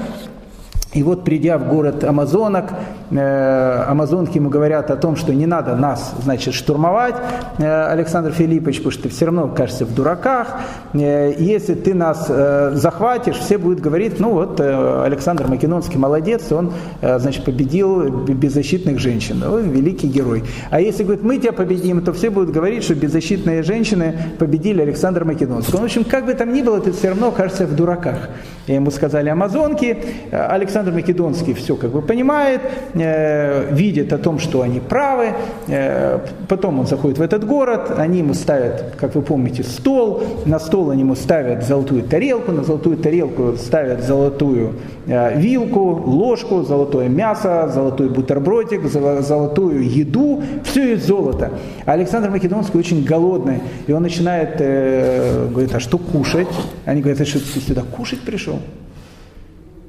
и 0.91 1.03
вот 1.03 1.23
придя 1.23 1.59
в 1.59 1.67
город 1.67 2.03
Амазонок, 2.03 2.71
э, 3.11 3.83
амазонки 3.87 4.37
ему 4.37 4.49
говорят 4.49 4.89
о 4.89 4.95
том, 4.95 5.17
что 5.17 5.35
не 5.35 5.45
надо 5.45 5.75
нас, 5.75 6.15
значит, 6.23 6.55
штурмовать, 6.55 7.13
э, 7.59 7.83
Александр 7.91 8.31
Филиппович, 8.31 8.77
потому 8.77 8.91
что 8.91 9.03
ты 9.03 9.09
все 9.09 9.25
равно 9.25 9.49
кажешься 9.49 9.85
в 9.85 9.93
дураках. 9.93 10.47
Э, 10.93 11.31
если 11.37 11.75
ты 11.75 11.93
нас 11.93 12.25
э, 12.27 12.71
захватишь, 12.73 13.35
все 13.35 13.59
будут 13.59 13.81
говорить, 13.81 14.19
ну 14.19 14.31
вот 14.31 14.59
э, 14.59 15.03
Александр 15.05 15.45
Македонский 15.45 15.99
молодец, 15.99 16.51
он, 16.51 16.73
э, 17.01 17.19
значит, 17.19 17.45
победил 17.45 18.09
беззащитных 18.09 18.97
женщин, 18.97 19.43
он 19.43 19.69
великий 19.69 20.07
герой. 20.07 20.43
А 20.71 20.81
если, 20.81 21.03
говорит, 21.03 21.23
мы 21.23 21.37
тебя 21.37 21.51
победим, 21.51 22.01
то 22.03 22.13
все 22.13 22.31
будут 22.31 22.49
говорить, 22.49 22.83
что 22.83 22.95
беззащитные 22.95 23.61
женщины 23.61 24.15
победили 24.39 24.81
Александра 24.81 25.23
Македонского. 25.23 25.81
В 25.81 25.83
общем, 25.83 26.03
как 26.03 26.25
бы 26.25 26.33
там 26.33 26.51
ни 26.51 26.63
было, 26.63 26.79
ты 26.81 26.91
все 26.93 27.09
равно 27.09 27.29
кажешься 27.29 27.67
в 27.67 27.75
дураках. 27.75 28.29
И 28.65 28.73
ему 28.73 28.89
сказали 28.89 29.29
амазонки, 29.29 29.97
Александр 30.31 30.78
Александр 30.79 31.01
Македонский 31.01 31.53
все 31.53 31.75
как 31.75 31.91
бы 31.91 32.01
понимает, 32.01 32.61
э, 32.93 33.73
видит 33.73 34.13
о 34.13 34.17
том, 34.17 34.39
что 34.39 34.61
они 34.61 34.79
правы, 34.79 35.33
э, 35.67 36.19
потом 36.47 36.79
он 36.79 36.87
заходит 36.87 37.17
в 37.17 37.21
этот 37.21 37.45
город, 37.45 37.91
они 37.97 38.19
ему 38.19 38.33
ставят, 38.33 38.95
как 38.97 39.13
вы 39.15 39.21
помните, 39.21 39.63
стол, 39.63 40.23
на 40.45 40.57
стол 40.57 40.91
они 40.91 41.01
ему 41.01 41.15
ставят 41.15 41.65
золотую 41.65 42.03
тарелку, 42.03 42.53
на 42.53 42.63
золотую 42.63 42.95
тарелку 42.95 43.57
ставят 43.57 44.03
золотую 44.03 44.75
э, 45.05 45.37
вилку, 45.37 46.01
ложку, 46.05 46.63
золотое 46.63 47.09
мясо, 47.09 47.69
золотой 47.73 48.07
бутербродик, 48.07 48.85
золотую 48.85 49.83
еду, 49.83 50.41
все 50.63 50.93
из 50.93 51.05
золота. 51.05 51.51
А 51.85 51.91
Александр 51.91 52.29
Македонский 52.29 52.77
очень 52.77 53.03
голодный, 53.03 53.59
и 53.85 53.91
он 53.91 54.01
начинает, 54.01 54.55
э, 54.59 55.49
говорит, 55.51 55.75
а 55.75 55.81
что 55.81 55.97
кушать? 55.97 56.47
Они 56.85 57.01
говорят, 57.01 57.19
а 57.19 57.25
что 57.25 57.39
ты 57.39 57.59
сюда 57.59 57.81
кушать 57.81 58.21
пришел? 58.21 58.59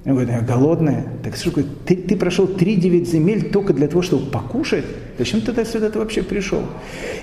Он 0.06 0.12
говорит, 0.12 0.30
я 0.30 0.40
голодная. 0.40 1.04
Так 1.22 1.36
что 1.36 1.50
ты, 1.84 1.94
ты 1.94 2.16
прошел 2.16 2.46
3-9 2.46 3.04
земель 3.04 3.50
только 3.50 3.74
для 3.74 3.86
того, 3.86 4.00
чтобы 4.00 4.30
покушать? 4.30 4.84
Зачем 5.18 5.42
ты 5.42 5.62
сюда 5.66 5.90
ты 5.90 5.98
вообще 5.98 6.22
пришел? 6.22 6.62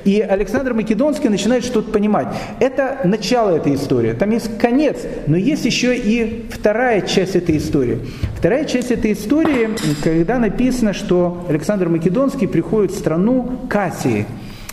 И 0.03 0.21
Александр 0.21 0.75
Македонский 0.75 1.29
начинает 1.29 1.63
что-то 1.65 1.91
понимать. 1.91 2.27
Это 2.59 2.99
начало 3.03 3.55
этой 3.55 3.73
истории. 3.73 4.13
Там 4.13 4.29
есть 4.29 4.59
конец, 4.59 4.97
но 5.25 5.35
есть 5.37 5.65
еще 5.65 5.97
и 5.97 6.45
вторая 6.51 7.01
часть 7.01 7.35
этой 7.35 7.57
истории. 7.57 7.97
Вторая 8.35 8.65
часть 8.65 8.91
этой 8.91 9.13
истории, 9.13 9.69
когда 10.03 10.37
написано, 10.37 10.93
что 10.93 11.47
Александр 11.49 11.89
Македонский 11.89 12.45
приходит 12.45 12.91
в 12.91 12.99
страну 12.99 13.61
Кассии. 13.67 14.27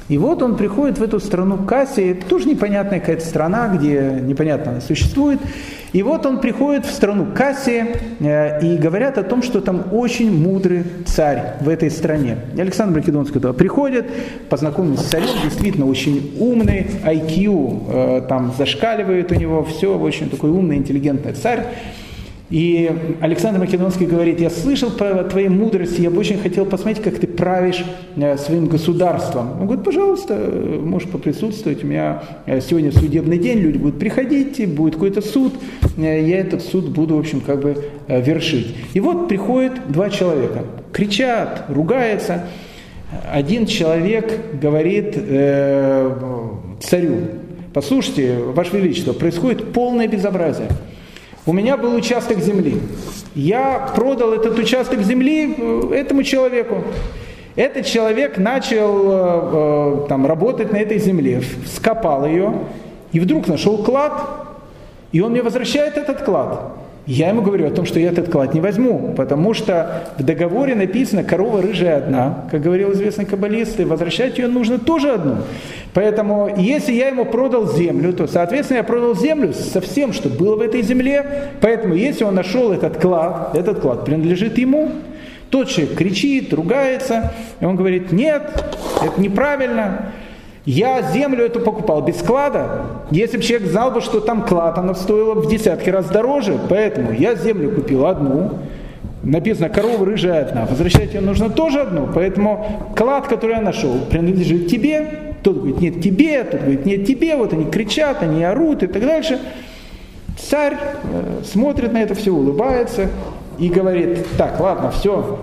И 0.08 0.18
вот 0.18 0.42
он 0.42 0.56
приходит 0.56 0.98
в 0.98 1.02
эту 1.02 1.18
страну 1.18 1.58
Кассии, 1.64 2.12
тоже 2.12 2.46
непонятная 2.46 3.00
какая-то 3.00 3.24
страна, 3.24 3.68
где 3.68 4.18
непонятно 4.22 4.72
она 4.72 4.80
существует. 4.82 5.40
И 5.94 6.02
вот 6.02 6.26
он 6.26 6.40
приходит 6.40 6.84
в 6.86 6.90
страну 6.90 7.28
Кассия, 7.34 7.86
э, 8.18 8.60
и 8.60 8.76
говорят 8.76 9.16
о 9.16 9.22
том, 9.22 9.42
что 9.42 9.60
там 9.60 9.84
очень 9.92 10.30
мудрый 10.36 10.84
царь 11.06 11.54
в 11.60 11.68
этой 11.68 11.90
стране. 11.90 12.38
Александр 12.58 12.98
Македонский 12.98 13.34
туда 13.34 13.52
приходит, 13.52 14.06
познакомился 14.50 15.04
с 15.04 15.06
царем, 15.06 15.28
действительно 15.42 15.86
очень 15.86 16.34
умный, 16.38 16.86
IQ 17.04 17.82
э, 17.88 18.22
там 18.28 18.52
зашкаливает 18.58 19.30
у 19.30 19.36
него, 19.36 19.64
все, 19.64 19.96
очень 19.96 20.28
такой 20.28 20.50
умный, 20.50 20.76
интеллигентный 20.76 21.32
царь. 21.32 21.64
И 22.54 22.88
Александр 23.20 23.58
Македонский 23.58 24.06
говорит, 24.06 24.38
я 24.38 24.48
слышал 24.48 24.88
про 24.88 25.24
твоей 25.24 25.48
мудрости, 25.48 26.02
я 26.02 26.08
бы 26.08 26.20
очень 26.20 26.38
хотел 26.38 26.64
посмотреть, 26.64 27.02
как 27.02 27.18
ты 27.18 27.26
правишь 27.26 27.84
э, 28.14 28.36
своим 28.36 28.66
государством. 28.66 29.58
Он 29.58 29.66
говорит, 29.66 29.84
пожалуйста, 29.84 30.36
можешь 30.80 31.08
поприсутствовать, 31.08 31.82
у 31.82 31.88
меня 31.88 32.22
э, 32.46 32.60
сегодня 32.60 32.92
судебный 32.92 33.38
день, 33.38 33.58
люди 33.58 33.78
будут 33.78 33.98
приходить, 33.98 34.72
будет 34.72 34.94
какой-то 34.94 35.20
суд, 35.20 35.52
э, 35.96 36.24
я 36.24 36.38
этот 36.38 36.62
суд 36.62 36.90
буду, 36.90 37.16
в 37.16 37.18
общем, 37.18 37.40
как 37.40 37.60
бы 37.60 37.86
вершить. 38.06 38.72
И 38.94 39.00
вот 39.00 39.26
приходят 39.26 39.72
два 39.88 40.08
человека, 40.08 40.60
кричат, 40.92 41.64
ругаются. 41.68 42.44
Один 43.32 43.66
человек 43.66 44.32
говорит 44.62 45.14
царю, 46.80 47.16
послушайте, 47.72 48.38
Ваше 48.54 48.76
Величество, 48.76 49.12
происходит 49.12 49.72
полное 49.72 50.06
безобразие. 50.06 50.68
У 51.46 51.52
меня 51.52 51.76
был 51.76 51.94
участок 51.94 52.38
земли. 52.38 52.80
Я 53.34 53.92
продал 53.94 54.32
этот 54.32 54.58
участок 54.58 55.00
земли 55.00 55.54
э, 55.58 55.94
этому 55.94 56.22
человеку. 56.22 56.82
Этот 57.54 57.84
человек 57.84 58.38
начал 58.38 59.02
э, 59.04 60.04
э, 60.04 60.06
там, 60.08 60.26
работать 60.26 60.72
на 60.72 60.78
этой 60.78 60.98
земле, 60.98 61.42
скопал 61.66 62.24
ее, 62.24 62.54
и 63.12 63.20
вдруг 63.20 63.46
нашел 63.46 63.84
клад, 63.84 64.12
и 65.12 65.20
он 65.20 65.32
мне 65.32 65.42
возвращает 65.42 65.98
этот 65.98 66.22
клад. 66.22 66.60
Я 67.06 67.28
ему 67.28 67.42
говорю 67.42 67.66
о 67.66 67.70
том, 67.70 67.84
что 67.84 68.00
я 68.00 68.08
этот 68.08 68.30
клад 68.30 68.54
не 68.54 68.60
возьму, 68.60 69.12
потому 69.14 69.52
что 69.52 70.04
в 70.16 70.22
договоре 70.22 70.74
написано 70.74 71.22
«корова 71.22 71.60
рыжая 71.60 71.98
одна», 71.98 72.44
как 72.50 72.62
говорил 72.62 72.92
известный 72.92 73.26
каббалист, 73.26 73.78
и 73.78 73.84
возвращать 73.84 74.38
ее 74.38 74.48
нужно 74.48 74.78
тоже 74.78 75.12
одну. 75.12 75.36
Поэтому 75.92 76.54
если 76.56 76.92
я 76.92 77.08
ему 77.08 77.26
продал 77.26 77.70
землю, 77.70 78.14
то, 78.14 78.26
соответственно, 78.26 78.78
я 78.78 78.84
продал 78.84 79.14
землю 79.14 79.52
со 79.52 79.82
всем, 79.82 80.14
что 80.14 80.30
было 80.30 80.56
в 80.56 80.62
этой 80.62 80.80
земле. 80.80 81.50
Поэтому 81.60 81.94
если 81.94 82.24
он 82.24 82.34
нашел 82.34 82.72
этот 82.72 82.96
клад, 82.98 83.54
этот 83.54 83.80
клад 83.80 84.06
принадлежит 84.06 84.56
ему. 84.56 84.90
Тот 85.50 85.68
человек 85.68 85.96
кричит, 85.96 86.54
ругается, 86.54 87.34
и 87.60 87.66
он 87.66 87.76
говорит, 87.76 88.12
нет, 88.12 88.64
это 89.04 89.20
неправильно. 89.20 90.12
Я 90.64 91.02
землю 91.12 91.44
эту 91.44 91.60
покупал 91.60 92.00
без 92.00 92.16
клада. 92.22 92.86
Если 93.10 93.36
бы 93.36 93.42
человек 93.42 93.68
знал 93.68 93.90
бы, 93.90 94.00
что 94.00 94.20
там 94.20 94.46
клад, 94.46 94.78
она 94.78 94.94
стоила 94.94 95.34
в 95.34 95.48
десятки 95.48 95.90
раз 95.90 96.06
дороже. 96.06 96.58
Поэтому 96.70 97.12
я 97.12 97.34
землю 97.34 97.70
купил 97.70 98.06
одну. 98.06 98.58
Написано, 99.22 99.68
корова 99.68 100.06
рыжая 100.06 100.46
одна. 100.46 100.64
Возвращать 100.64 101.12
ее 101.12 101.20
нужно 101.20 101.50
тоже 101.50 101.80
одну. 101.80 102.08
Поэтому 102.14 102.92
клад, 102.96 103.28
который 103.28 103.56
я 103.56 103.60
нашел, 103.60 103.98
принадлежит 104.10 104.68
тебе. 104.68 105.34
Тот 105.42 105.56
говорит, 105.56 105.80
нет 105.82 106.00
тебе, 106.00 106.42
тот 106.44 106.60
говорит, 106.60 106.86
нет 106.86 107.06
тебе. 107.06 107.36
Вот 107.36 107.52
они 107.52 107.66
кричат, 107.66 108.22
они 108.22 108.42
орут 108.42 108.82
и 108.82 108.86
так 108.86 109.02
дальше. 109.02 109.38
Царь 110.38 110.76
э, 110.76 111.42
смотрит 111.44 111.92
на 111.92 112.02
это 112.02 112.14
все, 112.14 112.32
улыбается 112.32 113.08
и 113.58 113.68
говорит, 113.68 114.26
так, 114.36 114.58
ладно, 114.58 114.90
все, 114.90 115.38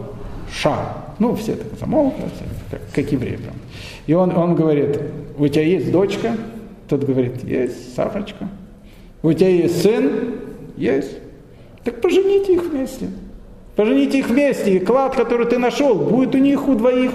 ша. 0.52 0.76
Ну, 1.20 1.36
все 1.36 1.54
так 1.54 1.68
замолкли, 1.80 2.24
как, 2.72 2.82
как 2.94 3.12
евреи. 3.12 3.40
И 4.08 4.14
он, 4.14 4.36
он 4.36 4.56
говорит, 4.56 5.00
у 5.38 5.48
тебя 5.48 5.64
есть 5.64 5.92
дочка? 5.92 6.36
Тот 6.88 7.04
говорит, 7.04 7.44
есть, 7.44 7.96
Сафрочка. 7.96 8.50
У 9.24 9.32
тебя 9.34 9.50
есть 9.50 9.82
сын? 9.82 10.36
Есть. 10.78 11.12
Так 11.84 12.02
пожените 12.02 12.54
их 12.56 12.64
вместе. 12.64 13.08
Пожените 13.76 14.20
их 14.20 14.30
вместе, 14.30 14.76
и 14.76 14.80
клад, 14.80 15.16
который 15.16 15.48
ты 15.48 15.58
нашел, 15.58 15.96
будет 15.96 16.36
у 16.36 16.38
них 16.38 16.68
у 16.68 16.76
двоих. 16.76 17.12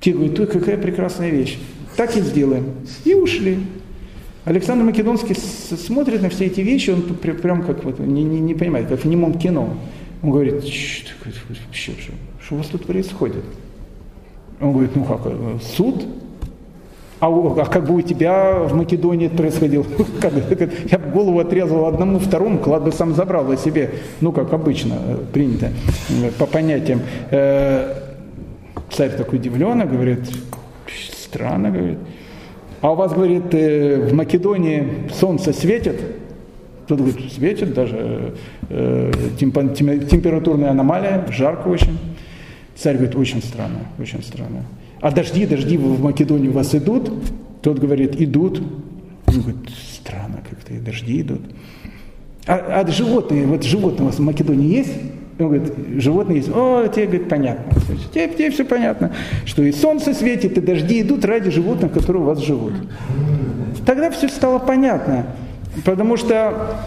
Те 0.00 0.12
говорят, 0.12 0.38
ой, 0.40 0.46
какая 0.46 0.76
прекрасная 0.76 1.30
вещь. 1.30 1.58
Так 1.96 2.16
и 2.16 2.20
сделаем. 2.20 2.64
И 3.04 3.14
ушли. 3.14 3.58
Александр 4.44 4.84
Македонский 4.84 5.34
смотрит 5.34 6.22
на 6.22 6.28
все 6.28 6.46
эти 6.46 6.60
вещи, 6.60 6.90
он 6.90 7.02
прям 7.02 7.64
как 7.64 7.82
вот, 7.84 7.98
не, 7.98 8.22
не, 8.22 8.38
не 8.40 8.54
понимает, 8.54 8.88
как 8.88 9.00
в 9.00 9.04
немом 9.04 9.38
кино. 9.38 9.76
Он 10.22 10.30
говорит, 10.30 10.64
что, 10.64 11.10
что, 11.72 11.92
что 12.40 12.54
у 12.54 12.58
вас 12.58 12.68
тут 12.68 12.86
происходит? 12.86 13.44
Он 14.60 14.72
говорит, 14.72 14.96
ну 14.96 15.04
как, 15.04 15.20
э, 15.24 15.58
суд? 15.76 16.04
А, 17.20 17.28
а 17.28 17.64
как 17.66 17.86
бы 17.86 17.96
у 17.96 18.02
тебя 18.02 18.60
в 18.60 18.74
Македонии 18.74 19.26
это 19.26 19.36
происходило? 19.36 19.84
Я 20.90 20.98
бы 20.98 21.10
голову 21.10 21.40
отрезал 21.40 21.86
одному, 21.86 22.18
второму, 22.18 22.58
клад 22.58 22.84
бы 22.84 22.92
сам 22.92 23.14
забрал 23.14 23.50
о 23.50 23.56
себе. 23.56 23.90
Ну, 24.20 24.32
как 24.32 24.52
обычно 24.52 24.94
э, 24.94 25.16
принято 25.32 25.70
э, 26.10 26.30
по 26.38 26.46
понятиям. 26.46 27.00
Царь 28.90 29.10
такой 29.10 29.38
удивленно 29.38 29.84
говорит, 29.84 30.20
странно, 31.18 31.70
говорит. 31.70 31.98
А 32.80 32.92
у 32.92 32.94
вас, 32.94 33.12
говорит, 33.12 33.52
в 33.52 34.12
Македонии 34.12 35.08
солнце 35.12 35.52
светит? 35.52 36.00
Тут 36.86 37.00
говорит, 37.00 37.32
светит, 37.32 37.74
даже 37.74 38.34
температурная 38.68 40.70
аномалия, 40.70 41.26
жарко 41.30 41.68
очень. 41.68 41.98
Царь 42.76 42.96
говорит, 42.96 43.16
очень 43.16 43.42
странно, 43.42 43.80
очень 43.98 44.22
странно. 44.22 44.64
А 45.00 45.10
дожди, 45.10 45.46
дожди 45.46 45.76
в 45.76 46.02
Македонии 46.02 46.48
у 46.48 46.52
вас 46.52 46.74
идут? 46.74 47.10
Тот 47.62 47.78
говорит, 47.78 48.20
идут. 48.20 48.62
Он 49.26 49.40
говорит, 49.40 49.70
странно 49.92 50.42
как-то, 50.48 50.74
и 50.74 50.78
дожди 50.78 51.22
идут. 51.22 51.40
А, 52.46 52.82
а 52.82 52.90
животные, 52.90 53.46
вот 53.46 53.64
животные 53.64 54.02
у 54.02 54.06
вас 54.06 54.18
в 54.18 54.22
Македонии 54.22 54.76
есть? 54.76 54.92
Он 55.38 55.46
говорит, 55.48 55.72
животные 55.96 56.38
есть. 56.38 56.50
О, 56.50 56.86
тебе, 56.88 57.06
говорит, 57.06 57.28
понятно. 57.28 57.80
Тебе, 58.12 58.28
тебе 58.28 58.50
все 58.50 58.64
понятно, 58.64 59.12
что 59.44 59.62
и 59.62 59.72
солнце 59.72 60.14
светит, 60.14 60.56
и 60.56 60.60
дожди 60.60 61.00
идут 61.00 61.24
ради 61.24 61.50
животных, 61.50 61.92
которые 61.92 62.22
у 62.22 62.26
вас 62.26 62.38
живут. 62.38 62.74
Тогда 63.84 64.10
все 64.10 64.28
стало 64.28 64.58
понятно. 64.58 65.26
Потому 65.84 66.16
что 66.16 66.78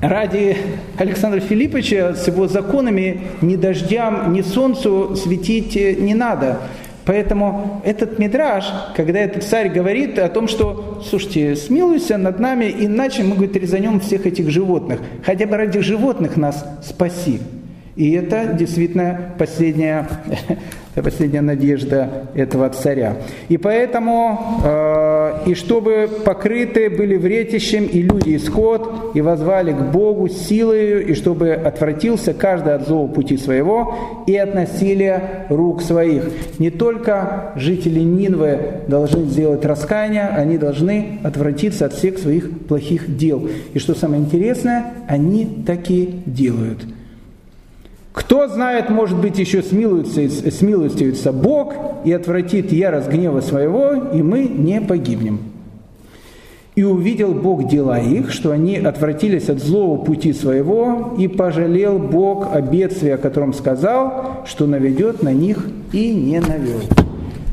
ради 0.00 0.56
Александра 0.98 1.40
Филипповича 1.40 2.14
с 2.14 2.26
его 2.26 2.46
законами 2.48 3.22
ни 3.40 3.56
дождям, 3.56 4.32
ни 4.32 4.42
солнцу 4.42 5.16
светить 5.16 5.74
не 6.00 6.14
надо. 6.14 6.60
Поэтому 7.04 7.82
этот 7.84 8.18
мидраж, 8.18 8.64
когда 8.96 9.20
этот 9.20 9.44
царь 9.44 9.68
говорит 9.68 10.18
о 10.18 10.28
том, 10.28 10.48
что, 10.48 11.02
слушайте, 11.06 11.54
смилуйся 11.54 12.16
над 12.16 12.38
нами, 12.38 12.74
иначе 12.78 13.22
мы, 13.22 13.34
говорит, 13.34 13.56
резанем 13.56 14.00
всех 14.00 14.26
этих 14.26 14.48
животных. 14.48 15.00
Хотя 15.22 15.46
бы 15.46 15.56
ради 15.56 15.80
животных 15.80 16.36
нас 16.36 16.64
спаси. 16.82 17.40
И 17.96 18.12
это 18.12 18.54
действительно 18.54 19.34
последняя, 19.38 20.08
последняя 21.02 21.40
надежда 21.40 22.28
этого 22.34 22.68
царя. 22.70 23.16
И 23.48 23.56
поэтому, 23.56 24.60
э, 24.64 25.50
и 25.50 25.54
чтобы 25.54 26.08
покрыты 26.24 26.88
были 26.88 27.16
вретищем 27.16 27.84
и 27.84 28.02
люди, 28.02 28.30
и 28.30 28.38
скот, 28.38 29.12
и 29.14 29.20
возвали 29.20 29.72
к 29.72 29.80
Богу 29.92 30.28
силою, 30.28 31.06
и 31.06 31.14
чтобы 31.14 31.50
отвратился 31.52 32.32
каждый 32.32 32.74
от 32.74 32.86
злого 32.86 33.08
пути 33.10 33.36
своего 33.36 33.94
и 34.26 34.36
от 34.36 34.54
насилия 34.54 35.46
рук 35.48 35.82
своих. 35.82 36.30
Не 36.58 36.70
только 36.70 37.52
жители 37.56 38.00
Нинвы 38.00 38.58
должны 38.86 39.24
сделать 39.24 39.64
раскаяние, 39.64 40.28
они 40.28 40.58
должны 40.58 41.18
отвратиться 41.24 41.86
от 41.86 41.92
всех 41.92 42.18
своих 42.18 42.66
плохих 42.66 43.16
дел. 43.16 43.48
И 43.72 43.78
что 43.78 43.94
самое 43.94 44.22
интересное, 44.22 44.92
они 45.08 45.64
таки 45.66 46.22
делают– 46.26 46.80
кто 48.14 48.46
знает, 48.46 48.90
может 48.90 49.18
быть, 49.18 49.40
еще 49.40 49.60
смилуется, 49.60 50.28
смилостивится 50.52 51.32
Бог 51.32 51.74
и 52.04 52.12
отвратит 52.12 52.72
ярость 52.72 53.08
гнева 53.08 53.40
своего, 53.40 53.92
и 54.14 54.22
мы 54.22 54.44
не 54.44 54.80
погибнем. 54.80 55.40
И 56.76 56.84
увидел 56.84 57.34
Бог 57.34 57.68
дела 57.68 57.98
их, 57.98 58.30
что 58.30 58.52
они 58.52 58.76
отвратились 58.76 59.48
от 59.48 59.58
злого 59.58 60.04
пути 60.04 60.32
своего, 60.32 61.16
и 61.18 61.26
пожалел 61.26 61.98
Бог 61.98 62.54
о 62.54 62.60
бедствии, 62.60 63.10
о 63.10 63.18
котором 63.18 63.52
сказал, 63.52 64.44
что 64.46 64.68
наведет 64.68 65.24
на 65.24 65.32
них 65.32 65.66
и 65.92 66.14
не 66.14 66.38
навел. 66.38 66.82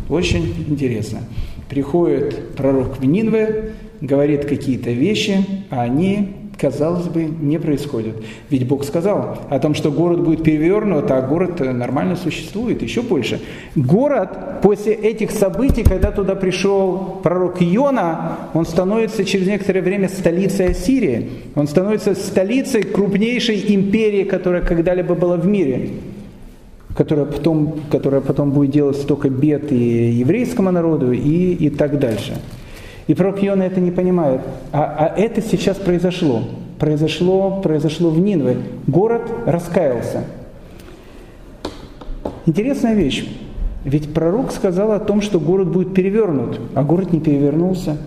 Очень 0.09 0.53
интересно. 0.68 1.22
Приходит 1.70 2.55
пророк 2.55 2.99
в 2.99 3.03
Нинве, 3.03 3.72
говорит 3.99 4.45
какие-то 4.45 4.91
вещи, 4.91 5.43
а 5.72 5.82
они 5.82 6.41
казалось 6.62 7.07
бы, 7.07 7.24
не 7.24 7.57
происходит. 7.57 8.16
Ведь 8.51 8.68
Бог 8.68 8.84
сказал 8.86 9.39
о 9.49 9.59
том, 9.59 9.74
что 9.74 9.91
город 9.91 10.22
будет 10.22 10.43
перевернут, 10.43 11.09
а 11.09 11.22
город 11.22 11.59
нормально 11.59 12.16
существует, 12.16 12.84
еще 12.84 13.01
больше. 13.01 13.39
Город 13.76 14.62
после 14.62 14.93
этих 14.93 15.32
событий, 15.32 15.84
когда 15.84 16.12
туда 16.12 16.36
пришел 16.36 17.20
пророк 17.24 17.62
Иона, 17.62 18.38
он 18.53 18.66
становится 18.66 19.26
через 19.26 19.47
некоторое 19.47 19.82
время 19.82 20.07
столицей 20.07 20.68
Ассирии. 20.68 21.30
Он 21.55 21.68
становится 21.68 22.14
столицей 22.14 22.84
крупнейшей 22.84 23.76
империи, 23.76 24.24
которая 24.24 24.62
когда-либо 24.62 25.16
была 25.16 25.38
в 25.38 25.47
мире 25.47 25.89
которая 26.93 27.26
потом, 27.26 27.80
которая 27.89 28.20
потом 28.20 28.51
будет 28.51 28.72
делать 28.72 28.97
столько 28.97 29.30
бед 29.30 29.72
и 29.72 30.12
еврейскому 30.12 30.72
народу, 30.72 31.14
и, 31.14 31.53
и 31.53 31.70
так 31.70 31.97
дальше. 31.99 32.34
И 33.12 33.14
пророк 33.14 33.43
Иона 33.43 33.64
это 33.64 33.82
не 33.82 33.91
понимает. 33.91 34.39
А, 34.72 35.12
а 35.14 35.20
это 35.20 35.41
сейчас 35.41 35.76
произошло. 35.76 36.43
Произошло, 36.80 37.59
произошло 37.62 38.09
в 38.09 38.18
Нинве. 38.18 38.59
Город 38.88 39.24
раскаялся. 39.45 40.24
Интересная 42.45 42.93
вещь. 42.93 43.28
Ведь 43.84 44.14
пророк 44.14 44.53
сказал 44.53 44.93
о 44.93 44.99
том, 44.99 45.20
что 45.20 45.41
город 45.41 45.68
будет 45.68 45.93
перевернут, 45.93 46.62
а 46.74 46.84
город 46.84 47.12
не 47.12 47.20
перевернулся. 47.20 47.97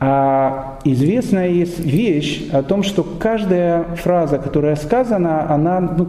А 0.00 0.80
известная 0.84 1.50
есть 1.50 1.78
вещь 1.78 2.48
о 2.50 2.64
том, 2.64 2.82
что 2.82 3.04
каждая 3.04 3.84
фраза, 3.94 4.38
которая 4.38 4.74
сказана, 4.74 5.48
она 5.48 5.78
ну, 5.78 6.08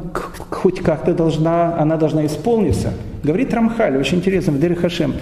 хоть 0.50 0.80
как-то 0.80 1.14
должна, 1.14 1.78
она 1.78 1.98
должна 1.98 2.26
исполниться– 2.26 2.92
Говорит 3.24 3.54
Рамхаль, 3.54 3.98
очень 3.98 4.18
интересно, 4.18 4.52
в 4.54 4.60
Дер 4.60 4.76
Хашем. 4.76 5.14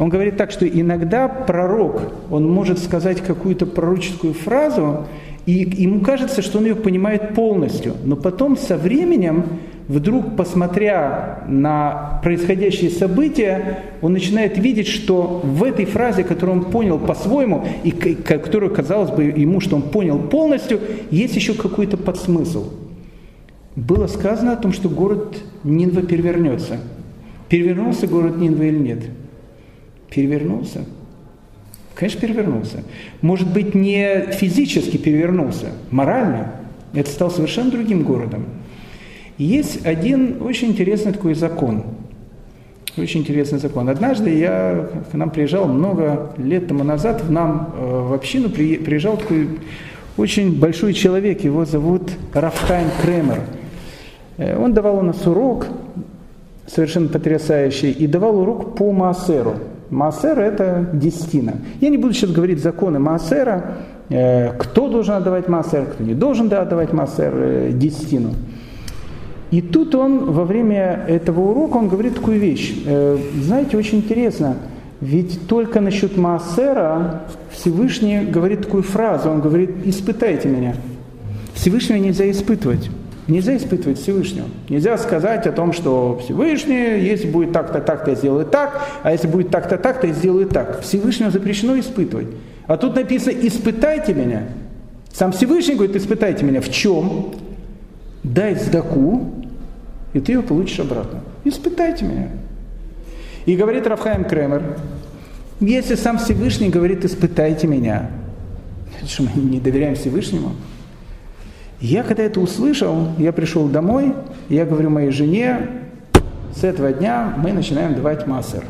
Он 0.00 0.08
говорит 0.08 0.36
так, 0.36 0.50
что 0.50 0.66
иногда 0.66 1.28
пророк, 1.28 2.12
он 2.28 2.50
может 2.50 2.80
сказать 2.80 3.20
какую-то 3.20 3.64
пророческую 3.64 4.34
фразу, 4.34 5.06
и 5.46 5.52
ему 5.52 6.00
кажется, 6.00 6.42
что 6.42 6.58
он 6.58 6.64
ее 6.64 6.74
понимает 6.74 7.34
полностью. 7.34 7.94
Но 8.02 8.16
потом 8.16 8.56
со 8.56 8.76
временем, 8.76 9.44
вдруг 9.86 10.36
посмотря 10.36 11.44
на 11.46 12.18
происходящие 12.24 12.90
события, 12.90 13.84
он 14.02 14.14
начинает 14.14 14.58
видеть, 14.58 14.88
что 14.88 15.40
в 15.44 15.62
этой 15.62 15.84
фразе, 15.84 16.24
которую 16.24 16.58
он 16.58 16.64
понял 16.72 16.98
по-своему, 16.98 17.64
и 17.84 17.92
которую 17.92 18.74
казалось 18.74 19.10
бы 19.10 19.24
ему, 19.24 19.60
что 19.60 19.76
он 19.76 19.82
понял 19.82 20.18
полностью, 20.18 20.80
есть 21.12 21.36
еще 21.36 21.54
какой-то 21.54 21.98
подсмысл. 21.98 22.72
Было 23.76 24.08
сказано 24.08 24.54
о 24.54 24.56
том, 24.56 24.72
что 24.72 24.88
город 24.88 25.36
Нинва 25.62 26.02
перевернется– 26.02 26.78
Перевернулся 27.48 28.06
город 28.06 28.36
Нинва 28.36 28.62
или 28.62 28.78
нет? 28.78 29.04
Перевернулся. 30.10 30.84
Конечно, 31.94 32.20
перевернулся. 32.20 32.82
Может 33.22 33.52
быть, 33.52 33.74
не 33.74 34.32
физически 34.32 34.96
перевернулся, 34.96 35.72
морально. 35.90 36.52
Это 36.92 37.10
стал 37.10 37.30
совершенно 37.30 37.70
другим 37.70 38.02
городом. 38.02 38.46
есть 39.38 39.84
один 39.84 40.42
очень 40.42 40.68
интересный 40.68 41.12
такой 41.12 41.34
закон. 41.34 41.84
Очень 42.96 43.20
интересный 43.20 43.58
закон. 43.58 43.88
Однажды 43.88 44.36
я 44.38 44.88
к 45.10 45.14
нам 45.14 45.30
приезжал 45.30 45.66
много 45.66 46.32
лет 46.38 46.68
тому 46.68 46.84
назад, 46.84 47.22
в 47.22 47.30
нам 47.30 47.74
э, 47.76 48.00
в 48.08 48.12
общину 48.12 48.50
приезжал 48.50 49.16
такой 49.16 49.58
очень 50.16 50.56
большой 50.60 50.92
человек, 50.92 51.42
его 51.42 51.64
зовут 51.64 52.12
Рафхайм 52.32 52.88
Кремер. 53.02 53.40
Э, 54.36 54.56
он 54.56 54.74
давал 54.74 54.98
у 54.98 55.02
нас 55.02 55.26
урок, 55.26 55.66
совершенно 56.66 57.08
потрясающий, 57.08 57.90
и 57.90 58.06
давал 58.06 58.38
урок 58.38 58.76
по 58.76 58.92
Маасеру. 58.92 59.54
Маасер– 59.90 60.38
это 60.40 60.88
десятина. 60.92 61.54
Я 61.80 61.90
не 61.90 61.98
буду 61.98 62.14
сейчас 62.14 62.30
говорить 62.30 62.60
законы 62.60 62.98
Маасера, 62.98 63.76
э, 64.08 64.52
кто 64.58 64.88
должен 64.88 65.14
отдавать 65.14 65.48
Маасер, 65.48 65.86
кто 65.86 66.02
не 66.02 66.14
должен 66.14 66.52
отдавать 66.52 66.92
Маасер, 66.92 67.32
э, 67.34 67.70
десятину. 67.72 68.30
И 69.50 69.60
тут 69.60 69.94
он 69.94 70.32
во 70.32 70.44
время 70.44 71.04
этого 71.06 71.50
урока 71.50 71.76
он 71.76 71.88
говорит 71.88 72.16
такую 72.16 72.40
вещь. 72.40 72.74
Э, 72.86 73.16
знаете, 73.40 73.76
очень 73.76 73.98
интересно, 73.98 74.56
ведь 75.00 75.46
только 75.46 75.80
насчет 75.80 76.16
Маасера 76.16 77.22
Всевышний 77.52 78.24
говорит 78.24 78.62
такую 78.62 78.82
фразу, 78.82 79.30
он 79.30 79.40
говорит, 79.40 79.70
испытайте 79.84 80.48
меня. 80.48 80.74
Всевышнего 81.54 81.98
нельзя 81.98 82.28
испытывать. 82.30 82.90
Нельзя 83.26 83.56
испытывать 83.56 83.98
Всевышнего. 83.98 84.48
Нельзя 84.68 84.98
сказать 84.98 85.46
о 85.46 85.52
том, 85.52 85.72
что 85.72 86.20
Всевышний, 86.22 87.00
если 87.00 87.26
будет 87.26 87.52
так-то, 87.52 87.80
так-то, 87.80 88.10
я 88.10 88.16
сделаю 88.16 88.44
так, 88.44 88.86
а 89.02 89.12
если 89.12 89.28
будет 89.28 89.50
так-то, 89.50 89.78
так-то, 89.78 90.06
я 90.06 90.12
сделаю 90.12 90.46
так. 90.46 90.82
Всевышнего 90.82 91.30
запрещено 91.30 91.78
испытывать. 91.78 92.26
А 92.66 92.76
тут 92.76 92.96
написано 92.96 93.32
«испытайте 93.32 94.12
меня». 94.12 94.48
Сам 95.12 95.32
Всевышний 95.32 95.74
говорит 95.74 95.96
«испытайте 95.96 96.44
меня». 96.44 96.60
В 96.60 96.70
чем? 96.70 97.34
Дай 98.22 98.56
сдаку, 98.56 99.32
и 100.12 100.20
ты 100.20 100.32
ее 100.32 100.42
получишь 100.42 100.80
обратно. 100.80 101.20
Испытайте 101.44 102.04
меня. 102.04 102.28
И 103.46 103.56
говорит 103.56 103.86
Рафхайм 103.86 104.24
Кремер, 104.24 104.76
если 105.60 105.94
сам 105.94 106.18
Всевышний 106.18 106.68
говорит 106.68 107.06
«испытайте 107.06 107.66
меня», 107.66 108.10
что 109.06 109.22
мы 109.22 109.42
не 109.42 109.60
доверяем 109.60 109.94
Всевышнему– 109.94 110.52
я 111.84 112.02
когда 112.02 112.22
это 112.22 112.40
услышал, 112.40 113.08
я 113.18 113.30
пришел 113.32 113.68
домой, 113.68 114.14
я 114.48 114.64
говорю 114.64 114.88
моей 114.88 115.10
жене, 115.10 115.68
с 116.56 116.64
этого 116.64 116.92
дня 116.92 117.34
мы 117.36 117.52
начинаем 117.52 117.94
давать 117.94 118.26
массер. 118.26 118.64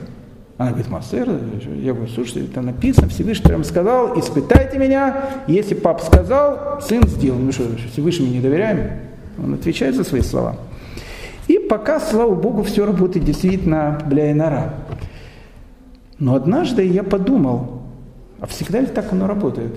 Она 0.59 0.71
говорит, 0.71 0.91
массер? 0.91 1.29
Я 1.81 1.93
говорю, 1.93 2.11
слушайте, 2.13 2.45
это 2.45 2.61
написано, 2.61 3.09
Всевышний 3.09 3.45
прям 3.45 3.63
сказал, 3.63 4.19
испытайте 4.19 4.79
меня, 4.79 5.27
если 5.47 5.75
пап 5.75 6.01
сказал, 6.01 6.81
сын 6.81 7.07
сделал. 7.07 7.39
Ну 7.39 7.53
что, 7.53 7.65
Всевышнему 7.93 8.33
не 8.33 8.41
доверяем? 8.41 8.99
Он 9.41 9.55
отвечает 9.55 9.95
за 9.95 10.03
свои 10.03 10.23
слова. 10.23 10.57
И 11.47 11.59
пока, 11.59 12.01
слава 12.01 12.35
Богу, 12.35 12.65
все 12.65 12.85
работает 12.85 13.25
действительно 13.25 14.01
для 14.07 14.33
Инара. 14.33 14.75
Но 16.19 16.35
однажды 16.35 16.85
я 16.85 17.05
подумал, 17.05 17.83
а 18.41 18.47
всегда 18.47 18.81
ли 18.81 18.87
так 18.87 19.13
оно 19.13 19.29
работает? 19.29 19.75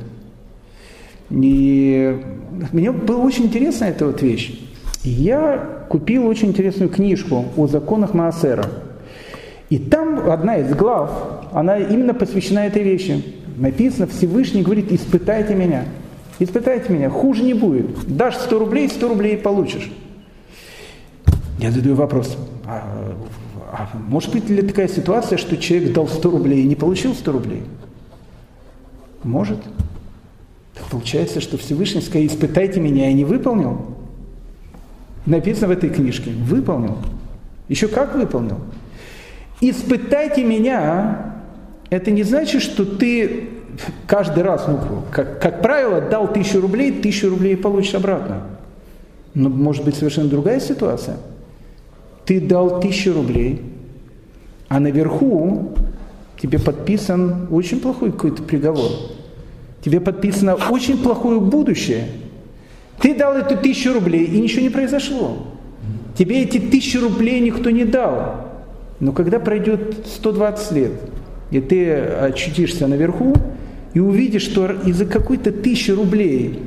И 1.30 2.24
мне 2.72 2.92
было 2.92 3.22
очень 3.22 3.46
интересна 3.46 3.86
эта 3.86 4.06
вот 4.06 4.22
вещь. 4.22 4.60
Я 5.04 5.86
купил 5.90 6.28
очень 6.28 6.50
интересную 6.50 6.90
книжку 6.90 7.46
о 7.56 7.68
законах 7.68 8.14
Маасера. 8.14 8.66
И 9.70 9.78
там 9.78 10.30
одна 10.30 10.58
из 10.58 10.74
глав, 10.74 11.12
она 11.52 11.78
именно 11.78 12.14
посвящена 12.14 12.68
этой 12.68 12.84
вещи. 12.84 13.24
Написано, 13.58 14.08
Всевышний 14.08 14.62
говорит, 14.62 14.92
испытайте 14.92 15.56
меня. 15.56 15.86
Испытайте 16.40 16.94
меня, 16.94 17.10
хуже 17.10 17.44
не 17.44 17.54
будет. 17.54 17.88
Дашь 18.06 18.36
100 18.36 18.60
рублей, 18.60 18.88
100 18.88 19.10
рублей 19.10 19.38
получишь. 19.38 19.92
Я 21.60 21.72
задаю 21.72 21.96
вопрос, 21.96 22.38
а, 22.68 23.16
а 23.72 23.90
может 24.08 24.32
быть 24.32 24.48
ли 24.48 24.62
такая 24.62 24.88
ситуация, 24.88 25.40
что 25.40 25.58
человек 25.58 25.94
дал 25.94 26.08
100 26.08 26.30
рублей 26.30 26.62
и 26.62 26.68
не 26.68 26.76
получил 26.76 27.16
100 27.16 27.32
рублей? 27.32 27.64
Может. 29.24 29.58
Так 30.78 30.88
получается, 30.90 31.42
что 31.42 31.58
Всевышний 31.58 32.02
сказал, 32.02 32.28
испытайте 32.28 32.80
меня, 32.80 33.08
я 33.08 33.14
не 33.14 33.26
выполнил. 33.26 33.82
Написано 35.26 35.68
в 35.68 35.72
этой 35.72 35.90
книжке, 35.90 36.32
выполнил. 36.32 36.98
Еще 37.68 37.88
как 37.88 38.16
выполнил. 38.16 38.60
Испытайте 39.60 40.44
меня, 40.44 41.36
это 41.90 42.12
не 42.12 42.24
значит, 42.24 42.62
что 42.62 42.86
ты 42.86 43.50
каждый 44.06 44.44
раз, 44.44 44.68
ну, 44.68 44.80
как, 45.12 45.42
как 45.42 45.62
правило, 45.62 46.00
дал 46.00 46.32
тысячу 46.32 46.62
рублей, 46.62 46.92
тысячу 46.92 47.30
рублей 47.30 47.58
получишь 47.58 47.96
обратно. 47.96 48.44
Но 49.34 49.50
может 49.50 49.84
быть 49.84 49.96
совершенно 49.96 50.30
другая 50.30 50.60
ситуация. 50.60 51.18
Ты 52.26 52.40
дал 52.40 52.80
тысячу 52.80 53.14
рублей, 53.14 53.62
а 54.68 54.80
наверху 54.80 55.74
тебе 56.40 56.60
подписан 56.60 57.48
очень 57.50 57.80
плохой 57.80 58.12
какой-то 58.12 58.44
приговор 58.44 58.92
тебе 59.88 60.02
подписано 60.02 60.56
очень 60.70 60.98
плохое 60.98 61.40
будущее. 61.40 62.08
Ты 63.00 63.16
дал 63.16 63.36
эту 63.36 63.56
тысячу 63.56 63.94
рублей, 63.94 64.26
и 64.26 64.38
ничего 64.38 64.62
не 64.64 64.70
произошло. 64.70 65.48
Тебе 66.18 66.42
эти 66.42 66.58
тысячи 66.58 66.98
рублей 66.98 67.40
никто 67.40 67.70
не 67.70 67.86
дал. 67.86 68.48
Но 69.00 69.14
когда 69.14 69.40
пройдет 69.40 70.06
120 70.06 70.72
лет, 70.74 70.92
и 71.52 71.62
ты 71.62 71.94
очутишься 71.94 72.88
наверху, 72.88 73.34
и 73.94 74.00
увидишь, 74.00 74.42
что 74.42 74.70
из-за 74.86 75.06
какой-то 75.06 75.54
тысячи 75.54 75.92
рублей 75.92 76.60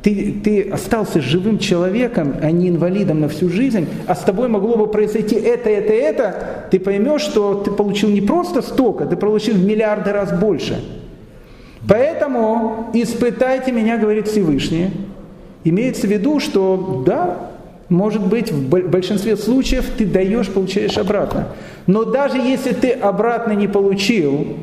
ты, 0.00 0.36
ты 0.44 0.62
остался 0.62 1.20
живым 1.20 1.58
человеком, 1.58 2.36
а 2.40 2.52
не 2.52 2.68
инвалидом 2.68 3.20
на 3.20 3.28
всю 3.28 3.48
жизнь, 3.48 3.88
а 4.06 4.14
с 4.14 4.20
тобой 4.20 4.46
могло 4.46 4.76
бы 4.76 4.86
произойти 4.86 5.34
это, 5.34 5.68
это, 5.68 5.92
это, 5.92 6.34
ты 6.70 6.78
поймешь, 6.78 7.22
что 7.22 7.54
ты 7.54 7.72
получил 7.72 8.10
не 8.10 8.20
просто 8.20 8.62
столько, 8.62 9.04
ты 9.06 9.16
получил 9.16 9.56
в 9.56 9.64
миллиарды 9.64 10.12
раз 10.12 10.30
больше– 10.38 10.80
Поэтому 11.86 12.90
испытайте 12.92 13.72
меня, 13.72 13.98
говорит 13.98 14.28
Всевышний. 14.28 14.90
Имеется 15.64 16.06
в 16.06 16.10
виду, 16.10 16.40
что 16.40 17.02
да, 17.06 17.50
может 17.88 18.26
быть, 18.26 18.50
в 18.50 18.68
большинстве 18.88 19.36
случаев 19.36 19.86
ты 19.96 20.06
даешь, 20.06 20.48
получаешь 20.48 20.98
обратно. 20.98 21.48
Но 21.86 22.04
даже 22.04 22.38
если 22.38 22.72
ты 22.72 22.90
обратно 22.90 23.52
не 23.52 23.68
получил, 23.68 24.56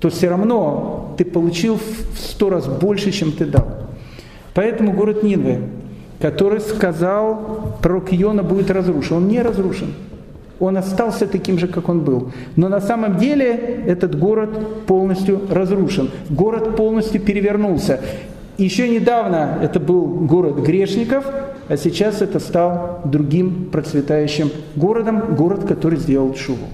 то 0.00 0.10
все 0.10 0.28
равно 0.28 1.14
ты 1.18 1.24
получил 1.24 1.76
в 1.76 2.18
сто 2.18 2.50
раз 2.50 2.66
больше, 2.66 3.10
чем 3.10 3.32
ты 3.32 3.46
дал. 3.46 3.66
Поэтому 4.54 4.92
город 4.92 5.22
Нинвы, 5.22 5.60
который 6.20 6.60
сказал, 6.60 7.76
пророк 7.82 8.12
Иона 8.12 8.42
будет 8.42 8.70
разрушен, 8.70 9.18
он 9.18 9.28
не 9.28 9.40
разрушен 9.40 9.94
он 10.60 10.76
остался 10.76 11.26
таким 11.26 11.58
же, 11.58 11.68
как 11.68 11.88
он 11.88 12.00
был. 12.00 12.32
Но 12.56 12.68
на 12.68 12.80
самом 12.80 13.18
деле 13.18 13.84
этот 13.86 14.18
город 14.18 14.86
полностью 14.86 15.40
разрушен. 15.50 16.10
Город 16.30 16.76
полностью 16.76 17.20
перевернулся. 17.20 18.00
Еще 18.56 18.88
недавно 18.88 19.58
это 19.62 19.78
был 19.78 20.04
город 20.06 20.56
грешников, 20.56 21.24
а 21.68 21.76
сейчас 21.76 22.22
это 22.22 22.40
стал 22.40 23.02
другим 23.04 23.68
процветающим 23.70 24.50
городом, 24.74 25.36
город, 25.36 25.64
который 25.64 25.98
сделал 25.98 26.34
Шуву. 26.34 26.66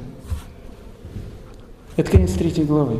Это 1.97 2.11
конец 2.11 2.33
третьей 2.33 2.65
главы. 2.65 2.97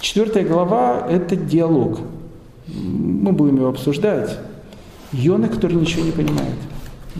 Четвертая 0.00 0.44
глава– 0.44 1.06
это 1.10 1.36
диалог. 1.36 2.00
Мы 2.66 3.32
будем 3.32 3.56
его 3.56 3.68
обсуждать. 3.68 4.38
Йона, 5.12 5.48
который 5.48 5.76
ничего 5.76 6.04
не 6.04 6.10
понимает. 6.10 6.56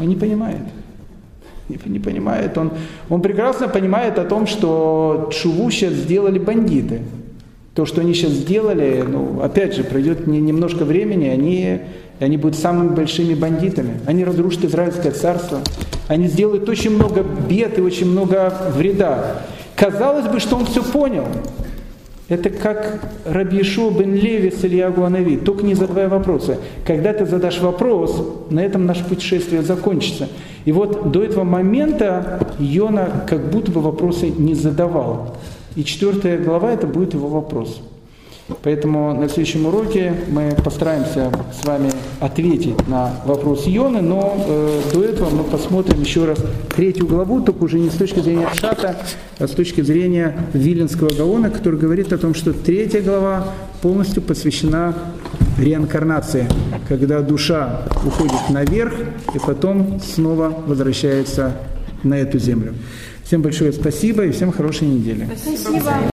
Он 0.00 0.08
не 0.08 0.16
понимает 0.16 0.62
не, 1.68 1.78
не 1.86 1.98
понимает. 1.98 2.56
Он, 2.58 2.72
он 3.08 3.22
прекрасно 3.22 3.68
понимает 3.68 4.18
о 4.18 4.24
том, 4.24 4.46
что 4.46 5.30
Чуву 5.32 5.70
сейчас 5.70 5.92
сделали 5.92 6.38
бандиты. 6.38 7.00
То, 7.74 7.86
что 7.86 8.02
они 8.02 8.12
сейчас 8.12 8.32
сделали, 8.32 9.02
ну, 9.06 9.40
опять 9.42 9.74
же, 9.74 9.84
пройдет 9.84 10.26
не, 10.26 10.40
немножко 10.40 10.84
времени, 10.84 11.28
они, 11.28 11.78
они 12.20 12.36
будут 12.36 12.58
самыми 12.58 12.94
большими 12.94 13.34
бандитами. 13.34 14.00
Они 14.06 14.24
разрушат 14.24 14.64
Израильское 14.64 15.12
царство. 15.12 15.60
Они 16.08 16.26
сделают 16.28 16.68
очень 16.68 16.94
много 16.94 17.22
бед 17.22 17.78
и 17.78 17.80
очень 17.80 18.10
много 18.10 18.52
вреда. 18.74 19.42
Казалось 19.74 20.26
бы, 20.26 20.38
что 20.38 20.56
он 20.56 20.66
все 20.66 20.82
понял. 20.82 21.26
Это 22.28 22.50
как 22.50 23.00
Рабьешо 23.26 23.90
бен 23.90 24.14
Леви 24.14 24.50
с 24.50 24.64
Ильягу 24.64 25.02
Анави. 25.02 25.36
Только 25.36 25.64
не 25.64 25.74
задавая 25.74 26.08
вопросы. 26.08 26.58
Когда 26.86 27.12
ты 27.12 27.26
задашь 27.26 27.60
вопрос, 27.60 28.46
на 28.50 28.60
этом 28.60 28.86
наше 28.86 29.04
путешествие 29.04 29.62
закончится. 29.62 30.28
И 30.64 30.72
вот 30.72 31.10
до 31.10 31.22
этого 31.22 31.44
момента 31.44 32.46
Йона 32.58 33.24
как 33.28 33.50
будто 33.50 33.70
бы 33.72 33.80
вопросы 33.80 34.30
не 34.30 34.54
задавал. 34.54 35.36
И 35.74 35.84
четвертая 35.84 36.38
глава 36.38 36.72
это 36.72 36.86
будет 36.86 37.14
его 37.14 37.28
вопрос. 37.28 37.82
Поэтому 38.62 39.14
на 39.14 39.28
следующем 39.28 39.66
уроке 39.66 40.14
мы 40.28 40.54
постараемся 40.64 41.30
с 41.60 41.64
вами 41.64 41.90
ответить 42.20 42.88
на 42.88 43.14
вопрос 43.24 43.64
Ионы, 43.66 44.00
но 44.00 44.44
э, 44.46 44.80
до 44.92 45.04
этого 45.04 45.30
мы 45.30 45.44
посмотрим 45.44 46.00
еще 46.00 46.24
раз 46.24 46.38
третью 46.74 47.06
главу, 47.06 47.40
только 47.40 47.62
уже 47.64 47.78
не 47.78 47.88
с 47.88 47.94
точки 47.94 48.20
зрения 48.20 48.48
Пшата, 48.52 48.96
а 49.38 49.46
с 49.46 49.50
точки 49.52 49.80
зрения 49.80 50.36
Виленского 50.52 51.10
Гаона, 51.10 51.50
который 51.50 51.78
говорит 51.78 52.12
о 52.12 52.18
том, 52.18 52.34
что 52.34 52.52
третья 52.52 53.00
глава 53.00 53.48
полностью 53.80 54.22
посвящена 54.22 54.94
реинкарнации, 55.58 56.48
когда 56.88 57.20
душа 57.20 57.82
уходит 58.04 58.50
наверх 58.50 58.94
и 59.34 59.38
потом 59.38 60.00
снова 60.00 60.52
возвращается 60.66 61.56
на 62.02 62.14
эту 62.14 62.38
землю. 62.38 62.74
Всем 63.24 63.40
большое 63.40 63.72
спасибо 63.72 64.24
и 64.24 64.30
всем 64.30 64.52
хорошей 64.52 64.88
недели. 64.88 65.28
Спасибо. 65.36 65.92